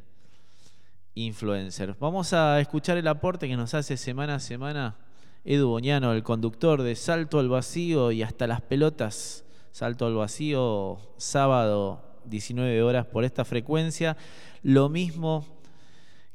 influencer. 1.25 1.95
Vamos 1.99 2.33
a 2.33 2.59
escuchar 2.59 2.97
el 2.97 3.07
aporte 3.07 3.47
que 3.47 3.57
nos 3.57 3.73
hace 3.73 3.97
semana 3.97 4.35
a 4.35 4.39
semana 4.39 4.97
Edu 5.43 5.69
Boñano, 5.69 6.13
el 6.13 6.23
conductor 6.23 6.81
de 6.81 6.95
Salto 6.95 7.39
al 7.39 7.49
Vacío 7.49 8.11
y 8.11 8.23
hasta 8.23 8.47
las 8.47 8.61
pelotas. 8.61 9.45
Salto 9.71 10.05
al 10.05 10.15
Vacío, 10.15 10.99
sábado, 11.17 12.01
19 12.25 12.81
horas 12.83 13.05
por 13.05 13.23
esta 13.23 13.45
frecuencia. 13.45 14.17
Lo 14.63 14.89
mismo 14.89 15.45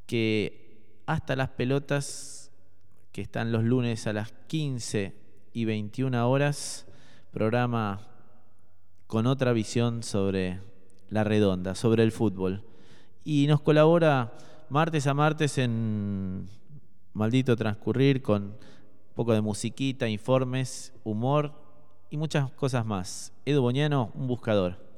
que 0.06 1.02
hasta 1.06 1.36
las 1.36 1.50
pelotas, 1.50 2.50
que 3.12 3.20
están 3.20 3.52
los 3.52 3.64
lunes 3.64 4.06
a 4.06 4.12
las 4.12 4.32
15 4.48 5.14
y 5.52 5.64
21 5.64 6.28
horas, 6.28 6.86
programa 7.30 8.08
con 9.06 9.26
otra 9.26 9.52
visión 9.52 10.02
sobre 10.02 10.60
la 11.10 11.24
redonda, 11.24 11.74
sobre 11.74 12.02
el 12.02 12.12
fútbol. 12.12 12.64
Y 13.24 13.46
nos 13.46 13.60
colabora 13.60 14.32
martes 14.68 15.06
a 15.06 15.14
martes 15.14 15.58
en 15.58 16.48
Maldito 17.12 17.56
Transcurrir 17.56 18.22
con 18.22 18.42
un 18.42 19.14
poco 19.14 19.32
de 19.32 19.40
musiquita, 19.40 20.08
informes, 20.08 20.92
humor 21.04 21.52
y 22.10 22.16
muchas 22.16 22.50
cosas 22.52 22.84
más. 22.84 23.32
Edu 23.44 23.62
Boñano, 23.62 24.10
un 24.14 24.26
buscador. 24.26 24.93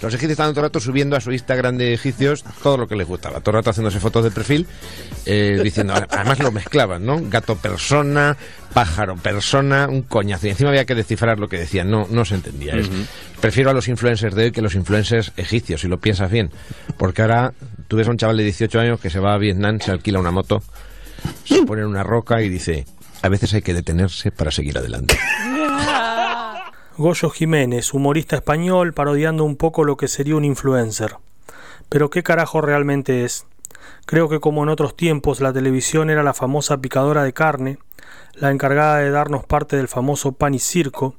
Los 0.00 0.14
egipcios 0.14 0.32
estaban 0.32 0.52
todo 0.52 0.64
el 0.64 0.70
rato 0.70 0.80
subiendo 0.80 1.16
a 1.16 1.20
su 1.20 1.30
Instagram 1.30 1.76
de 1.76 1.94
egipcios 1.94 2.44
todo 2.62 2.76
lo 2.76 2.88
que 2.88 2.96
les 2.96 3.06
gustaba, 3.06 3.40
todo 3.40 3.50
el 3.50 3.56
rato 3.56 3.70
haciéndose 3.70 4.00
fotos 4.00 4.24
de 4.24 4.30
perfil, 4.30 4.66
eh, 5.26 5.60
diciendo, 5.62 5.94
además 6.10 6.40
lo 6.40 6.50
mezclaban, 6.50 7.04
¿no? 7.04 7.20
Gato 7.28 7.56
persona, 7.56 8.36
pájaro 8.72 9.16
persona, 9.16 9.88
un 9.88 10.02
coñazo. 10.02 10.46
Y 10.46 10.50
encima 10.50 10.70
había 10.70 10.86
que 10.86 10.94
descifrar 10.94 11.38
lo 11.38 11.48
que 11.48 11.58
decían, 11.58 11.90
no, 11.90 12.06
no 12.10 12.24
se 12.24 12.34
entendía. 12.34 12.74
prefiero 13.40 13.70
a 13.70 13.74
los 13.74 13.86
influencers 13.88 14.34
de 14.34 14.44
hoy 14.44 14.52
que 14.52 14.60
a 14.60 14.62
los 14.62 14.74
influencers 14.74 15.32
egipcios, 15.36 15.82
si 15.82 15.88
lo 15.88 16.00
piensas 16.00 16.30
bien. 16.30 16.50
Porque 16.96 17.22
ahora 17.22 17.52
tú 17.86 17.96
ves 17.96 18.08
a 18.08 18.10
un 18.10 18.16
chaval 18.16 18.36
de 18.38 18.44
18 18.44 18.80
años 18.80 19.00
que 19.00 19.10
se 19.10 19.20
va 19.20 19.34
a 19.34 19.38
Vietnam, 19.38 19.78
se 19.80 19.92
alquila 19.92 20.18
una 20.18 20.30
moto, 20.30 20.62
se 21.44 21.62
pone 21.62 21.82
en 21.82 21.88
una 21.88 22.02
roca 22.02 22.42
y 22.42 22.48
dice, 22.48 22.86
a 23.22 23.28
veces 23.28 23.54
hay 23.54 23.62
que 23.62 23.74
detenerse 23.74 24.32
para 24.32 24.50
seguir 24.50 24.76
adelante. 24.78 25.18
Goyo 26.98 27.30
Jiménez, 27.30 27.94
humorista 27.94 28.36
español, 28.36 28.92
parodiando 28.92 29.44
un 29.44 29.56
poco 29.56 29.82
lo 29.82 29.96
que 29.96 30.08
sería 30.08 30.36
un 30.36 30.44
influencer. 30.44 31.16
Pero 31.88 32.10
¿qué 32.10 32.22
carajo 32.22 32.60
realmente 32.60 33.24
es? 33.24 33.46
Creo 34.04 34.28
que 34.28 34.40
como 34.40 34.62
en 34.62 34.68
otros 34.68 34.94
tiempos 34.94 35.40
la 35.40 35.54
televisión 35.54 36.10
era 36.10 36.22
la 36.22 36.34
famosa 36.34 36.82
picadora 36.82 37.24
de 37.24 37.32
carne, 37.32 37.78
la 38.34 38.50
encargada 38.50 38.98
de 38.98 39.10
darnos 39.10 39.46
parte 39.46 39.76
del 39.76 39.88
famoso 39.88 40.32
pan 40.32 40.52
y 40.52 40.58
circo, 40.58 41.14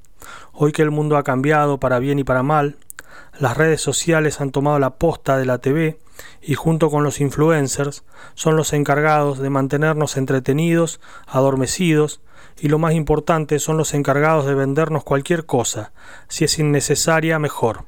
hoy 0.51 0.73
que 0.73 0.83
el 0.83 0.91
mundo 0.91 1.17
ha 1.17 1.23
cambiado 1.23 1.79
para 1.79 1.97
bien 1.97 2.19
y 2.19 2.23
para 2.23 2.43
mal, 2.43 2.77
las 3.39 3.57
redes 3.57 3.81
sociales 3.81 4.41
han 4.41 4.51
tomado 4.51 4.77
la 4.77 4.91
posta 4.91 5.39
de 5.39 5.45
la 5.45 5.57
TV 5.57 5.97
y 6.39 6.53
junto 6.53 6.91
con 6.91 7.03
los 7.03 7.19
influencers 7.19 8.03
son 8.35 8.55
los 8.55 8.73
encargados 8.73 9.39
de 9.39 9.49
mantenernos 9.49 10.17
entretenidos, 10.17 10.99
adormecidos, 11.25 12.21
y 12.59 12.67
lo 12.67 12.79
más 12.79 12.93
importante 12.93 13.59
son 13.59 13.77
los 13.77 13.93
encargados 13.93 14.45
de 14.45 14.55
vendernos 14.55 15.03
cualquier 15.03 15.45
cosa, 15.45 15.91
si 16.27 16.45
es 16.45 16.59
innecesaria 16.59 17.39
mejor. 17.39 17.85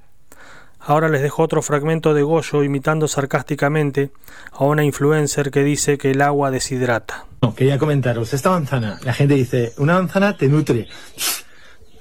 Ahora 0.79 1.09
les 1.09 1.23
dejo 1.23 1.41
otro 1.41 1.63
fragmento 1.63 2.13
de 2.13 2.21
Goyo 2.21 2.63
imitando 2.63 3.07
sarcásticamente 3.07 4.11
a 4.51 4.65
una 4.65 4.83
influencer 4.83 5.49
que 5.49 5.63
dice 5.63 5.97
que 5.97 6.11
el 6.11 6.21
agua 6.21 6.51
deshidrata. 6.51 7.25
quería 7.55 7.79
comentaros, 7.79 8.33
esta 8.33 8.51
manzana, 8.51 8.99
la 9.03 9.13
gente 9.13 9.33
dice, 9.33 9.73
una 9.77 9.95
manzana 9.95 10.37
te 10.37 10.47
nutre. 10.47 10.87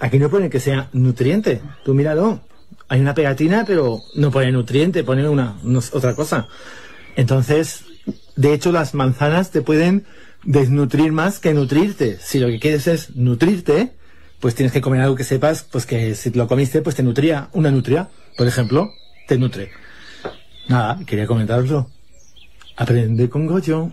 Aquí 0.01 0.19
no 0.19 0.29
pone 0.29 0.51
que 0.51 0.61
sea 0.61 0.91
nutriente, 0.93 1.63
tú 1.83 1.95
míralo. 1.95 2.41
Hay 2.89 3.01
una 3.01 3.15
pegatina, 3.15 3.65
pero 3.67 4.01
no 4.17 4.31
pone 4.31 4.53
nutriente, 4.53 5.03
pone 5.03 5.27
una 5.27 5.57
otra 5.93 6.15
cosa. 6.15 6.47
Entonces, 7.17 7.85
de 8.37 8.53
hecho, 8.53 8.71
las 8.71 8.93
manzanas 8.93 9.51
te 9.51 9.63
pueden 9.63 10.05
desnutrir 10.45 11.13
más 11.13 11.39
que 11.39 11.55
nutrirte. 11.55 12.19
Si 12.21 12.39
lo 12.39 12.49
que 12.49 12.61
quieres 12.61 12.87
es 12.87 13.17
nutrirte, 13.17 13.93
pues 14.41 14.55
tienes 14.55 14.73
que 14.73 14.81
comer 14.81 15.01
algo 15.01 15.17
que 15.17 15.25
sepas, 15.25 15.65
pues 15.65 15.87
que 15.87 16.15
si 16.15 16.31
lo 16.31 16.47
comiste, 16.47 16.83
pues 16.83 16.97
te 16.97 17.03
nutría. 17.03 17.49
Una 17.53 17.71
nutria, 17.71 18.09
por 18.37 18.47
ejemplo, 18.47 18.91
te 19.27 19.39
nutre. 19.39 19.71
Nada, 20.69 21.01
quería 21.07 21.27
comentarlo. 21.27 21.91
Aprende 22.77 23.29
con 23.29 23.47
Goyo. 23.47 23.93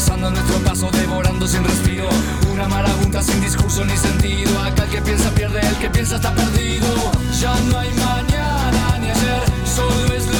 Arrasando 0.00 0.30
nuestro 0.30 0.58
paso, 0.60 0.90
devorando 0.92 1.46
sin 1.46 1.62
respiro. 1.62 2.08
Una 2.52 2.66
marabunta 2.68 3.22
sin 3.22 3.38
discurso 3.40 3.84
ni 3.84 3.96
sentido. 3.96 4.58
Acá 4.60 4.84
el 4.84 4.90
que 4.90 5.02
piensa 5.02 5.30
pierde, 5.30 5.60
el 5.60 5.76
que 5.76 5.90
piensa 5.90 6.16
está 6.16 6.34
perdido. 6.34 6.86
Ya 7.38 7.54
no 7.68 7.78
hay 7.78 7.90
mañana 7.90 8.98
ni 8.98 9.10
ayer, 9.10 9.42
solo 9.66 10.14
es 10.14 10.26
lo 10.26 10.39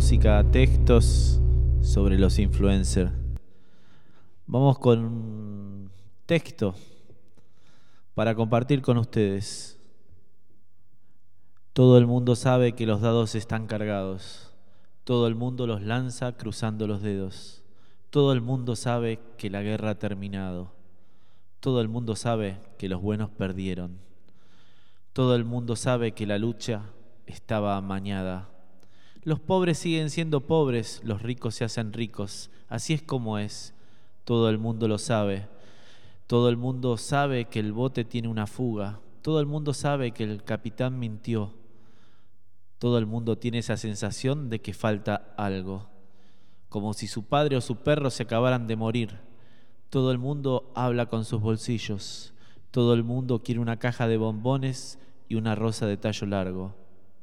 música, 0.00 0.42
textos 0.50 1.42
sobre 1.82 2.18
los 2.18 2.38
influencers. 2.38 3.12
Vamos 4.46 4.78
con 4.78 4.98
un 5.04 5.90
texto 6.24 6.74
para 8.14 8.34
compartir 8.34 8.80
con 8.80 8.96
ustedes. 8.96 9.78
Todo 11.74 11.98
el 11.98 12.06
mundo 12.06 12.34
sabe 12.34 12.72
que 12.72 12.86
los 12.86 13.02
dados 13.02 13.34
están 13.34 13.66
cargados. 13.66 14.54
Todo 15.04 15.26
el 15.26 15.34
mundo 15.34 15.66
los 15.66 15.82
lanza 15.82 16.32
cruzando 16.32 16.86
los 16.86 17.02
dedos. 17.02 17.62
Todo 18.08 18.32
el 18.32 18.40
mundo 18.40 18.76
sabe 18.76 19.20
que 19.36 19.50
la 19.50 19.60
guerra 19.60 19.90
ha 19.90 19.98
terminado. 19.98 20.72
Todo 21.60 21.82
el 21.82 21.88
mundo 21.88 22.16
sabe 22.16 22.58
que 22.78 22.88
los 22.88 23.02
buenos 23.02 23.28
perdieron. 23.28 23.98
Todo 25.12 25.36
el 25.36 25.44
mundo 25.44 25.76
sabe 25.76 26.12
que 26.12 26.26
la 26.26 26.38
lucha 26.38 26.84
estaba 27.26 27.76
amañada. 27.76 28.49
Los 29.22 29.38
pobres 29.38 29.78
siguen 29.78 30.08
siendo 30.08 30.40
pobres, 30.40 31.02
los 31.04 31.20
ricos 31.20 31.54
se 31.54 31.64
hacen 31.64 31.92
ricos. 31.92 32.50
Así 32.68 32.94
es 32.94 33.02
como 33.02 33.38
es. 33.38 33.74
Todo 34.24 34.48
el 34.48 34.56
mundo 34.56 34.88
lo 34.88 34.96
sabe. 34.96 35.46
Todo 36.26 36.48
el 36.48 36.56
mundo 36.56 36.96
sabe 36.96 37.44
que 37.44 37.58
el 37.58 37.72
bote 37.72 38.04
tiene 38.04 38.28
una 38.28 38.46
fuga. 38.46 39.00
Todo 39.20 39.40
el 39.40 39.46
mundo 39.46 39.74
sabe 39.74 40.12
que 40.12 40.24
el 40.24 40.42
capitán 40.42 40.98
mintió. 40.98 41.52
Todo 42.78 42.96
el 42.96 43.04
mundo 43.04 43.36
tiene 43.36 43.58
esa 43.58 43.76
sensación 43.76 44.48
de 44.48 44.62
que 44.62 44.72
falta 44.72 45.34
algo. 45.36 45.90
Como 46.70 46.94
si 46.94 47.06
su 47.06 47.24
padre 47.24 47.56
o 47.58 47.60
su 47.60 47.76
perro 47.76 48.08
se 48.08 48.22
acabaran 48.22 48.66
de 48.66 48.76
morir. 48.76 49.18
Todo 49.90 50.12
el 50.12 50.18
mundo 50.18 50.72
habla 50.74 51.06
con 51.06 51.26
sus 51.26 51.42
bolsillos. 51.42 52.32
Todo 52.70 52.94
el 52.94 53.04
mundo 53.04 53.42
quiere 53.42 53.60
una 53.60 53.78
caja 53.78 54.08
de 54.08 54.16
bombones 54.16 54.98
y 55.28 55.34
una 55.34 55.56
rosa 55.56 55.86
de 55.86 55.98
tallo 55.98 56.26
largo. 56.26 56.74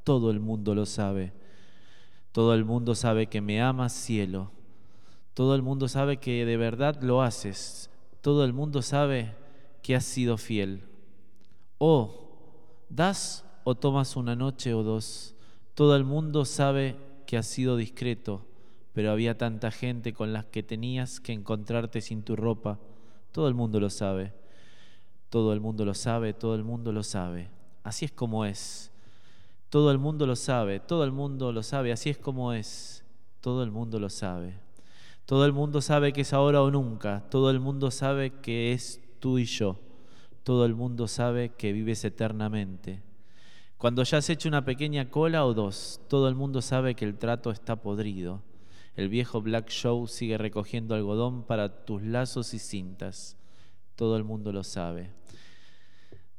Todo 0.03 0.29
el 0.29 0.39
mundo 0.39 0.75
lo 0.75 0.85
sabe. 0.85 1.33
Todo 2.37 2.53
el 2.53 2.65
mundo 2.65 2.93
sabe 2.93 3.25
que 3.25 3.41
me 3.41 3.63
amas, 3.63 3.91
cielo. 3.93 4.51
Todo 5.33 5.55
el 5.55 5.63
mundo 5.63 5.87
sabe 5.87 6.17
que 6.17 6.45
de 6.45 6.55
verdad 6.55 7.01
lo 7.01 7.23
haces. 7.23 7.89
Todo 8.21 8.45
el 8.45 8.53
mundo 8.53 8.83
sabe 8.83 9.33
que 9.81 9.95
has 9.95 10.05
sido 10.05 10.37
fiel. 10.37 10.83
Oh, 11.79 12.29
das 12.89 13.43
o 13.63 13.73
tomas 13.73 14.15
una 14.15 14.35
noche 14.35 14.75
o 14.75 14.83
dos. 14.83 15.33
Todo 15.73 15.95
el 15.95 16.03
mundo 16.03 16.45
sabe 16.45 16.95
que 17.25 17.37
has 17.37 17.47
sido 17.47 17.75
discreto, 17.75 18.45
pero 18.93 19.09
había 19.09 19.39
tanta 19.39 19.71
gente 19.71 20.13
con 20.13 20.31
las 20.31 20.45
que 20.45 20.61
tenías 20.61 21.19
que 21.19 21.33
encontrarte 21.33 22.01
sin 22.01 22.21
tu 22.21 22.35
ropa. 22.35 22.77
Todo 23.31 23.47
el 23.47 23.55
mundo 23.55 23.79
lo 23.79 23.89
sabe. 23.89 24.31
Todo 25.31 25.53
el 25.53 25.59
mundo 25.59 25.85
lo 25.85 25.95
sabe, 25.95 26.35
todo 26.35 26.53
el 26.53 26.63
mundo 26.63 26.91
lo 26.91 27.01
sabe. 27.01 27.49
Así 27.81 28.05
es 28.05 28.11
como 28.11 28.45
es. 28.45 28.91
Todo 29.69 29.91
el 29.91 29.97
mundo 29.97 30.25
lo 30.25 30.35
sabe, 30.35 30.79
todo 30.79 31.03
el 31.03 31.11
mundo 31.11 31.51
lo 31.51 31.61
sabe, 31.61 31.91
así 31.91 32.09
es 32.09 32.17
como 32.17 32.53
es. 32.53 33.03
Todo 33.41 33.63
el 33.63 33.71
mundo 33.71 33.99
lo 33.99 34.09
sabe. 34.09 34.59
Todo 35.25 35.45
el 35.45 35.51
mundo 35.51 35.81
sabe 35.81 36.13
que 36.13 36.21
es 36.21 36.31
ahora 36.31 36.61
o 36.61 36.71
nunca. 36.71 37.25
Todo 37.29 37.51
el 37.51 37.59
mundo 37.59 37.91
sabe 37.91 38.31
que 38.41 38.71
es 38.71 39.01
tú 39.19 39.37
y 39.39 39.45
yo. 39.45 39.77
Todo 40.43 40.65
el 40.65 40.73
mundo 40.73 41.07
sabe 41.09 41.49
que 41.49 41.73
vives 41.73 42.05
eternamente. 42.05 43.03
Cuando 43.77 44.03
ya 44.03 44.19
has 44.19 44.29
hecho 44.29 44.47
una 44.47 44.63
pequeña 44.63 45.11
cola 45.11 45.45
o 45.45 45.53
dos, 45.53 45.99
todo 46.07 46.29
el 46.29 46.35
mundo 46.35 46.61
sabe 46.61 46.95
que 46.95 47.03
el 47.03 47.17
trato 47.17 47.51
está 47.51 47.75
podrido. 47.75 48.41
El 48.95 49.09
viejo 49.09 49.41
Black 49.41 49.69
Show 49.69 50.07
sigue 50.07 50.37
recogiendo 50.37 50.95
algodón 50.95 51.43
para 51.43 51.85
tus 51.85 52.01
lazos 52.01 52.53
y 52.53 52.59
cintas. 52.59 53.37
Todo 53.95 54.15
el 54.15 54.23
mundo 54.23 54.53
lo 54.53 54.63
sabe. 54.63 55.16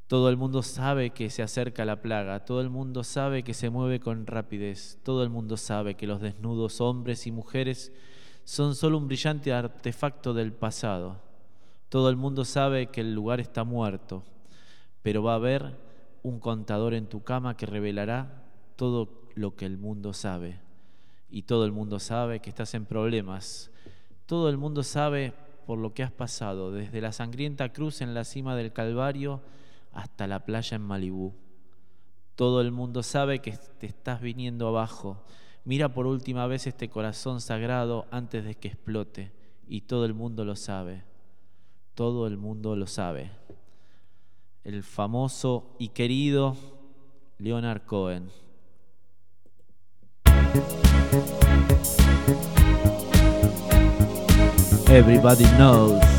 Todo 0.09 0.29
el 0.29 0.37
mundo 0.37 0.63
sabe 0.63 1.11
que 1.11 1.29
se 1.29 1.43
acerca 1.43 1.85
la 1.85 2.01
plaga, 2.01 2.43
todo 2.43 2.61
el 2.61 2.71
mundo 2.71 3.03
sabe 3.03 3.43
que 3.43 3.53
se 3.53 3.69
mueve 3.69 3.99
con 3.99 4.25
rapidez, 4.25 4.97
todo 5.03 5.21
el 5.21 5.29
mundo 5.29 5.55
sabe 5.55 5.93
que 5.93 6.07
los 6.07 6.19
desnudos 6.19 6.81
hombres 6.81 7.27
y 7.27 7.31
mujeres 7.31 7.93
son 8.43 8.73
solo 8.73 8.97
un 8.97 9.07
brillante 9.07 9.53
artefacto 9.53 10.33
del 10.33 10.51
pasado. 10.51 11.21
Todo 11.89 12.09
el 12.09 12.15
mundo 12.15 12.43
sabe 12.43 12.87
que 12.87 13.01
el 13.01 13.13
lugar 13.13 13.39
está 13.39 13.63
muerto, 13.63 14.23
pero 15.03 15.21
va 15.21 15.33
a 15.33 15.35
haber 15.35 15.77
un 16.23 16.39
contador 16.39 16.95
en 16.95 17.05
tu 17.05 17.21
cama 17.21 17.55
que 17.55 17.67
revelará 17.67 18.47
todo 18.77 19.27
lo 19.35 19.55
que 19.55 19.67
el 19.67 19.77
mundo 19.77 20.13
sabe. 20.13 20.59
Y 21.29 21.43
todo 21.43 21.65
el 21.65 21.71
mundo 21.71 21.99
sabe 21.99 22.39
que 22.39 22.49
estás 22.49 22.73
en 22.73 22.87
problemas. 22.87 23.69
Todo 24.25 24.49
el 24.49 24.57
mundo 24.57 24.81
sabe 24.81 25.33
por 25.67 25.77
lo 25.77 25.93
que 25.93 26.01
has 26.01 26.11
pasado, 26.11 26.71
desde 26.71 26.99
la 26.99 27.11
sangrienta 27.11 27.71
cruz 27.71 28.01
en 28.01 28.15
la 28.15 28.23
cima 28.23 28.55
del 28.55 28.73
Calvario 28.73 29.41
hasta 29.99 30.27
la 30.27 30.45
playa 30.45 30.75
en 30.75 30.81
Malibú. 30.81 31.33
Todo 32.35 32.61
el 32.61 32.71
mundo 32.71 33.03
sabe 33.03 33.39
que 33.39 33.57
te 33.79 33.85
estás 33.85 34.21
viniendo 34.21 34.67
abajo. 34.67 35.25
Mira 35.65 35.93
por 35.93 36.07
última 36.07 36.47
vez 36.47 36.67
este 36.67 36.89
corazón 36.89 37.41
sagrado 37.41 38.05
antes 38.09 38.45
de 38.45 38.55
que 38.55 38.69
explote. 38.69 39.33
Y 39.67 39.81
todo 39.81 40.05
el 40.05 40.13
mundo 40.13 40.45
lo 40.45 40.55
sabe. 40.55 41.03
Todo 41.95 42.27
el 42.27 42.37
mundo 42.37 42.77
lo 42.77 42.87
sabe. 42.87 43.31
El 44.63 44.83
famoso 44.83 45.75
y 45.79 45.89
querido 45.89 46.55
Leonard 47.37 47.85
Cohen. 47.85 48.29
Everybody 54.87 55.45
knows. 55.57 56.18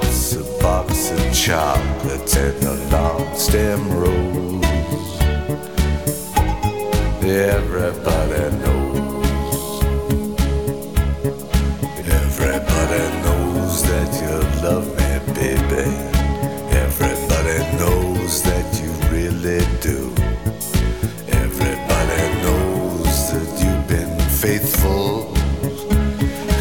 box 0.61 1.09
of 1.11 1.33
chocolates 1.33 2.35
and 2.35 2.63
a 2.63 2.75
long 2.91 3.35
stem 3.35 3.91
rose. 3.91 5.21
Everybody 7.23 8.43
knows. 8.61 9.83
Everybody 12.19 13.03
knows 13.23 13.83
that 13.89 14.09
you 14.21 14.35
love 14.67 14.87
me, 14.97 15.33
baby. 15.33 15.85
Everybody 16.85 17.57
knows 17.79 18.43
that 18.43 18.67
you 18.81 18.91
really 19.09 19.65
do. 19.81 20.13
Everybody 21.41 22.21
knows 22.43 23.31
that 23.31 23.49
you've 23.61 23.87
been 23.87 24.19
faithful. 24.29 25.33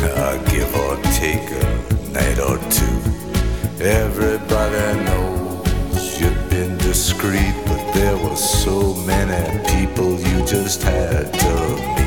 Uh, 0.02 0.36
give 0.50 0.74
or 0.76 0.96
take 1.12 1.50
a 1.50 2.12
night 2.12 2.38
or 2.38 2.58
two. 2.70 3.19
Everybody 3.82 5.04
knows 5.04 6.20
you've 6.20 6.50
been 6.50 6.76
discreet, 6.76 7.54
but 7.64 7.92
there 7.94 8.14
were 8.18 8.36
so 8.36 8.92
many 9.06 9.58
people 9.70 10.20
you 10.20 10.44
just 10.44 10.82
had 10.82 11.32
to 11.32 11.99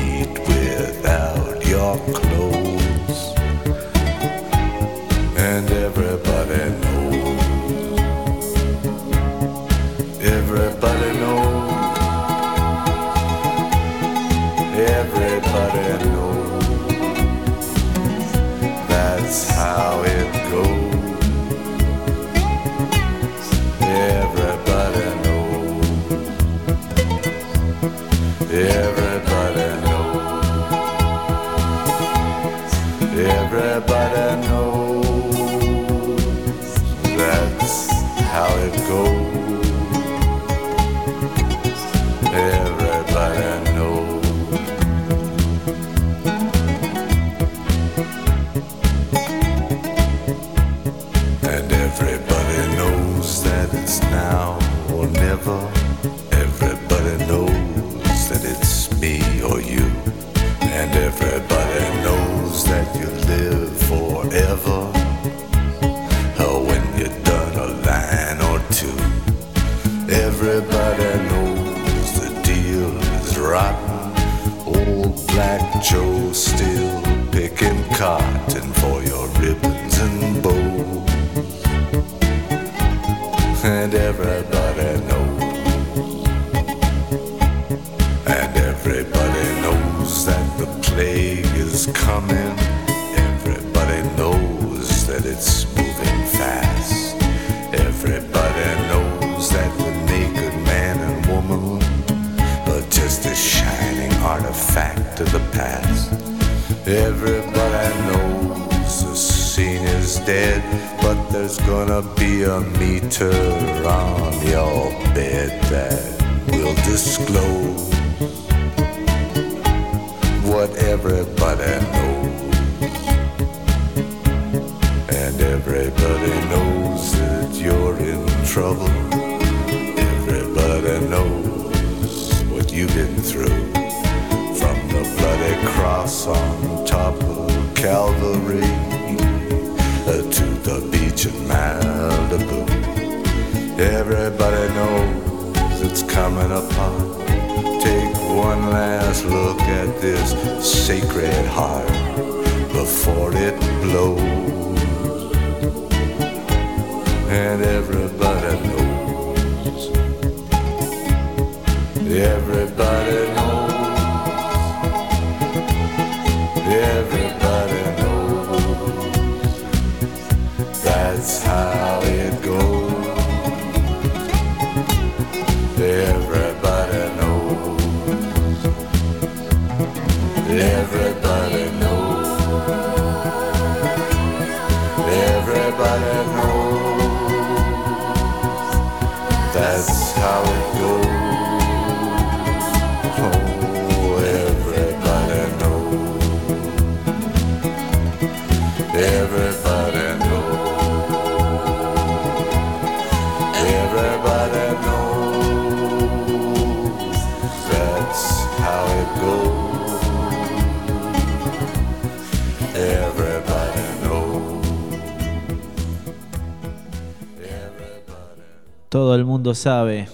sabe. 219.52 220.08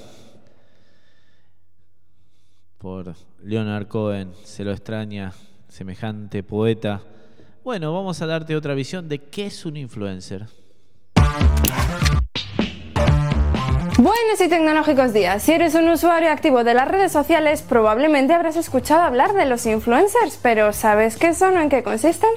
Por 2.78 3.14
Leonard 3.44 3.86
Cohen, 3.86 4.32
se 4.42 4.64
lo 4.64 4.72
extraña, 4.72 5.32
semejante 5.68 6.42
poeta. 6.42 7.02
Bueno, 7.62 7.92
vamos 7.92 8.20
a 8.22 8.26
darte 8.26 8.56
otra 8.56 8.74
visión 8.74 9.08
de 9.08 9.18
qué 9.18 9.46
es 9.46 9.66
un 9.66 9.76
influencer. 9.76 10.46
Buenos 13.98 14.40
y 14.40 14.48
tecnológicos 14.48 15.12
días. 15.12 15.42
Si 15.42 15.52
eres 15.52 15.74
un 15.74 15.86
usuario 15.90 16.32
activo 16.32 16.64
de 16.64 16.72
las 16.72 16.88
redes 16.88 17.12
sociales, 17.12 17.60
probablemente 17.60 18.32
habrás 18.32 18.56
escuchado 18.56 19.02
hablar 19.02 19.34
de 19.34 19.44
los 19.44 19.66
influencers, 19.66 20.38
pero 20.42 20.72
¿sabes 20.72 21.18
qué 21.18 21.34
son 21.34 21.58
o 21.58 21.60
en 21.60 21.68
qué 21.68 21.82
consisten? 21.82 22.30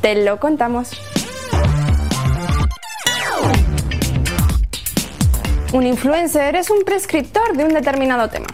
Te 0.00 0.24
lo 0.24 0.40
contamos. 0.40 0.90
Un 5.74 5.88
influencer 5.88 6.54
es 6.54 6.70
un 6.70 6.84
prescriptor 6.84 7.56
de 7.56 7.64
un 7.64 7.74
determinado 7.74 8.28
tema. 8.28 8.46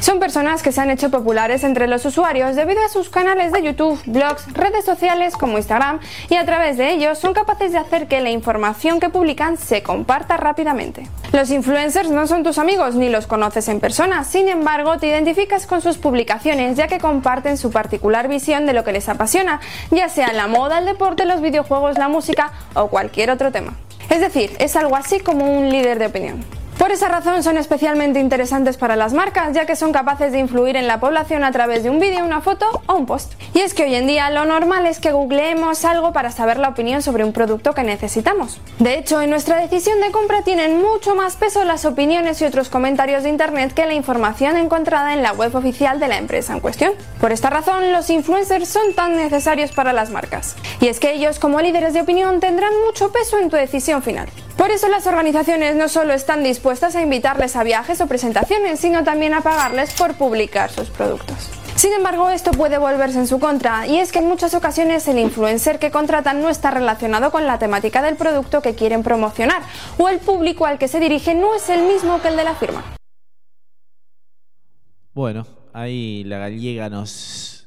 Son 0.00 0.18
personas 0.18 0.64
que 0.64 0.72
se 0.72 0.80
han 0.80 0.90
hecho 0.90 1.08
populares 1.08 1.62
entre 1.62 1.86
los 1.86 2.04
usuarios 2.04 2.56
debido 2.56 2.84
a 2.84 2.88
sus 2.88 3.08
canales 3.08 3.52
de 3.52 3.62
YouTube, 3.62 4.02
blogs, 4.04 4.52
redes 4.52 4.84
sociales 4.84 5.34
como 5.34 5.58
Instagram 5.58 6.00
y 6.28 6.34
a 6.34 6.44
través 6.44 6.76
de 6.76 6.90
ellos 6.90 7.18
son 7.18 7.34
capaces 7.34 7.70
de 7.70 7.78
hacer 7.78 8.08
que 8.08 8.20
la 8.20 8.30
información 8.30 8.98
que 8.98 9.10
publican 9.10 9.56
se 9.58 9.84
comparta 9.84 10.36
rápidamente. 10.36 11.08
Los 11.30 11.52
influencers 11.52 12.10
no 12.10 12.26
son 12.26 12.42
tus 12.42 12.58
amigos 12.58 12.96
ni 12.96 13.10
los 13.10 13.28
conoces 13.28 13.68
en 13.68 13.78
persona, 13.78 14.24
sin 14.24 14.48
embargo 14.48 14.98
te 14.98 15.06
identificas 15.06 15.68
con 15.68 15.82
sus 15.82 15.98
publicaciones 15.98 16.76
ya 16.76 16.88
que 16.88 16.98
comparten 16.98 17.58
su 17.58 17.70
particular 17.70 18.26
visión 18.26 18.66
de 18.66 18.72
lo 18.72 18.82
que 18.82 18.90
les 18.90 19.08
apasiona, 19.08 19.60
ya 19.92 20.08
sea 20.08 20.32
la 20.32 20.48
moda, 20.48 20.80
el 20.80 20.84
deporte, 20.84 21.26
los 21.26 21.40
videojuegos, 21.40 21.96
la 21.96 22.08
música 22.08 22.52
o 22.74 22.88
cualquier 22.88 23.30
otro 23.30 23.52
tema. 23.52 23.74
Es 24.10 24.20
decir, 24.20 24.52
es 24.58 24.76
algo 24.76 24.96
así 24.96 25.20
como 25.20 25.58
un 25.58 25.70
líder 25.70 25.98
de 25.98 26.06
opinión. 26.06 26.44
Por 26.78 26.90
esa 26.90 27.08
razón 27.08 27.44
son 27.44 27.56
especialmente 27.56 28.18
interesantes 28.18 28.76
para 28.76 28.96
las 28.96 29.12
marcas, 29.12 29.52
ya 29.52 29.64
que 29.64 29.76
son 29.76 29.92
capaces 29.92 30.32
de 30.32 30.40
influir 30.40 30.76
en 30.76 30.88
la 30.88 30.98
población 30.98 31.44
a 31.44 31.52
través 31.52 31.84
de 31.84 31.90
un 31.90 32.00
vídeo, 32.00 32.24
una 32.24 32.40
foto 32.40 32.66
o 32.86 32.94
un 32.94 33.06
post. 33.06 33.32
Y 33.54 33.60
es 33.60 33.74
que 33.74 33.84
hoy 33.84 33.94
en 33.94 34.08
día 34.08 34.28
lo 34.30 34.44
normal 34.44 34.84
es 34.86 34.98
que 34.98 35.12
googleemos 35.12 35.84
algo 35.84 36.12
para 36.12 36.32
saber 36.32 36.58
la 36.58 36.70
opinión 36.70 37.00
sobre 37.00 37.24
un 37.24 37.32
producto 37.32 37.74
que 37.74 37.84
necesitamos. 37.84 38.60
De 38.80 38.98
hecho, 38.98 39.22
en 39.22 39.30
nuestra 39.30 39.60
decisión 39.60 40.00
de 40.00 40.10
compra 40.10 40.42
tienen 40.42 40.82
mucho 40.82 41.14
más 41.14 41.36
peso 41.36 41.64
las 41.64 41.84
opiniones 41.84 42.42
y 42.42 42.44
otros 42.44 42.68
comentarios 42.70 43.22
de 43.22 43.28
internet 43.28 43.72
que 43.72 43.86
la 43.86 43.94
información 43.94 44.56
encontrada 44.56 45.14
en 45.14 45.22
la 45.22 45.32
web 45.32 45.54
oficial 45.54 46.00
de 46.00 46.08
la 46.08 46.18
empresa 46.18 46.54
en 46.54 46.60
cuestión. 46.60 46.92
Por 47.20 47.30
esta 47.30 47.50
razón, 47.50 47.92
los 47.92 48.10
influencers 48.10 48.68
son 48.68 48.94
tan 48.96 49.16
necesarios 49.16 49.70
para 49.70 49.92
las 49.92 50.10
marcas. 50.10 50.56
Y 50.80 50.88
es 50.88 50.98
que 50.98 51.12
ellos, 51.12 51.38
como 51.38 51.60
líderes 51.60 51.94
de 51.94 52.00
opinión, 52.00 52.40
tendrán 52.40 52.72
mucho 52.84 53.12
peso 53.12 53.38
en 53.38 53.48
tu 53.48 53.56
decisión 53.56 54.02
final. 54.02 54.28
Por 54.56 54.70
eso 54.70 54.88
las 54.88 55.06
organizaciones 55.06 55.74
no 55.74 55.88
solo 55.88 56.14
están 56.14 56.42
dispuestas 56.42 56.63
a 56.64 57.02
invitarles 57.02 57.56
a 57.56 57.62
viajes 57.62 58.00
o 58.00 58.06
presentaciones, 58.06 58.80
sino 58.80 59.04
también 59.04 59.34
a 59.34 59.42
pagarles 59.42 59.92
por 59.92 60.14
publicar 60.14 60.70
sus 60.70 60.88
productos. 60.88 61.50
Sin 61.76 61.92
embargo, 61.92 62.30
esto 62.30 62.52
puede 62.52 62.78
volverse 62.78 63.18
en 63.18 63.26
su 63.26 63.38
contra, 63.38 63.86
y 63.86 63.98
es 63.98 64.12
que 64.12 64.20
en 64.20 64.28
muchas 64.28 64.54
ocasiones 64.54 65.06
el 65.08 65.18
influencer 65.18 65.78
que 65.78 65.90
contratan 65.90 66.40
no 66.40 66.48
está 66.48 66.70
relacionado 66.70 67.30
con 67.30 67.46
la 67.46 67.58
temática 67.58 68.00
del 68.00 68.16
producto 68.16 68.62
que 68.62 68.74
quieren 68.74 69.02
promocionar, 69.02 69.62
o 69.98 70.08
el 70.08 70.20
público 70.20 70.64
al 70.64 70.78
que 70.78 70.88
se 70.88 71.00
dirige 71.00 71.34
no 71.34 71.54
es 71.54 71.68
el 71.68 71.82
mismo 71.82 72.22
que 72.22 72.28
el 72.28 72.36
de 72.36 72.44
la 72.44 72.54
firma. 72.54 72.82
Bueno, 75.12 75.46
ahí 75.72 76.24
la 76.24 76.38
gallega 76.38 76.88
nos 76.88 77.66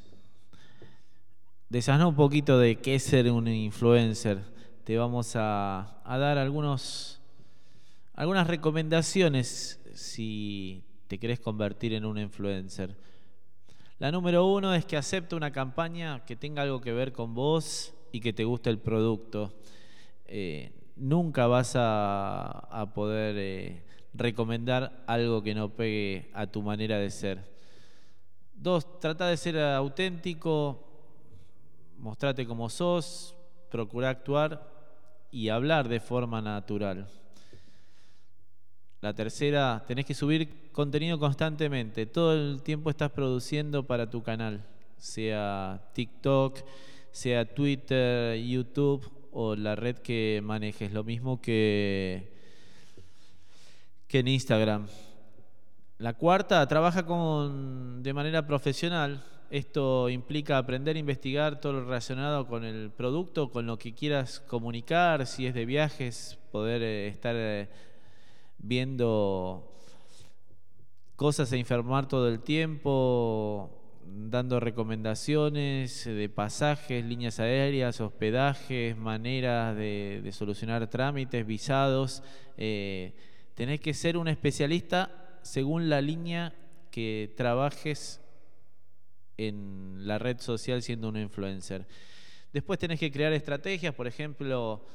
desasnó 1.70 2.10
un 2.10 2.16
poquito 2.16 2.58
de 2.58 2.80
qué 2.80 2.96
es 2.96 3.04
ser 3.04 3.30
un 3.30 3.48
influencer. 3.48 4.40
Te 4.86 4.98
vamos 4.98 5.36
a 5.36 6.02
dar 6.04 6.38
algunos, 6.38 7.17
algunas 8.18 8.48
recomendaciones 8.48 9.80
si 9.94 10.84
te 11.08 11.20
querés 11.20 11.40
convertir 11.40 11.94
en 11.94 12.04
un 12.04 12.18
influencer. 12.18 12.98
La 14.00 14.12
número 14.12 14.46
uno 14.48 14.74
es 14.74 14.86
que 14.86 14.98
acepte 14.98 15.36
una 15.36 15.52
campaña 15.52 16.26
que 16.26 16.36
tenga 16.36 16.64
algo 16.64 16.82
que 16.82 16.92
ver 16.92 17.14
con 17.14 17.36
vos 17.36 17.94
y 18.12 18.20
que 18.20 18.34
te 18.34 18.44
guste 18.44 18.72
el 18.72 18.80
producto. 18.80 19.54
Eh, 20.26 20.72
nunca 20.96 21.46
vas 21.46 21.74
a, 21.76 22.92
poder 22.96 23.36
eh, 23.38 23.84
recomendar 24.16 25.04
algo 25.06 25.44
que 25.44 25.54
no 25.54 25.70
pegue 25.70 26.32
a 26.34 26.48
tu 26.48 26.64
manera 26.64 26.98
de 26.98 27.12
ser. 27.12 27.54
Dos, 28.56 29.00
trata 29.00 29.28
de 29.28 29.38
ser 29.38 29.60
auténtico, 29.60 30.84
mostrate 32.00 32.48
como 32.48 32.68
sos, 32.68 33.36
procura 33.70 34.10
actuar 34.10 34.68
y 35.30 35.50
hablar 35.50 35.88
de 35.88 36.00
forma 36.00 36.42
natural. 36.42 37.08
La 39.00 39.14
tercera, 39.14 39.84
tenés 39.88 40.06
que 40.06 40.16
subir 40.16 40.72
contenido 40.72 41.20
constantemente. 41.20 42.08
Todo 42.08 42.34
el 42.34 42.64
tiempo 42.64 42.90
estás 42.90 43.12
produciendo 43.12 43.86
para 43.86 44.10
tu 44.10 44.24
canal, 44.24 44.66
sea 44.98 45.92
TikTok, 45.94 46.58
sea 47.12 47.46
Twitter, 47.54 48.40
YouTube 48.40 49.08
o 49.32 49.56
la 49.56 49.76
red 49.76 49.98
que 49.98 50.42
manejes. 50.44 50.92
Lo 50.94 51.04
mismo 51.04 51.40
que, 51.40 52.34
que 54.08 54.20
en 54.20 54.30
Instagram. 54.30 54.88
La 56.00 56.14
cuarta, 56.14 56.68
trabaja 56.68 57.06
con, 57.06 58.02
de 58.02 58.14
manera 58.14 58.48
profesional. 58.48 59.24
Esto 59.52 60.10
implica 60.10 60.58
aprender 60.58 60.96
a 60.96 61.00
investigar 61.00 61.62
todo 61.62 61.74
lo 61.74 61.86
relacionado 61.86 62.48
con 62.48 62.66
el 62.66 62.90
producto, 62.90 63.52
con 63.52 63.68
lo 63.68 63.78
que 63.78 63.94
quieras 63.94 64.40
comunicar, 64.40 65.28
si 65.28 65.46
es 65.46 65.54
de 65.54 65.66
viajes, 65.66 66.38
poder 66.52 66.82
eh, 66.82 67.08
estar 67.08 67.36
eh, 67.38 67.70
viendo 68.60 69.74
cosas 71.16 71.52
e 71.52 71.58
informar 71.58 72.08
todo 72.08 72.28
el 72.30 72.42
tiempo, 72.42 73.72
dando 74.06 74.60
recomendaciones 74.60 76.06
de 76.06 76.30
pasajes, 76.30 77.04
líneas 77.04 77.40
aéreas, 77.40 78.00
hospedajes, 78.02 78.96
maneras 78.96 79.76
de, 79.76 80.22
de 80.24 80.32
solucionar 80.32 80.88
trámites, 80.90 81.46
visados. 81.46 82.24
Eh, 82.58 83.14
tenés 83.56 83.82
que 83.82 83.94
ser 83.94 84.18
un 84.18 84.28
especialista 84.28 85.40
según 85.42 85.90
la 85.90 86.02
línea 86.02 86.54
que 86.92 87.34
trabajes 87.36 88.22
en 89.38 90.08
la 90.08 90.18
red 90.18 90.40
social 90.40 90.82
siendo 90.82 91.10
un 91.10 91.18
influencer. 91.18 91.88
Después 92.54 92.80
tenés 92.80 93.00
que 93.00 93.12
crear 93.12 93.34
estrategias, 93.34 93.94
por 93.94 94.08
ejemplo, 94.08 94.86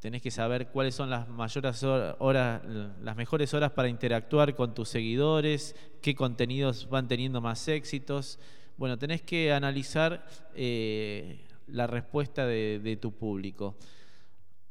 tenés 0.00 0.22
que 0.22 0.30
saber 0.30 0.68
cuáles 0.68 0.94
son 0.94 1.10
las 1.10 1.28
mayores 1.28 1.82
horas, 1.82 2.62
las 3.02 3.16
mejores 3.16 3.52
horas 3.54 3.72
para 3.72 3.88
interactuar 3.88 4.54
con 4.54 4.74
tus 4.74 4.88
seguidores, 4.88 5.74
qué 6.00 6.14
contenidos 6.14 6.88
van 6.88 7.08
teniendo 7.08 7.40
más 7.40 7.66
éxitos, 7.68 8.38
Bueno, 8.76 8.96
tenés 8.96 9.22
que 9.22 9.52
analizar 9.52 10.24
eh, 10.54 11.44
la 11.66 11.88
respuesta 11.88 12.46
de, 12.46 12.98
tu 13.00 13.10
público. 13.10 13.76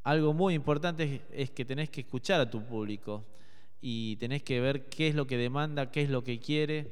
Algo 0.04 0.34
muy 0.34 0.54
importante 0.54 1.04
es, 1.04 1.22
es 1.32 1.52
que 1.52 1.66
tenés 1.66 1.90
que 1.90 2.02
escuchar 2.02 2.40
a 2.40 2.49
tu 2.49 2.64
público 2.64 3.26
y 3.82 4.16
tenés 4.16 4.44
que 4.44 4.62
ver 4.62 4.86
qué 4.88 5.10
es 5.10 5.16
lo 5.16 5.28
que 5.28 5.36
demanda, 5.36 5.91
qué 5.91 6.04
es 6.04 6.10
lo 6.10 6.24
que 6.24 6.40
quiere. 6.40 6.90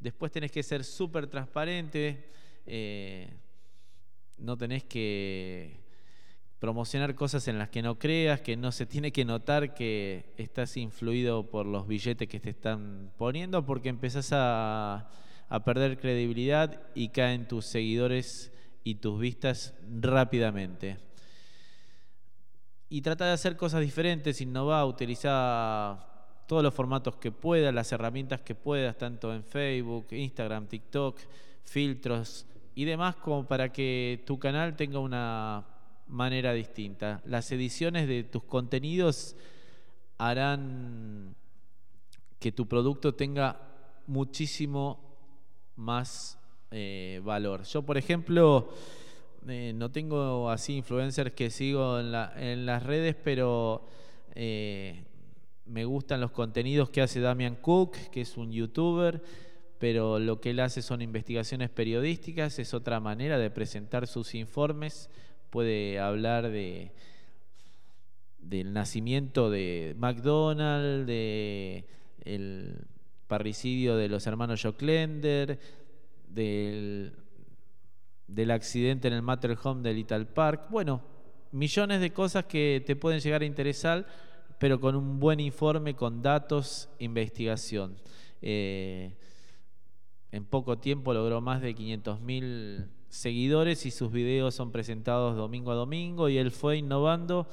Después 0.00 0.32
tenés 0.32 0.50
que 0.50 0.62
ser 0.62 0.84
súper 0.84 1.26
transparente. 1.26 2.30
eh, 2.66 3.28
no 4.38 4.56
tenés 4.56 4.84
que 4.84 5.83
promocionar 6.64 7.14
cosas 7.14 7.46
en 7.48 7.58
las 7.58 7.68
que 7.68 7.82
no 7.82 7.98
creas, 7.98 8.40
que 8.40 8.56
no 8.56 8.72
se 8.72 8.86
tiene 8.86 9.12
que 9.12 9.26
notar 9.26 9.74
que 9.74 10.32
estás 10.38 10.78
influido 10.78 11.50
por 11.50 11.66
los 11.66 11.86
billetes 11.86 12.26
que 12.26 12.40
te 12.40 12.48
están 12.48 13.12
poniendo, 13.18 13.66
porque 13.66 13.90
empezás 13.90 14.30
a, 14.32 15.10
a 15.50 15.64
perder 15.64 15.98
credibilidad 15.98 16.80
y 16.94 17.10
caen 17.10 17.46
tus 17.46 17.66
seguidores 17.66 18.50
y 18.82 18.94
tus 18.94 19.20
vistas 19.20 19.74
rápidamente. 20.00 20.96
Y 22.88 23.02
trata 23.02 23.26
de 23.26 23.32
hacer 23.32 23.58
cosas 23.58 23.82
diferentes, 23.82 24.40
innovar, 24.40 24.86
utilizar 24.86 25.98
todos 26.48 26.62
los 26.62 26.72
formatos 26.72 27.16
que 27.16 27.30
puedas, 27.30 27.74
las 27.74 27.92
herramientas 27.92 28.40
que 28.40 28.54
puedas, 28.54 28.96
tanto 28.96 29.34
en 29.34 29.44
Facebook, 29.44 30.06
Instagram, 30.12 30.66
TikTok, 30.66 31.20
filtros 31.62 32.46
y 32.74 32.86
demás, 32.86 33.16
como 33.16 33.46
para 33.46 33.70
que 33.70 34.22
tu 34.24 34.38
canal 34.38 34.76
tenga 34.76 34.98
una 34.98 35.73
manera 36.06 36.52
distinta. 36.52 37.22
Las 37.24 37.50
ediciones 37.52 38.06
de 38.08 38.24
tus 38.24 38.44
contenidos 38.44 39.36
harán 40.18 41.34
que 42.38 42.52
tu 42.52 42.66
producto 42.66 43.14
tenga 43.14 43.60
muchísimo 44.06 45.00
más 45.76 46.38
eh, 46.70 47.20
valor. 47.24 47.62
Yo, 47.64 47.82
por 47.82 47.96
ejemplo, 47.96 48.68
eh, 49.48 49.72
no 49.74 49.90
tengo 49.90 50.50
así 50.50 50.76
influencers 50.76 51.32
que 51.32 51.50
sigo 51.50 51.98
en, 51.98 52.12
la- 52.12 52.32
en 52.36 52.66
las 52.66 52.82
redes, 52.82 53.16
pero 53.22 53.86
eh, 54.34 55.04
me 55.66 55.84
gustan 55.84 56.20
los 56.20 56.32
contenidos 56.32 56.90
que 56.90 57.00
hace 57.02 57.20
Damian 57.20 57.56
Cook, 57.56 57.92
que 58.10 58.20
es 58.20 58.36
un 58.36 58.52
youtuber, 58.52 59.22
pero 59.78 60.18
lo 60.18 60.40
que 60.40 60.50
él 60.50 60.60
hace 60.60 60.82
son 60.82 61.02
investigaciones 61.02 61.70
periodísticas, 61.70 62.58
es 62.58 62.74
otra 62.74 63.00
manera 63.00 63.38
de 63.38 63.50
presentar 63.50 64.06
sus 64.06 64.34
informes, 64.34 65.10
puede 65.54 66.00
hablar 66.00 66.50
de 66.50 66.90
del 68.40 68.72
nacimiento 68.72 69.50
de 69.50 69.94
McDonald's, 69.96 71.06
de 71.06 71.84
el 72.24 72.84
parricidio 73.28 73.94
de 73.94 74.08
los 74.08 74.26
hermanos 74.26 74.60
Joclender, 74.60 75.60
del, 76.28 77.12
del 78.26 78.50
accidente 78.50 79.06
en 79.06 79.14
el 79.14 79.22
Matterhorn 79.22 79.84
de 79.84 79.94
Little 79.94 80.24
Park. 80.24 80.66
Bueno, 80.70 81.02
millones 81.52 82.00
de 82.00 82.12
cosas 82.12 82.46
que 82.46 82.82
te 82.84 82.96
pueden 82.96 83.20
llegar 83.20 83.42
a 83.42 83.44
interesar, 83.44 84.08
pero 84.58 84.80
con 84.80 84.96
un 84.96 85.20
buen 85.20 85.38
informe, 85.38 85.94
con 85.94 86.20
datos, 86.20 86.88
investigación. 86.98 87.94
Eh, 88.42 89.14
en 90.32 90.44
poco 90.46 90.78
tiempo 90.78 91.14
logró 91.14 91.40
más 91.40 91.62
de 91.62 91.76
500.000 91.76 92.88
seguidores 93.14 93.86
y 93.86 93.90
sus 93.90 94.10
videos 94.10 94.54
son 94.54 94.72
presentados 94.72 95.36
domingo 95.36 95.70
a 95.70 95.76
domingo 95.76 96.28
y 96.28 96.36
él 96.36 96.50
fue 96.50 96.78
innovando, 96.78 97.46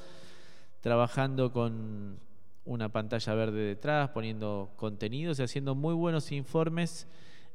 trabajando 0.80 1.52
con 1.52 2.18
una 2.64 2.88
pantalla 2.90 3.34
verde 3.34 3.60
detrás, 3.60 4.10
poniendo 4.10 4.72
contenidos 4.76 5.38
y 5.38 5.44
haciendo 5.44 5.74
muy 5.74 5.94
buenos 5.94 6.32
informes 6.32 7.06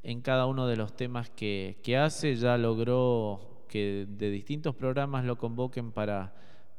en 0.04 0.22
cada 0.22 0.46
uno 0.46 0.68
de 0.68 0.78
los 0.78 0.96
temas 0.96 1.30
que, 1.30 1.80
que 1.84 1.98
hace. 1.98 2.36
Ya 2.38 2.58
logró 2.58 3.66
que 3.68 4.08
de 4.10 4.32
distintos 4.32 4.74
programas 4.74 5.26
lo 5.26 5.38
convoquen 5.38 5.92
para, 5.92 6.34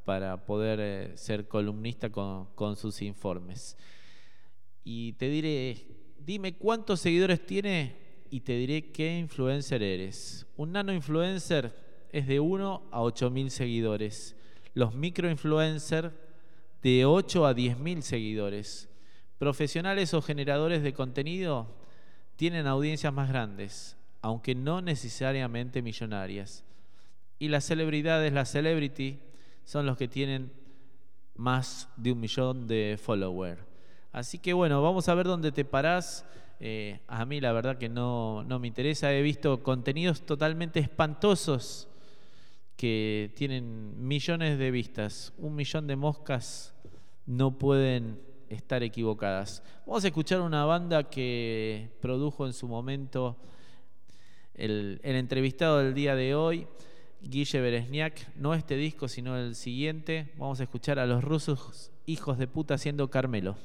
para 0.06 0.46
poder 0.46 0.80
eh, 0.80 1.16
ser 1.16 1.46
columnista 1.46 2.10
con, 2.10 2.46
con 2.54 2.76
sus 2.76 3.02
informes. 3.02 3.76
Y 4.82 5.12
te 5.12 5.28
diré, 5.28 5.76
dime 6.18 6.54
cuántos 6.56 7.00
seguidores 7.00 7.44
tiene 7.44 8.07
y 8.30 8.40
te 8.40 8.52
diré 8.54 8.90
qué 8.90 9.18
influencer 9.18 9.82
eres. 9.82 10.46
Un 10.56 10.72
nano 10.72 10.92
influencer 10.92 11.74
es 12.10 12.26
de 12.26 12.40
1 12.40 12.88
a 12.90 13.02
8 13.02 13.30
mil 13.30 13.50
seguidores. 13.50 14.36
Los 14.74 14.94
microinfluencers 14.94 16.12
de 16.82 17.04
8 17.04 17.46
a 17.46 17.54
10 17.54 17.78
mil 17.78 18.02
seguidores. 18.02 18.88
Profesionales 19.38 20.14
o 20.14 20.22
generadores 20.22 20.82
de 20.82 20.92
contenido 20.92 21.74
tienen 22.36 22.66
audiencias 22.66 23.12
más 23.12 23.28
grandes, 23.28 23.96
aunque 24.20 24.54
no 24.54 24.80
necesariamente 24.80 25.82
millonarias. 25.82 26.64
Y 27.38 27.48
las 27.48 27.64
celebridades, 27.64 28.32
las 28.32 28.50
celebrity, 28.50 29.18
son 29.64 29.86
los 29.86 29.96
que 29.96 30.08
tienen 30.08 30.52
más 31.36 31.88
de 31.96 32.12
un 32.12 32.20
millón 32.20 32.66
de 32.66 32.98
followers. 33.00 33.62
Así 34.12 34.38
que 34.38 34.52
bueno, 34.52 34.82
vamos 34.82 35.08
a 35.08 35.14
ver 35.14 35.26
dónde 35.26 35.52
te 35.52 35.64
parás. 35.64 36.24
Eh, 36.60 37.00
a 37.06 37.24
mí 37.24 37.40
la 37.40 37.52
verdad 37.52 37.78
que 37.78 37.88
no, 37.88 38.44
no 38.44 38.58
me 38.58 38.68
interesa. 38.68 39.12
He 39.12 39.22
visto 39.22 39.62
contenidos 39.62 40.22
totalmente 40.22 40.80
espantosos 40.80 41.88
que 42.76 43.32
tienen 43.34 44.06
millones 44.06 44.58
de 44.58 44.70
vistas. 44.70 45.32
Un 45.38 45.54
millón 45.54 45.86
de 45.86 45.96
moscas 45.96 46.74
no 47.26 47.58
pueden 47.58 48.20
estar 48.48 48.82
equivocadas. 48.82 49.62
Vamos 49.86 50.04
a 50.04 50.08
escuchar 50.08 50.40
una 50.40 50.64
banda 50.64 51.10
que 51.10 51.90
produjo 52.00 52.46
en 52.46 52.52
su 52.52 52.68
momento 52.68 53.36
el, 54.54 55.00
entrevistado 55.02 55.78
del 55.78 55.94
día 55.94 56.14
de 56.14 56.34
hoy, 56.34 56.66
Guille 57.22 57.60
Beresniak. 57.60 58.34
No 58.36 58.54
este 58.54 58.76
disco, 58.76 59.08
sino 59.08 59.36
el 59.36 59.54
siguiente. 59.54 60.32
Vamos 60.36 60.60
a 60.60 60.64
escuchar 60.64 60.98
a 60.98 61.06
los 61.06 61.22
rusos 61.22 61.90
hijos 62.06 62.38
de 62.38 62.46
puta 62.46 62.74
haciendo 62.74 63.10
Carmelo. 63.10 63.56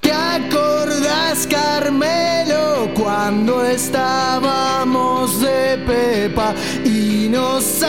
¿Te 0.00 0.12
acordás, 0.12 1.46
Carmelo, 1.46 2.90
cuando 2.94 3.64
estábamos 3.64 5.40
de 5.40 5.78
Pepa 5.86 6.54
y 6.84 7.28
nos 7.28 7.82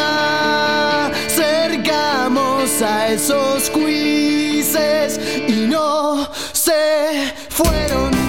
acercamos 1.23 2.81
a 2.81 3.07
esos 3.09 3.69
quizzes 3.69 5.19
y 5.47 5.67
no 5.67 6.29
se 6.53 7.33
fueron? 7.49 8.20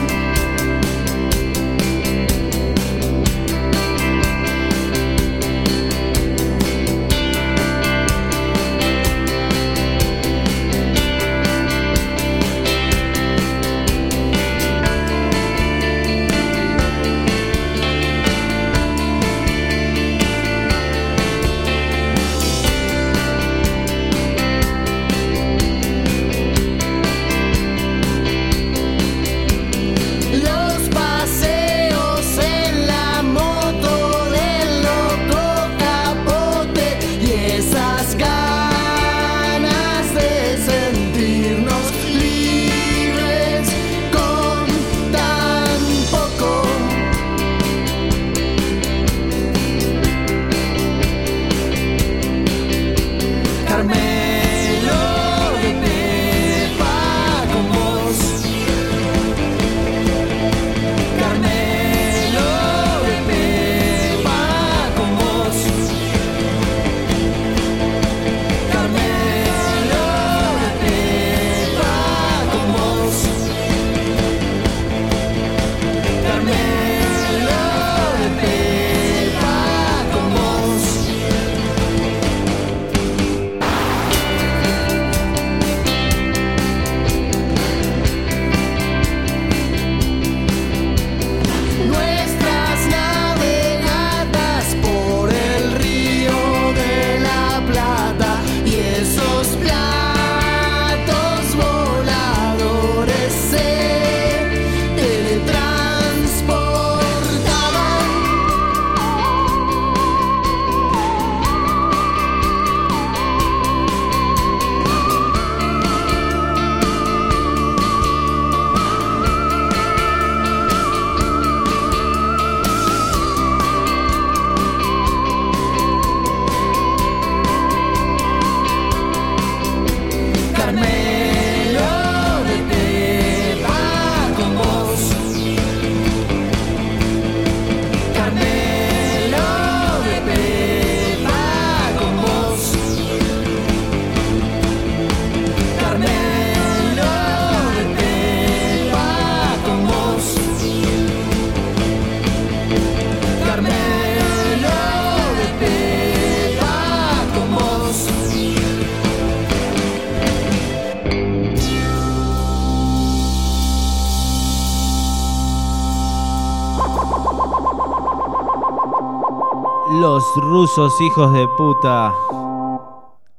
Rusos 170.53 171.01
hijos 171.01 171.33
de 171.33 171.49
puta 171.57 172.13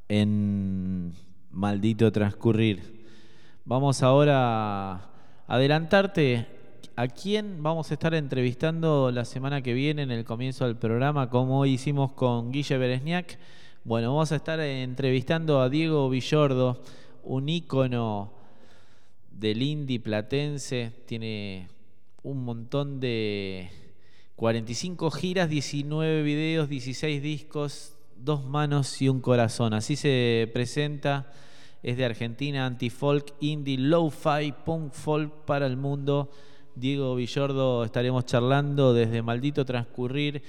en 0.09 1.13
maldito 1.51 2.11
transcurrir. 2.11 3.05
Vamos 3.65 4.01
ahora 4.01 4.93
a 4.93 5.09
adelantarte 5.45 6.47
a 6.95 7.07
quién 7.07 7.61
vamos 7.61 7.91
a 7.91 7.93
estar 7.93 8.15
entrevistando 8.15 9.11
la 9.11 9.25
semana 9.25 9.61
que 9.61 9.75
viene 9.75 10.01
en 10.01 10.09
el 10.09 10.25
comienzo 10.25 10.65
del 10.65 10.75
programa, 10.75 11.29
como 11.29 11.59
hoy 11.59 11.73
hicimos 11.73 12.13
con 12.13 12.51
Guille 12.51 12.79
Beresniak. 12.79 13.37
Bueno, 13.83 14.11
vamos 14.11 14.31
a 14.31 14.37
estar 14.37 14.59
entrevistando 14.59 15.61
a 15.61 15.69
Diego 15.69 16.09
Villordo, 16.09 16.81
un 17.25 17.47
ícono 17.47 18.33
del 19.29 19.61
indie 19.61 19.99
platense, 19.99 20.91
tiene 21.05 21.67
un 22.23 22.43
montón 22.43 22.99
de 22.99 23.69
45 24.35 25.11
giras, 25.11 25.49
19 25.49 26.23
videos, 26.23 26.67
16 26.67 27.21
discos, 27.21 27.95
dos 28.15 28.43
manos 28.45 29.01
y 29.01 29.09
un 29.09 29.21
corazón. 29.21 29.73
Así 29.73 29.95
se 29.95 30.49
presenta. 30.53 31.31
Es 31.83 31.97
de 31.97 32.05
Argentina, 32.05 32.65
anti-folk, 32.65 33.33
indie, 33.41 33.77
low-fi, 33.77 34.53
punk 34.65 34.93
folk 34.93 35.45
para 35.45 35.67
el 35.67 35.77
mundo. 35.77 36.31
Diego 36.75 37.13
Villordo 37.15 37.83
estaremos 37.83 38.25
charlando 38.25 38.93
desde 38.93 39.21
Maldito 39.21 39.65
Transcurrir, 39.65 40.41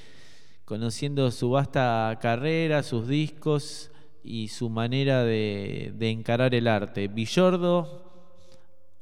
conociendo 0.65 1.31
su 1.31 1.51
vasta 1.51 2.17
carrera, 2.23 2.83
sus 2.83 3.09
discos 3.09 3.91
y 4.23 4.49
su 4.49 4.71
manera 4.71 5.25
de, 5.25 5.93
de 5.99 6.11
encarar 6.11 6.55
el 6.55 6.69
arte. 6.69 7.09
Villordo, 7.09 8.04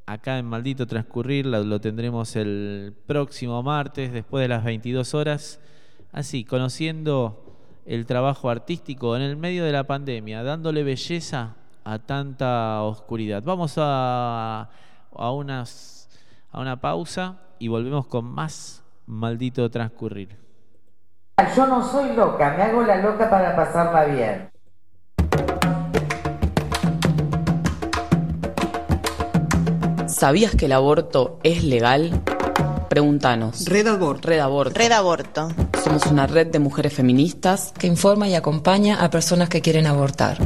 acá 0.07 0.39
en 0.39 0.47
Maldito 0.47 0.87
Transcurrir, 0.87 1.47
lo, 1.47 1.81
tendremos 1.81 2.37
el 2.37 2.95
próximo 3.07 3.63
martes, 3.63 4.13
después 4.13 4.43
de 4.43 4.49
las 4.49 4.65
22 4.65 5.15
horas. 5.15 5.61
Así, 6.13 6.45
conociendo 6.45 7.57
el 7.87 8.07
trabajo 8.07 8.51
artístico 8.51 9.17
en 9.17 9.23
el 9.23 9.37
medio 9.37 9.65
de 9.65 9.73
la 9.73 9.85
pandemia, 9.85 10.43
dándole 10.43 10.85
belleza 10.85 11.57
a 11.85 11.99
tanta 11.99 12.83
oscuridad. 12.83 13.43
Vamos 13.43 13.75
a, 13.79 14.69
a, 15.17 15.31
unas, 15.33 16.09
a 16.51 16.61
una 16.61 16.81
pausa 16.81 17.41
y 17.59 17.69
volvemos 17.69 18.07
con 18.07 18.25
más 18.25 18.85
Maldito 19.07 19.71
Transcurrir. 19.71 20.37
Yo 21.57 21.67
no 21.67 21.83
soy 21.83 22.15
loca, 22.15 22.55
me 22.57 22.63
hago 22.63 22.83
la 22.83 22.97
loca 22.97 23.29
para 23.29 23.57
pasarla 23.57 24.05
bien. 24.05 24.52
¿Sabías 30.23 30.55
que 30.55 30.67
el 30.67 30.73
aborto 30.73 31.41
es 31.43 31.65
legal? 31.65 32.23
Pregúntanos. 32.89 33.65
Red 33.65 33.89
Aborto. 33.89 34.29
Red 34.29 34.39
Aborto. 34.39 34.79
Red 34.79 34.93
Aborto. 34.93 35.49
Somos 35.83 36.07
una 36.07 36.29
red 36.29 36.47
de 36.47 36.61
mujeres 36.61 36.93
feministas 36.93 37.73
que 37.77 37.89
informa 37.89 38.29
y 38.29 38.37
acompaña 38.37 39.03
a 39.03 39.11
personas 39.11 39.49
que 39.49 39.61
quieren 39.61 39.89
abortar. 39.89 40.39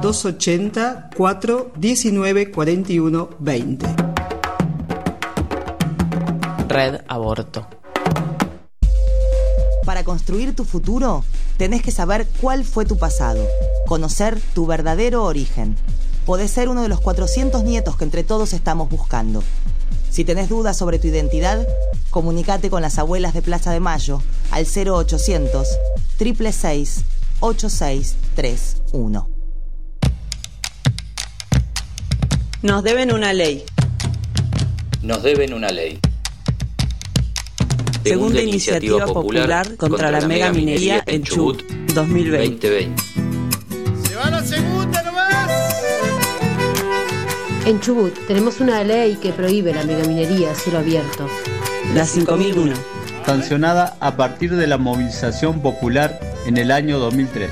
280 0.00 1.10
4 1.16 1.72
19 1.76 2.52
41 2.52 3.30
20. 3.40 3.86
Red 6.68 7.00
Aborto. 7.08 7.66
Para 9.84 10.04
construir 10.04 10.54
tu 10.54 10.62
futuro, 10.62 11.24
tenés 11.56 11.82
que 11.82 11.90
saber 11.90 12.28
cuál 12.40 12.64
fue 12.64 12.84
tu 12.84 12.96
pasado, 12.96 13.44
conocer 13.88 14.38
tu 14.54 14.66
verdadero 14.66 15.24
origen. 15.24 15.74
Podés 16.26 16.50
ser 16.50 16.68
uno 16.68 16.82
de 16.82 16.88
los 16.88 17.00
400 17.00 17.62
nietos 17.62 17.96
que 17.96 18.02
entre 18.02 18.24
todos 18.24 18.52
estamos 18.52 18.90
buscando. 18.90 19.44
Si 20.10 20.24
tenés 20.24 20.48
dudas 20.48 20.76
sobre 20.76 20.98
tu 20.98 21.06
identidad, 21.06 21.64
comunícate 22.10 22.68
con 22.68 22.82
las 22.82 22.98
abuelas 22.98 23.32
de 23.32 23.42
Plaza 23.42 23.70
de 23.70 23.78
Mayo 23.78 24.20
al 24.50 24.66
0800 24.66 25.68
666 26.18 27.04
8631. 27.38 29.28
Nos 32.62 32.82
deben 32.82 33.12
una 33.12 33.32
ley. 33.32 33.64
Nos 35.02 35.22
deben 35.22 35.54
una 35.54 35.68
ley. 35.68 36.00
Segunda 38.02 38.42
iniciativa 38.42 39.06
popular 39.06 39.76
contra 39.76 40.10
la 40.10 40.26
mega 40.26 40.52
minería 40.52 41.04
en 41.06 41.22
Chubut 41.22 41.62
2020. 41.94 42.68
2020. 42.68 44.08
¡Se 44.08 44.16
va 44.16 44.30
la 44.30 44.44
segunda! 44.44 44.75
En 47.66 47.80
Chubut 47.80 48.14
tenemos 48.28 48.60
una 48.60 48.84
ley 48.84 49.16
que 49.16 49.32
prohíbe 49.32 49.74
la 49.74 49.82
megaminería 49.82 50.52
a 50.52 50.54
cielo 50.54 50.78
abierto. 50.78 51.28
La 51.94 52.06
5001. 52.06 52.72
Sancionada 53.26 53.96
a 53.98 54.16
partir 54.16 54.54
de 54.54 54.68
la 54.68 54.78
movilización 54.78 55.60
popular 55.60 56.20
en 56.46 56.58
el 56.58 56.70
año 56.70 57.00
2003. 57.00 57.50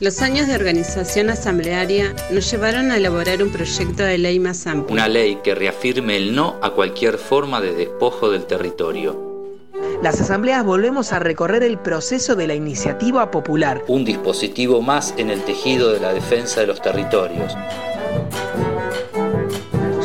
Los 0.00 0.22
años 0.22 0.46
de 0.46 0.54
organización 0.54 1.28
asamblearia 1.28 2.14
nos 2.30 2.50
llevaron 2.50 2.90
a 2.90 2.96
elaborar 2.96 3.42
un 3.42 3.50
proyecto 3.50 4.02
de 4.02 4.16
ley 4.16 4.40
más 4.40 4.66
amplio. 4.66 4.94
Una 4.94 5.08
ley 5.08 5.38
que 5.44 5.54
reafirme 5.54 6.16
el 6.16 6.34
no 6.34 6.56
a 6.62 6.70
cualquier 6.70 7.18
forma 7.18 7.60
de 7.60 7.74
despojo 7.74 8.30
del 8.30 8.46
territorio. 8.46 9.34
Las 10.02 10.22
asambleas 10.22 10.64
volvemos 10.64 11.12
a 11.12 11.18
recorrer 11.18 11.64
el 11.64 11.76
proceso 11.76 12.34
de 12.34 12.46
la 12.46 12.54
iniciativa 12.54 13.30
popular. 13.30 13.82
Un 13.88 14.06
dispositivo 14.06 14.80
más 14.80 15.12
en 15.18 15.28
el 15.28 15.42
tejido 15.42 15.92
de 15.92 16.00
la 16.00 16.14
defensa 16.14 16.62
de 16.62 16.66
los 16.66 16.80
territorios. 16.80 17.54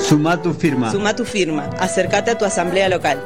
Suma 0.09 0.41
tu 0.41 0.55
firma. 0.55 0.91
Suma 0.91 1.15
tu 1.15 1.23
firma. 1.23 1.69
Acércate 1.77 2.31
a 2.31 2.35
tu 2.35 2.43
asamblea 2.43 2.89
local. 2.89 3.21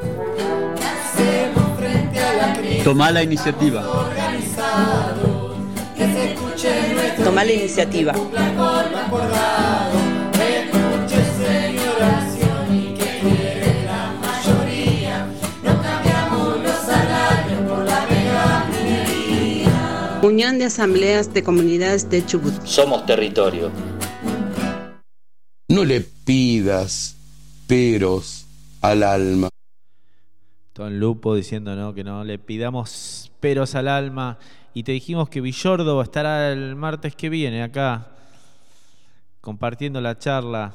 Toma 2.83 3.09
la 3.09 3.23
iniciativa. 3.23 3.81
Toma 7.23 7.45
la 7.45 7.53
iniciativa. 7.53 8.13
Unión 20.21 20.59
de 20.59 20.65
Asambleas 20.65 21.33
de 21.33 21.43
Comunidades 21.43 22.09
de 22.09 22.25
Chubut. 22.25 22.53
Somos 22.65 23.05
territorio. 23.05 23.71
No 25.69 25.85
le 25.85 26.12
pidas 26.25 27.17
peros 27.67 28.47
al 28.81 29.03
alma. 29.03 29.49
Don 30.75 30.99
Lupo 30.99 31.35
diciendo 31.35 31.75
¿no? 31.75 31.93
que 31.93 32.03
no 32.03 32.23
le 32.23 32.39
pidamos 32.39 33.31
peros 33.39 33.75
al 33.75 33.87
alma. 33.87 34.39
Y 34.73 34.83
te 34.83 34.91
dijimos 34.91 35.29
que 35.29 35.41
Villordo 35.41 36.01
estará 36.01 36.51
el 36.51 36.75
martes 36.75 37.15
que 37.15 37.29
viene 37.29 37.61
acá 37.61 38.07
compartiendo 39.41 40.01
la 40.01 40.17
charla 40.17 40.73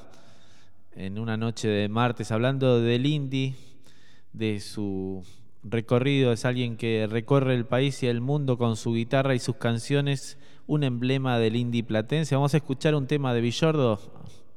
en 0.95 1.19
una 1.19 1.37
noche 1.37 1.69
de 1.69 1.89
martes 1.89 2.31
hablando 2.31 2.81
del 2.81 3.07
indie, 3.07 3.57
de 4.33 4.61
su 4.61 5.25
recorrido. 5.65 6.33
Es 6.33 6.45
alguien 6.45 6.77
que 6.77 7.09
recorre 7.11 7.55
el 7.55 7.65
país 7.65 8.03
y 8.03 8.07
el 8.07 8.20
mundo 8.20 8.57
con 8.59 8.77
su 8.77 8.93
guitarra 8.93 9.35
y 9.35 9.41
sus 9.41 9.57
canciones, 9.57 10.39
un 10.66 10.85
emblema 10.85 11.39
del 11.39 11.57
indie 11.57 11.83
platense. 11.83 12.37
Vamos 12.37 12.55
a 12.55 12.59
escuchar 12.59 12.95
un 12.95 13.07
tema 13.07 13.35
de 13.35 13.41
Villordo 13.41 14.01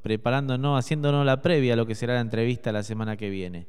preparándonos, 0.01 0.77
haciéndonos 0.77 1.25
la 1.25 1.41
previa 1.41 1.73
a 1.73 1.75
lo 1.75 1.85
que 1.85 1.95
será 1.95 2.15
la 2.15 2.21
entrevista 2.21 2.71
la 2.71 2.83
semana 2.83 3.17
que 3.17 3.29
viene. 3.29 3.67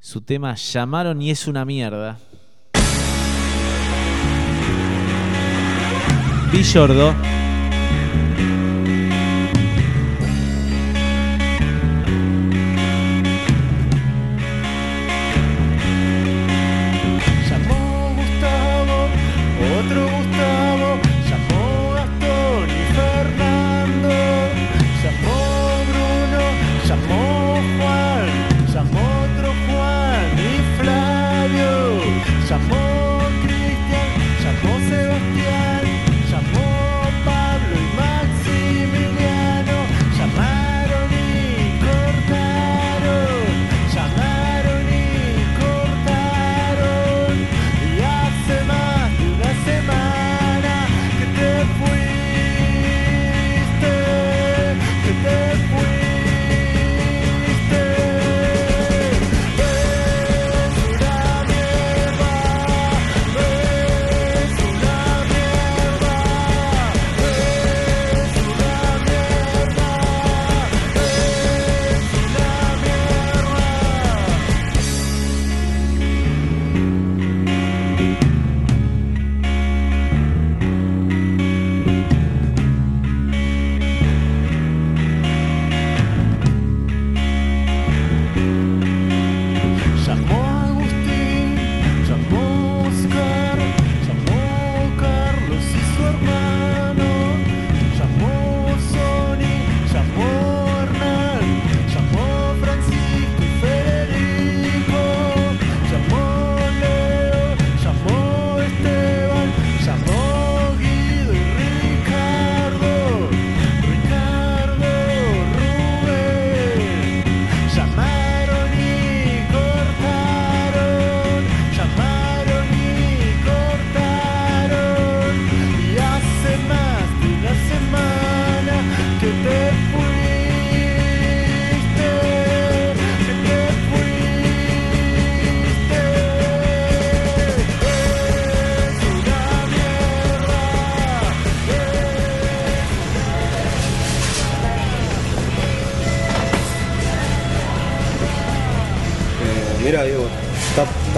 Su 0.00 0.20
tema 0.20 0.54
Llamaron 0.54 1.20
y 1.20 1.30
es 1.30 1.46
una 1.48 1.64
mierda. 1.64 2.18
Villordo. 6.52 7.14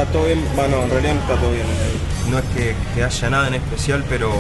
Está, 0.03 0.13
todo 0.13 0.27
bien. 0.27 0.45
Bueno, 0.57 0.83
en 0.83 0.91
realidad 0.91 1.17
está 1.17 1.37
todo 1.37 1.51
bien. 1.53 1.67
No 2.31 2.39
es 2.39 2.45
que, 2.55 2.75
que 2.95 3.05
haya 3.05 3.31
nada 3.31 3.49
en 3.49 3.55
especial, 3.55 4.05
pero 4.09 4.31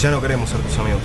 ya 0.00 0.10
no 0.10 0.20
queremos 0.20 0.50
ser 0.50 0.60
tus 0.60 0.78
amigos. 0.78 1.00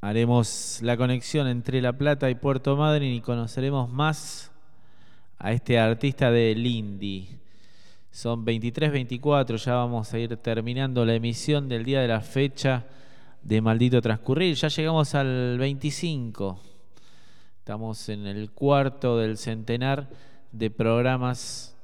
Haremos 0.00 0.78
la 0.82 0.96
conexión 0.96 1.48
entre 1.48 1.82
La 1.82 1.92
Plata 1.92 2.30
y 2.30 2.36
Puerto 2.36 2.76
Madryn 2.76 3.12
y 3.12 3.20
conoceremos 3.20 3.90
más 3.90 4.52
a 5.36 5.50
este 5.50 5.76
artista 5.76 6.30
del 6.30 6.64
indie. 6.64 7.26
Son 8.12 8.46
23-24, 8.46 9.56
ya 9.56 9.74
vamos 9.74 10.14
a 10.14 10.18
ir 10.20 10.36
terminando 10.36 11.04
la 11.04 11.14
emisión 11.14 11.68
del 11.68 11.84
día 11.84 12.00
de 12.02 12.06
la 12.06 12.20
fecha 12.20 12.86
de 13.42 13.60
Maldito 13.60 14.00
Transcurrir. 14.00 14.54
Ya 14.54 14.68
llegamos 14.68 15.12
al 15.16 15.58
25. 15.58 16.60
Estamos 17.58 18.08
en 18.08 18.28
el 18.28 18.52
cuarto 18.52 19.18
del 19.18 19.36
centenar 19.38 20.08
de 20.52 20.70
programas 20.70 21.76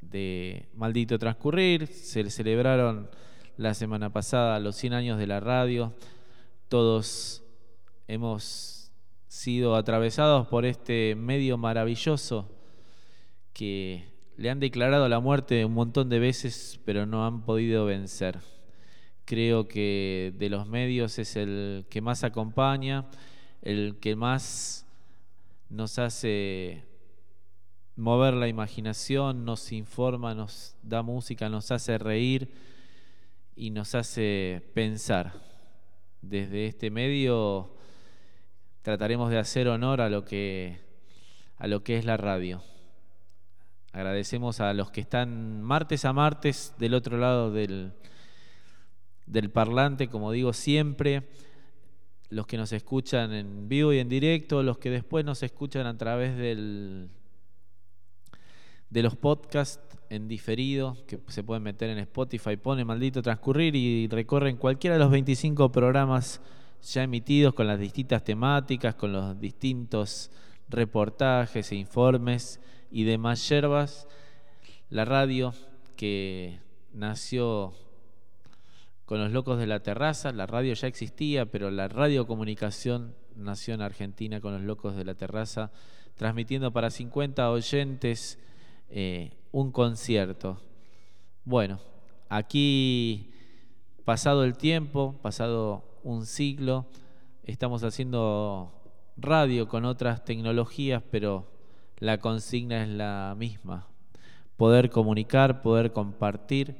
de 0.00 0.66
Maldito 0.74 1.18
Transcurrir. 1.18 1.88
Se 1.88 2.30
celebraron 2.30 3.10
la 3.56 3.72
semana 3.72 4.12
pasada 4.12 4.60
los 4.60 4.76
100 4.76 4.92
años 4.92 5.18
de 5.18 5.26
la 5.26 5.40
radio. 5.40 5.94
Todos 6.68 7.42
hemos 8.06 8.92
sido 9.28 9.76
atravesados 9.76 10.46
por 10.48 10.66
este 10.66 11.14
medio 11.14 11.56
maravilloso 11.56 12.50
que 13.52 14.04
le 14.36 14.50
han 14.50 14.60
declarado 14.60 15.08
la 15.08 15.20
muerte 15.20 15.64
un 15.64 15.72
montón 15.72 16.10
de 16.10 16.18
veces, 16.18 16.80
pero 16.84 17.06
no 17.06 17.26
han 17.26 17.42
podido 17.42 17.86
vencer. 17.86 18.38
Creo 19.24 19.66
que 19.66 20.34
de 20.36 20.50
los 20.50 20.68
medios 20.68 21.18
es 21.18 21.36
el 21.36 21.86
que 21.88 22.00
más 22.00 22.24
acompaña, 22.24 23.06
el 23.62 23.96
que 24.00 24.14
más 24.16 24.86
nos 25.70 25.98
hace 25.98 26.84
mover 27.96 28.34
la 28.34 28.48
imaginación, 28.48 29.46
nos 29.46 29.72
informa, 29.72 30.34
nos 30.34 30.76
da 30.82 31.02
música, 31.02 31.48
nos 31.48 31.70
hace 31.70 31.96
reír 31.96 32.75
y 33.56 33.70
nos 33.70 33.94
hace 33.94 34.62
pensar. 34.74 35.32
Desde 36.20 36.66
este 36.66 36.90
medio 36.90 37.74
trataremos 38.82 39.30
de 39.30 39.38
hacer 39.38 39.66
honor 39.68 40.00
a 40.00 40.10
lo 40.10 40.24
que 40.24 40.84
a 41.56 41.66
lo 41.66 41.82
que 41.82 41.96
es 41.96 42.04
la 42.04 42.18
radio. 42.18 42.62
Agradecemos 43.92 44.60
a 44.60 44.74
los 44.74 44.90
que 44.90 45.00
están 45.00 45.62
martes 45.62 46.04
a 46.04 46.12
martes 46.12 46.74
del 46.78 46.92
otro 46.92 47.16
lado 47.16 47.50
del, 47.50 47.94
del 49.24 49.50
parlante, 49.50 50.08
como 50.08 50.32
digo 50.32 50.52
siempre, 50.52 51.26
los 52.28 52.46
que 52.46 52.58
nos 52.58 52.72
escuchan 52.72 53.32
en 53.32 53.68
vivo 53.70 53.94
y 53.94 53.98
en 54.00 54.10
directo, 54.10 54.62
los 54.62 54.76
que 54.76 54.90
después 54.90 55.24
nos 55.24 55.42
escuchan 55.42 55.86
a 55.86 55.96
través 55.96 56.36
del, 56.36 57.08
de 58.90 59.02
los 59.02 59.16
podcasts 59.16 59.80
en 60.10 60.28
diferido, 60.28 60.96
que 61.06 61.18
se 61.28 61.42
pueden 61.42 61.62
meter 61.62 61.90
en 61.90 61.98
Spotify, 61.98 62.56
pone 62.56 62.84
maldito 62.84 63.22
transcurrir 63.22 63.74
y 63.74 64.08
recorren 64.08 64.56
cualquiera 64.56 64.96
de 64.96 65.00
los 65.00 65.10
25 65.10 65.72
programas 65.72 66.40
ya 66.82 67.02
emitidos 67.02 67.54
con 67.54 67.66
las 67.66 67.78
distintas 67.78 68.22
temáticas, 68.22 68.94
con 68.94 69.12
los 69.12 69.38
distintos 69.40 70.30
reportajes 70.68 71.72
e 71.72 71.76
informes 71.76 72.60
y 72.90 73.04
demás 73.04 73.48
yerbas. 73.48 74.06
La 74.90 75.04
radio 75.04 75.52
que 75.96 76.60
nació 76.92 77.72
con 79.04 79.20
los 79.20 79.32
locos 79.32 79.58
de 79.58 79.66
la 79.66 79.80
terraza, 79.80 80.32
la 80.32 80.46
radio 80.46 80.74
ya 80.74 80.88
existía, 80.88 81.46
pero 81.46 81.70
la 81.70 81.88
radiocomunicación 81.88 83.14
nació 83.36 83.74
en 83.74 83.82
Argentina 83.82 84.40
con 84.40 84.52
los 84.52 84.62
locos 84.62 84.96
de 84.96 85.04
la 85.04 85.14
terraza, 85.14 85.70
transmitiendo 86.16 86.72
para 86.72 86.90
50 86.90 87.50
oyentes 87.50 88.38
eh, 88.88 89.32
un 89.52 89.72
concierto. 89.72 90.58
Bueno, 91.44 91.80
aquí 92.28 93.32
pasado 94.04 94.44
el 94.44 94.56
tiempo, 94.56 95.14
pasado 95.22 95.84
un 96.02 96.26
siglo, 96.26 96.86
estamos 97.44 97.82
haciendo 97.82 98.72
radio 99.16 99.68
con 99.68 99.84
otras 99.84 100.24
tecnologías, 100.24 101.02
pero 101.10 101.46
la 101.98 102.18
consigna 102.18 102.82
es 102.82 102.88
la 102.88 103.34
misma. 103.36 103.88
Poder 104.56 104.90
comunicar, 104.90 105.62
poder 105.62 105.92
compartir, 105.92 106.76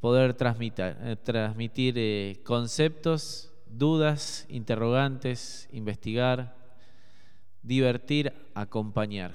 poder 0.00 0.34
transmitir, 0.34 0.96
eh, 1.00 1.16
transmitir 1.22 1.94
eh, 1.96 2.40
conceptos, 2.44 3.52
dudas, 3.66 4.46
interrogantes, 4.48 5.68
investigar, 5.72 6.56
divertir, 7.62 8.32
acompañar. 8.54 9.32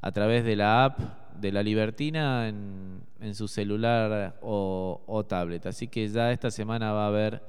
a 0.00 0.12
través 0.12 0.44
de 0.44 0.54
la 0.54 0.84
app 0.84 1.00
de 1.40 1.50
La 1.50 1.64
Libertina 1.64 2.48
en, 2.48 3.02
su 3.34 3.48
celular 3.48 4.38
o, 4.40 5.26
tablet. 5.28 5.66
Así 5.66 5.88
que 5.88 6.06
ya 6.06 6.30
esta 6.30 6.52
semana 6.52 6.92
va 6.92 7.06
a 7.06 7.08
haber 7.08 7.42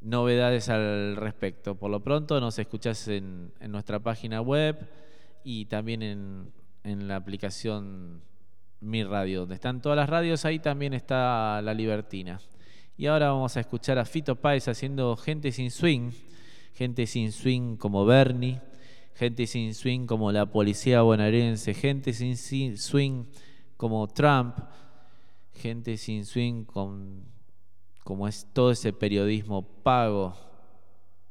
novedades 0.00 0.68
al 0.68 1.16
respecto. 1.16 1.74
Por 1.74 1.90
lo 1.90 1.98
pronto 1.98 2.40
nos 2.40 2.60
escuchás 2.60 3.08
en, 3.08 3.50
nuestra 3.68 3.98
página 3.98 4.40
web 4.40 4.88
y 5.42 5.64
también 5.64 6.52
en 6.84 7.08
la 7.08 7.16
aplicación 7.16 8.22
Mi 8.86 9.04
Radio, 9.04 9.40
donde 9.40 9.56
están 9.56 9.82
todas 9.82 9.96
las 9.96 10.08
radios, 10.08 10.44
ahí 10.44 10.58
también 10.58 10.94
está 10.94 11.60
La 11.62 11.74
Libertina. 11.74 12.40
Y 12.96 13.06
ahora 13.06 13.30
vamos 13.30 13.56
a 13.56 13.60
escuchar 13.60 13.98
a 13.98 14.04
Fito 14.04 14.36
Páez 14.36 14.68
haciendo 14.68 15.16
Gente 15.16 15.52
sin 15.52 15.70
Swing, 15.70 16.12
gente 16.72 17.06
sin 17.06 17.32
swing 17.32 17.76
como 17.76 18.04
Bernie, 18.06 18.60
gente 19.14 19.46
sin 19.46 19.74
swing 19.74 20.06
como 20.06 20.30
la 20.32 20.46
policía 20.46 21.02
bonaerense, 21.02 21.74
gente 21.74 22.12
sin 22.12 22.36
si- 22.36 22.76
swing 22.76 23.24
como 23.76 24.06
Trump, 24.08 24.56
gente 25.54 25.96
sin 25.96 26.24
swing 26.24 26.64
con, 26.64 27.24
como 28.04 28.28
es 28.28 28.46
todo 28.52 28.70
ese 28.70 28.92
periodismo 28.92 29.62
pago 29.82 30.34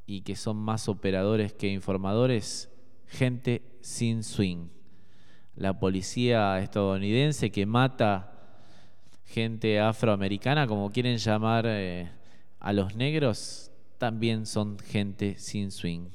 y 0.06 0.22
que 0.22 0.36
son 0.36 0.58
más 0.58 0.88
operadores 0.90 1.54
que 1.54 1.72
informadores, 1.72 2.70
gente 3.08 3.62
sin 3.82 4.24
swing. 4.24 4.68
La 5.56 5.80
policía 5.80 6.60
estadounidense 6.60 7.50
que 7.50 7.66
mata 7.66 8.34
gente 9.26 9.80
afroamericana, 9.80 10.68
como 10.68 10.92
quieren 10.92 11.18
llamar 11.18 11.66
eh, 11.68 12.12
a 12.60 12.74
los 12.74 12.96
negros, 12.96 13.72
también 13.98 14.46
son 14.46 14.78
gente 14.80 15.36
sin 15.38 15.72
swing. 15.72 16.10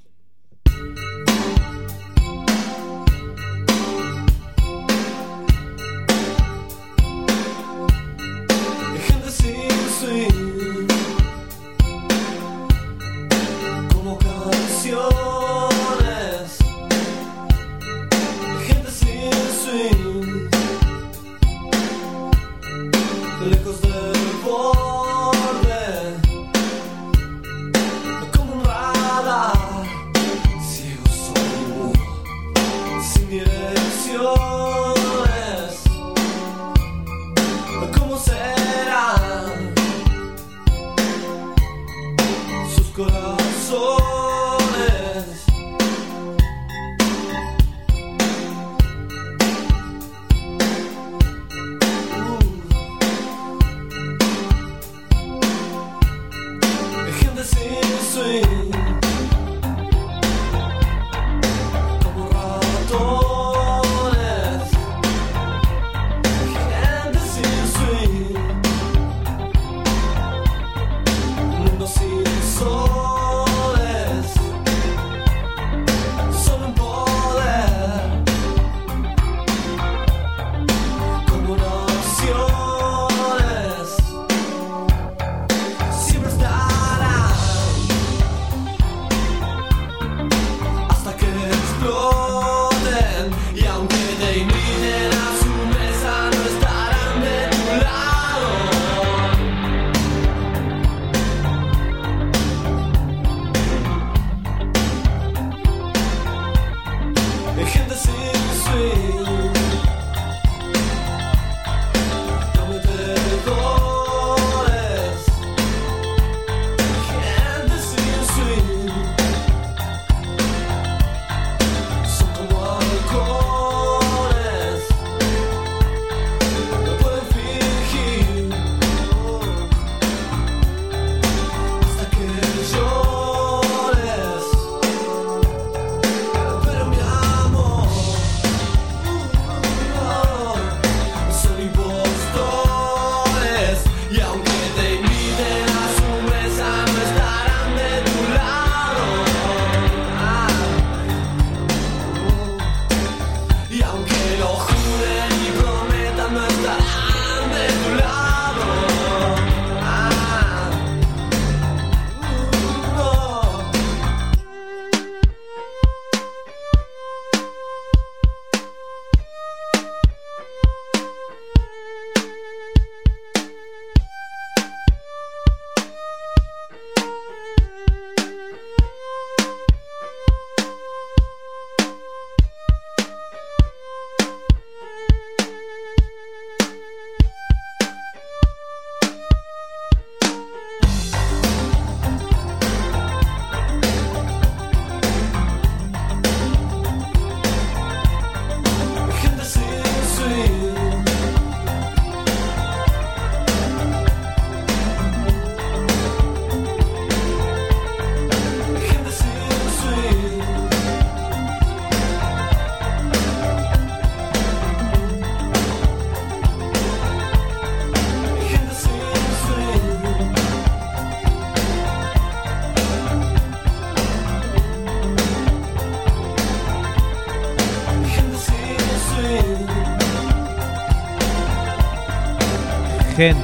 Gente 9.07 9.31
sin 9.31 9.71
swing 9.99 10.50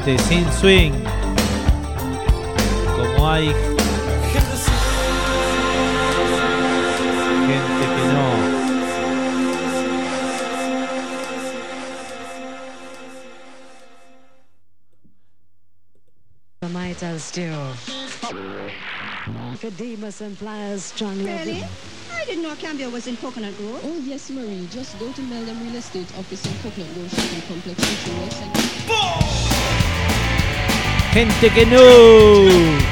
Gente 0.07 0.23
sin 0.23 0.47
swing. 0.53 0.93
Como 2.97 3.29
hay 3.29 3.47
Gente 7.47 7.87
que 7.97 8.05
no. 8.13 8.27
The 16.61 16.69
mitre 16.69 17.19
still. 17.19 17.75
Cademus 19.61 20.21
and 20.21 20.39
pliers 20.39 20.85
strung 20.85 21.25
Really? 21.25 21.65
I 22.15 22.25
didn't 22.27 22.45
know 22.45 22.55
Cambia 22.55 22.89
was 22.93 23.09
in 23.09 23.17
Coconut 23.17 23.57
Grove. 23.57 23.81
Oh 23.83 23.99
yes, 24.05 24.31
Marie. 24.31 24.69
Just 24.71 24.97
go 25.01 25.11
to 25.11 25.23
Meldon 25.23 25.61
Real 25.65 25.75
Estate 25.75 26.07
office 26.17 26.47
in 26.47 26.53
Coconut 26.63 26.95
Grove 26.95 27.11
Shopping 27.11 27.43
Complex. 27.49 27.81
Featuring 31.17 31.17
website. 31.17 31.17
Gente 31.17 31.49
que 31.51 31.67
no. 31.67 32.87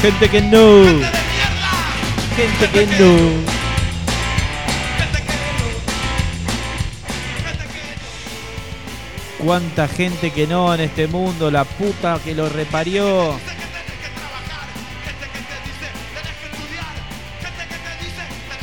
Gente 0.00 0.28
que 0.30 0.40
no. 0.40 0.84
Gente 2.36 2.68
que 2.72 2.86
no. 2.86 3.56
Cuánta 9.38 9.86
gente 9.86 10.30
que 10.30 10.46
no 10.46 10.74
en 10.74 10.80
este 10.80 11.06
mundo, 11.06 11.50
la 11.50 11.64
puta 11.64 12.18
que 12.24 12.34
lo 12.34 12.48
reparió. 12.48 13.38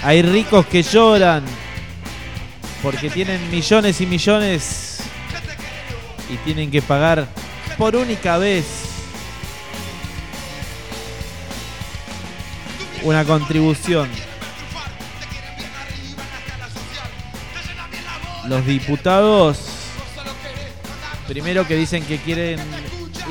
Hay 0.03 0.21
ricos 0.21 0.65
que 0.65 0.83
lloran 0.83 1.45
porque 2.81 3.09
tienen 3.09 3.49
millones 3.49 4.01
y 4.01 4.05
millones 4.05 4.99
y 6.29 6.35
tienen 6.37 6.69
que 6.69 6.81
pagar 6.81 7.25
por 7.77 7.95
única 7.95 8.37
vez 8.37 8.65
una 13.03 13.23
contribución. 13.23 14.09
Los 18.47 18.65
diputados, 18.65 19.57
primero 21.29 21.65
que 21.65 21.77
dicen 21.77 22.03
que 22.03 22.17
quieren 22.17 22.59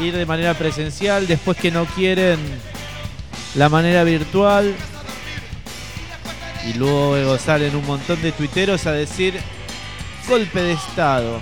ir 0.01 0.17
de 0.17 0.25
manera 0.25 0.55
presencial, 0.55 1.27
después 1.27 1.59
que 1.59 1.71
no 1.71 1.85
quieren 1.85 2.39
la 3.57 3.69
manera 3.69 4.05
virtual. 4.05 4.75
Y 6.67 6.75
luego 6.75 7.39
salen 7.39 7.75
un 7.75 7.87
montón 7.87 8.21
de 8.23 8.33
tuiteros 8.33 8.87
a 8.87 8.93
decir 8.93 9.41
golpe 10.29 10.61
de 10.61 10.73
Estado. 10.73 11.41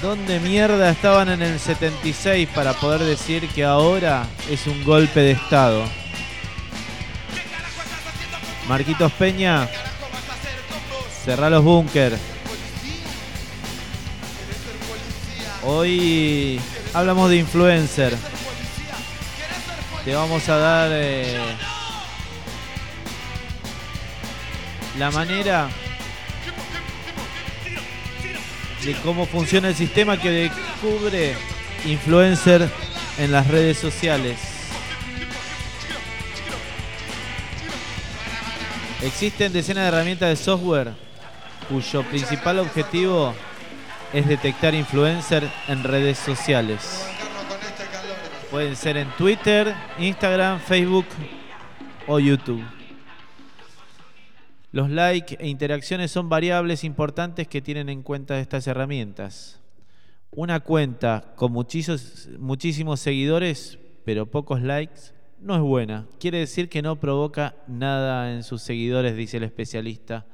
¿Dónde 0.00 0.40
mierda 0.40 0.90
estaban 0.90 1.28
en 1.28 1.42
el 1.42 1.60
76 1.60 2.48
para 2.54 2.72
poder 2.72 3.02
decir 3.02 3.48
que 3.48 3.64
ahora 3.64 4.26
es 4.48 4.66
un 4.66 4.82
golpe 4.82 5.20
de 5.20 5.32
Estado? 5.32 5.84
Marquitos 8.66 9.12
Peña, 9.12 9.68
cerrá 11.24 11.50
los 11.50 11.62
búnker. 11.62 12.16
Hoy 15.64 16.58
hablamos 16.94 17.28
de 17.28 17.36
influencer. 17.36 18.16
Te 20.04 20.14
vamos 20.14 20.48
a 20.48 20.56
dar 20.56 20.90
eh, 20.94 21.36
la 25.00 25.10
manera 25.10 25.70
de 28.84 28.94
cómo 28.96 29.24
funciona 29.24 29.68
el 29.68 29.74
sistema 29.74 30.20
que 30.20 30.28
descubre 30.28 31.34
influencer 31.86 32.68
en 33.16 33.32
las 33.32 33.46
redes 33.46 33.78
sociales. 33.78 34.38
Existen 39.00 39.54
decenas 39.54 39.84
de 39.84 39.88
herramientas 39.88 40.28
de 40.28 40.36
software 40.36 40.92
cuyo 41.70 42.02
principal 42.02 42.58
objetivo 42.58 43.34
es 44.12 44.28
detectar 44.28 44.74
influencer 44.74 45.50
en 45.66 45.82
redes 45.82 46.18
sociales. 46.18 47.06
Pueden 48.50 48.76
ser 48.76 48.98
en 48.98 49.08
Twitter, 49.12 49.74
Instagram, 49.98 50.60
Facebook 50.60 51.06
o 52.06 52.18
YouTube. 52.18 52.79
Los 54.72 54.88
likes 54.88 55.36
e 55.40 55.48
interacciones 55.48 56.12
son 56.12 56.28
variables 56.28 56.84
importantes 56.84 57.48
que 57.48 57.60
tienen 57.60 57.88
en 57.88 58.02
cuenta 58.02 58.38
estas 58.38 58.66
herramientas. 58.68 59.60
Una 60.30 60.60
cuenta 60.60 61.32
con 61.34 61.50
muchísimos, 61.50 63.00
seguidores, 63.00 63.80
pero 64.04 64.26
pocos 64.26 64.62
likes, 64.62 65.12
no 65.40 65.56
es 65.56 65.60
buena. 65.60 66.06
Quiere 66.20 66.38
decir 66.38 66.68
que 66.68 66.82
no 66.82 67.00
provoca 67.00 67.56
nada 67.66 68.32
en 68.32 68.44
sus 68.44 68.62
seguidores, 68.62 69.16
dice 69.16 69.38
el 69.38 69.42
especialista. 69.42 70.26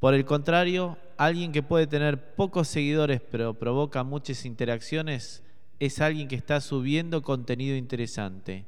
Por 0.00 0.14
el 0.14 0.24
contrario, 0.24 0.96
alguien 1.18 1.52
que 1.52 1.62
puede 1.62 1.86
tener 1.86 2.36
pocos 2.36 2.68
seguidores, 2.68 3.20
pero 3.20 3.52
provoca 3.52 4.02
muchas 4.02 4.46
interacciones, 4.46 5.42
es 5.78 6.00
alguien 6.00 6.28
que 6.28 6.36
está 6.36 6.62
subiendo 6.62 7.20
contenido 7.20 7.76
interesante. 7.76 8.64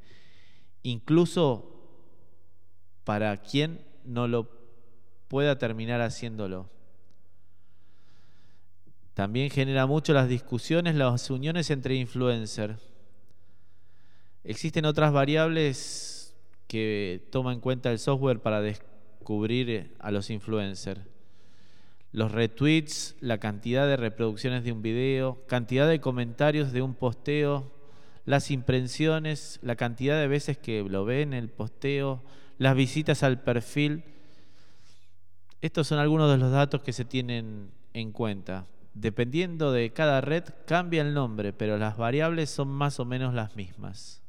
Incluso 0.82 1.72
para 3.04 3.34
quien 3.38 3.80
no 4.04 4.28
lo 4.28 4.57
pueda 5.28 5.58
terminar 5.58 6.00
haciéndolo. 6.00 6.68
También 9.14 9.50
genera 9.50 9.86
mucho 9.86 10.12
las 10.12 10.28
discusiones, 10.28 10.94
las 10.94 11.28
uniones 11.30 11.70
entre 11.70 11.96
influencers. 11.96 12.80
Existen 14.44 14.84
otras 14.84 15.12
variables 15.12 16.34
que 16.66 17.26
toma 17.30 17.52
en 17.52 17.60
cuenta 17.60 17.90
el 17.90 17.98
software 17.98 18.40
para 18.40 18.60
descubrir 18.60 19.94
a 19.98 20.10
los 20.10 20.30
influencers. 20.30 21.00
Los 22.12 22.32
retweets, 22.32 23.16
la 23.20 23.38
cantidad 23.38 23.86
de 23.86 23.96
reproducciones 23.96 24.64
de 24.64 24.72
un 24.72 24.82
video, 24.82 25.44
cantidad 25.46 25.88
de 25.88 26.00
comentarios 26.00 26.72
de 26.72 26.80
un 26.80 26.94
posteo, 26.94 27.70
las 28.24 28.50
impresiones, 28.50 29.58
la 29.62 29.76
cantidad 29.76 30.18
de 30.18 30.28
veces 30.28 30.56
que 30.58 30.82
lo 30.82 31.04
ven 31.04 31.34
el 31.34 31.48
posteo, 31.48 32.22
las 32.56 32.76
visitas 32.76 33.22
al 33.22 33.42
perfil 33.42 34.04
estos 35.60 35.86
son 35.86 35.98
algunos 35.98 36.30
de 36.30 36.38
los 36.38 36.52
datos 36.52 36.82
que 36.82 36.92
se 36.92 37.04
tienen 37.04 37.70
en 37.94 38.12
cuenta. 38.12 38.66
Dependiendo 38.94 39.72
de 39.72 39.90
cada 39.90 40.20
red 40.20 40.44
cambia 40.66 41.02
el 41.02 41.14
nombre, 41.14 41.52
pero 41.52 41.78
las 41.78 41.96
variables 41.96 42.50
son 42.50 42.68
más 42.68 43.00
o 43.00 43.04
menos 43.04 43.34
las 43.34 43.56
mismas. 43.56 44.22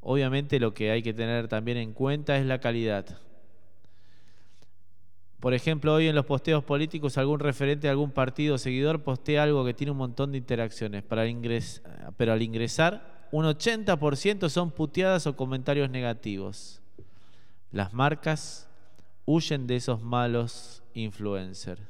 Obviamente 0.00 0.60
lo 0.60 0.74
que 0.74 0.90
hay 0.90 1.02
que 1.02 1.12
tener 1.12 1.48
también 1.48 1.76
en 1.78 1.92
cuenta 1.92 2.38
es 2.38 2.46
la 2.46 2.60
calidad. 2.60 3.18
Por 5.40 5.54
ejemplo, 5.54 5.94
hoy 5.94 6.08
en 6.08 6.16
los 6.16 6.26
posteos 6.26 6.64
políticos 6.64 7.18
algún 7.18 7.38
referente 7.38 7.86
de 7.86 7.90
algún 7.90 8.10
partido 8.10 8.56
o 8.56 8.58
seguidor 8.58 9.02
postea 9.02 9.44
algo 9.44 9.64
que 9.64 9.74
tiene 9.74 9.92
un 9.92 9.98
montón 9.98 10.32
de 10.32 10.38
interacciones, 10.38 11.04
pero 11.04 12.32
al 12.32 12.42
ingresar 12.42 13.28
un 13.30 13.44
80% 13.44 14.48
son 14.48 14.70
puteadas 14.70 15.26
o 15.26 15.36
comentarios 15.36 15.90
negativos. 15.90 16.80
Las 17.70 17.92
marcas 17.92 18.67
huyen 19.30 19.66
de 19.66 19.76
esos 19.76 20.00
malos 20.00 20.82
influencers. 20.94 21.82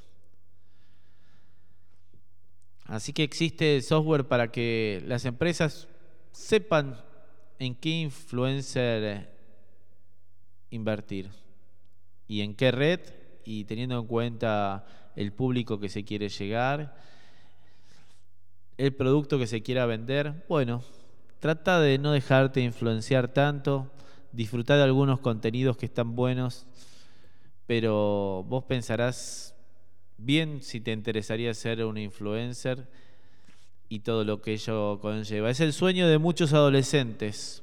Así 2.85 3.13
que 3.13 3.23
existe 3.23 3.81
software 3.81 4.27
para 4.27 4.51
que 4.51 5.05
las 5.07 5.25
empresas 5.25 5.87
sepan 6.33 7.01
en 7.61 7.77
qué 7.77 7.91
influencer 7.91 9.33
invertir 10.71 11.31
y 12.27 12.41
en 12.41 12.57
qué 12.57 12.73
red 12.73 13.01
y 13.45 13.67
teniendo 13.67 14.01
en 14.01 14.09
cuenta 14.09 14.85
el 15.15 15.33
público 15.33 15.79
que 15.79 15.89
se 15.89 16.05
quiere 16.05 16.31
llegar, 16.31 16.97
el 18.79 18.93
producto 18.97 19.39
que 19.39 19.47
se 19.47 19.63
quiera 19.63 19.87
vender. 19.87 20.45
Bueno, 20.49 20.83
trata 21.39 21.79
de 21.79 21.99
no 21.99 22.11
dejarte 22.11 22.63
influenciar 22.63 23.29
tanto, 23.29 23.93
disfrutar 24.33 24.79
de 24.79 24.83
algunos 24.83 25.21
contenidos 25.21 25.77
que 25.77 25.87
están 25.87 26.17
buenos 26.17 26.67
pero 27.69 28.47
vos 28.49 28.65
pensarás 28.65 29.55
bien 30.17 30.63
si 30.63 30.81
te 30.81 30.91
interesaría 30.91 31.53
ser 31.53 31.85
un 31.85 31.99
influencer 31.99 32.89
y 33.91 33.99
todo 33.99 34.25
lo 34.25 34.41
que 34.41 34.55
ello 34.55 34.99
conlleva. 35.01 35.51
Es 35.51 35.61
el 35.61 35.75
sueño 35.75 36.09
de 36.09 36.17
muchos 36.17 36.55
adolescentes. 36.55 37.63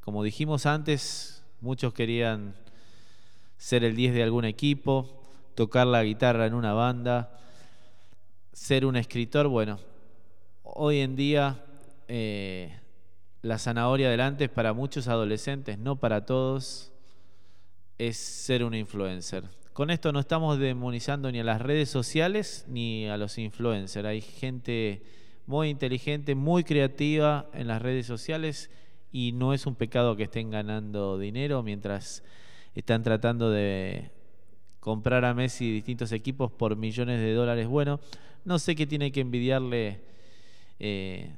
Como 0.00 0.24
dijimos 0.24 0.66
antes, 0.66 1.44
muchos 1.60 1.94
querían 1.94 2.56
ser 3.56 3.84
el 3.84 3.94
10 3.94 4.14
de 4.14 4.24
algún 4.24 4.44
equipo, 4.44 5.22
tocar 5.54 5.86
la 5.86 6.02
guitarra 6.02 6.46
en 6.46 6.54
una 6.54 6.72
banda, 6.72 7.38
ser 8.52 8.84
un 8.84 8.96
escritor. 8.96 9.46
Bueno, 9.46 9.78
hoy 10.64 10.98
en 10.98 11.14
día 11.14 11.64
eh, 12.08 12.76
la 13.42 13.58
zanahoria 13.58 14.10
delante 14.10 14.46
es 14.46 14.50
para 14.50 14.72
muchos 14.72 15.06
adolescentes, 15.06 15.78
no 15.78 15.94
para 15.94 16.26
todos 16.26 16.90
es 17.98 18.16
ser 18.16 18.64
un 18.64 18.74
influencer. 18.74 19.44
Con 19.72 19.90
esto 19.90 20.12
no 20.12 20.20
estamos 20.20 20.58
demonizando 20.58 21.30
ni 21.32 21.40
a 21.40 21.44
las 21.44 21.60
redes 21.60 21.88
sociales 21.88 22.64
ni 22.68 23.06
a 23.08 23.16
los 23.16 23.38
influencers. 23.38 24.06
Hay 24.06 24.20
gente 24.20 25.02
muy 25.46 25.68
inteligente, 25.68 26.34
muy 26.34 26.64
creativa 26.64 27.50
en 27.52 27.66
las 27.66 27.82
redes 27.82 28.06
sociales 28.06 28.70
y 29.10 29.32
no 29.32 29.52
es 29.52 29.66
un 29.66 29.74
pecado 29.74 30.16
que 30.16 30.24
estén 30.24 30.50
ganando 30.50 31.18
dinero 31.18 31.62
mientras 31.62 32.22
están 32.74 33.02
tratando 33.02 33.50
de 33.50 34.10
comprar 34.80 35.24
a 35.24 35.34
Messi 35.34 35.70
distintos 35.70 36.12
equipos 36.12 36.50
por 36.52 36.76
millones 36.76 37.20
de 37.20 37.32
dólares. 37.32 37.66
Bueno, 37.66 38.00
no 38.44 38.58
sé 38.58 38.74
qué 38.74 38.86
tiene 38.86 39.12
que 39.12 39.20
envidiarle 39.20 40.02
eh, 40.78 41.34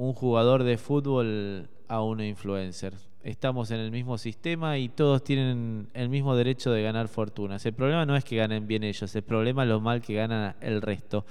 un 0.00 0.14
jugador 0.14 0.64
de 0.64 0.78
fútbol 0.78 1.68
a 1.86 2.02
un 2.02 2.22
influencer 2.22 2.94
estamos 3.22 3.70
en 3.70 3.80
el 3.80 3.90
mismo 3.90 4.16
sistema 4.16 4.78
y 4.78 4.88
todos 4.88 5.22
tienen 5.22 5.88
el 5.92 6.08
mismo 6.08 6.34
derecho 6.34 6.70
de 6.70 6.82
ganar 6.82 7.08
fortunas. 7.08 7.64
El 7.66 7.74
problema 7.74 8.06
no 8.06 8.16
es 8.16 8.24
que 8.24 8.36
ganen 8.36 8.66
bien 8.66 8.82
ellos, 8.82 9.14
el 9.14 9.22
problema 9.22 9.64
es 9.64 9.68
lo 9.68 9.80
mal 9.80 10.00
que 10.00 10.14
gana 10.14 10.56
el 10.60 10.80
resto. 10.80 11.26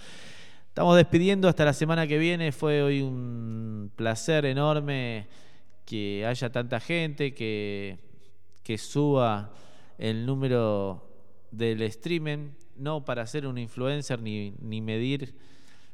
Estamos 0.68 0.96
despidiendo 0.96 1.48
hasta 1.48 1.66
la 1.66 1.74
semana 1.74 2.06
que 2.06 2.20
viene. 2.20 2.52
Fue 2.52 2.84
hoy 2.84 3.02
un 3.02 3.91
placer 3.96 4.46
enorme 4.46 5.28
que 5.86 6.26
haya 6.28 6.52
tanta 6.52 6.80
gente, 6.80 7.34
que, 7.34 7.98
que 8.62 8.78
suba 8.78 9.52
el 9.98 10.26
número 10.28 11.04
del 11.50 11.82
streaming, 11.82 12.52
no 12.78 13.04
para 13.04 13.26
ser 13.26 13.48
un 13.48 13.58
influencer 13.58 14.22
ni, 14.22 14.54
ni 14.62 14.80
medir 14.80 15.34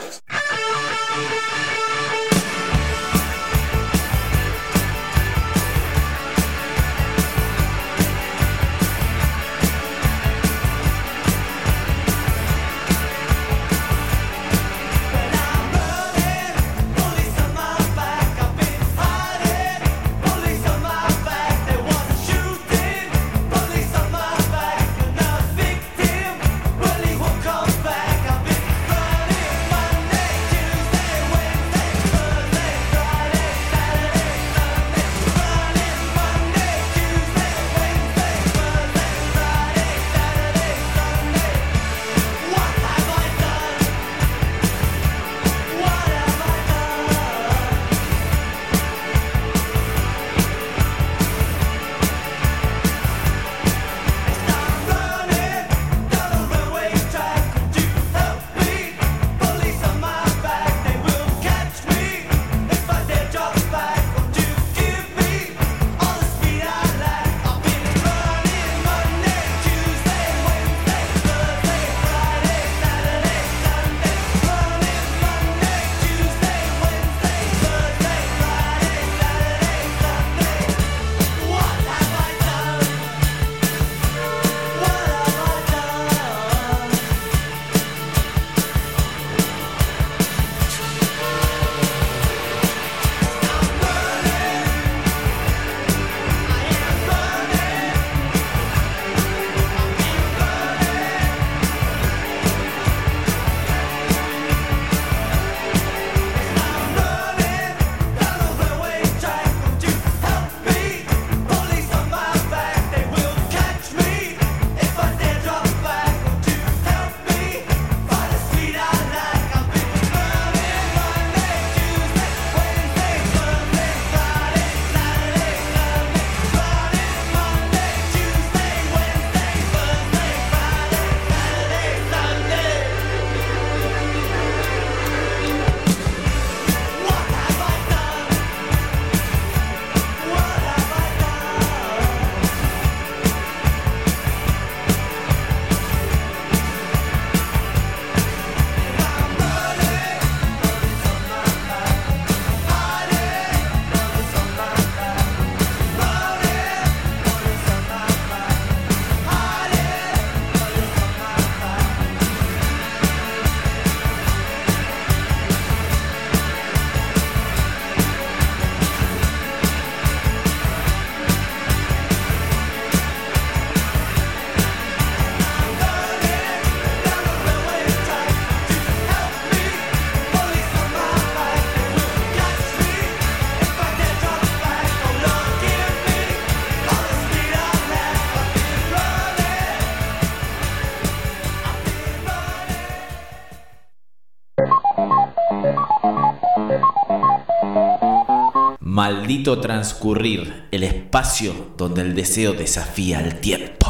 Maldito 199.02 199.60
transcurrir, 199.60 200.68
el 200.70 200.84
espacio 200.84 201.52
donde 201.76 202.02
el 202.02 202.14
deseo 202.14 202.52
desafía 202.52 203.18
el 203.18 203.40
tiempo. 203.40 203.88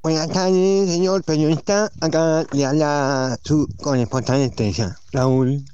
Buenas 0.00 0.28
tardes, 0.28 0.88
señor 0.88 1.24
periodista. 1.24 1.90
Acá 2.00 2.46
le 2.52 2.64
habla 2.64 3.36
su 3.42 3.66
corresponsal 3.82 4.42
estrella, 4.42 4.96
Raúl. 5.10 5.64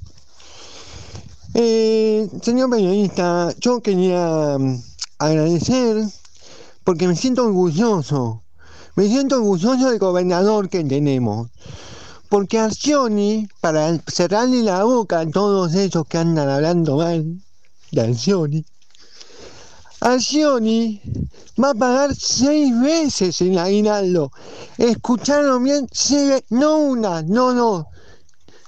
Eh, 1.53 2.27
señor 2.41 2.71
periodista, 2.71 3.53
yo 3.59 3.81
quería 3.81 4.57
mm, 4.57 4.81
agradecer 5.19 5.97
porque 6.83 7.07
me 7.07 7.15
siento 7.15 7.45
orgulloso. 7.45 8.41
Me 8.95 9.07
siento 9.07 9.35
orgulloso 9.35 9.91
del 9.91 9.99
gobernador 9.99 10.69
que 10.69 10.83
tenemos. 10.83 11.51
Porque 12.35 12.59
Arcioni, 12.59 13.47
para 13.61 13.97
cerrarle 14.07 14.61
la 14.61 14.83
boca 14.83 15.21
a 15.21 15.25
todos 15.25 15.73
esos 15.73 16.05
que 16.05 16.17
andan 16.17 16.49
hablando 16.49 16.97
mal 16.97 17.41
de 17.93 18.01
Arcioni, 18.01 18.65
Arcioni 20.01 21.01
va 21.57 21.69
a 21.69 21.73
pagar 21.73 22.13
seis 22.13 22.77
veces 22.77 23.39
el 23.39 23.57
aguinaldo. 23.57 24.33
¿Escucharon 24.77 25.63
bien? 25.63 25.87
Seis, 25.93 26.43
no 26.49 26.79
una, 26.79 27.21
no, 27.21 27.53
no, 27.53 27.87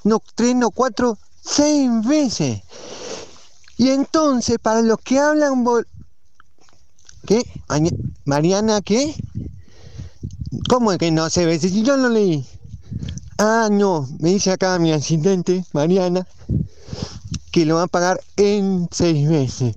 no 0.05 0.23
tres, 0.33 0.55
no 0.55 0.71
cuatro, 0.71 1.17
seis 1.41 1.89
veces. 2.05 2.61
Y 3.75 3.89
entonces, 3.89 4.59
para 4.61 4.81
los 4.81 4.99
que 4.99 5.19
hablan... 5.19 5.65
¿Qué? 7.25 7.43
¿Mariana 8.23 8.81
qué? 8.81 9.13
¿Cómo 10.69 10.93
es 10.93 10.97
que 10.99 11.11
no 11.11 11.29
se 11.29 11.45
ve? 11.45 11.59
Si 11.59 11.83
yo 11.83 11.97
no 11.97 12.07
leí. 12.07 12.47
Ah, 13.39 13.69
no, 13.71 14.07
me 14.19 14.29
dice 14.29 14.51
acá 14.51 14.79
mi 14.79 14.91
asistente, 14.91 15.63
Mariana, 15.71 16.25
que 17.51 17.65
lo 17.65 17.75
va 17.75 17.83
a 17.83 17.87
pagar 17.87 18.19
en 18.35 18.87
seis 18.91 19.27
meses. 19.29 19.75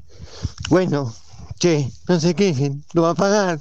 Bueno, 0.70 1.12
che, 1.58 1.92
no 2.08 2.18
se 2.18 2.34
quejen, 2.34 2.82
lo 2.94 3.02
va 3.02 3.10
a 3.10 3.14
pagar. 3.14 3.60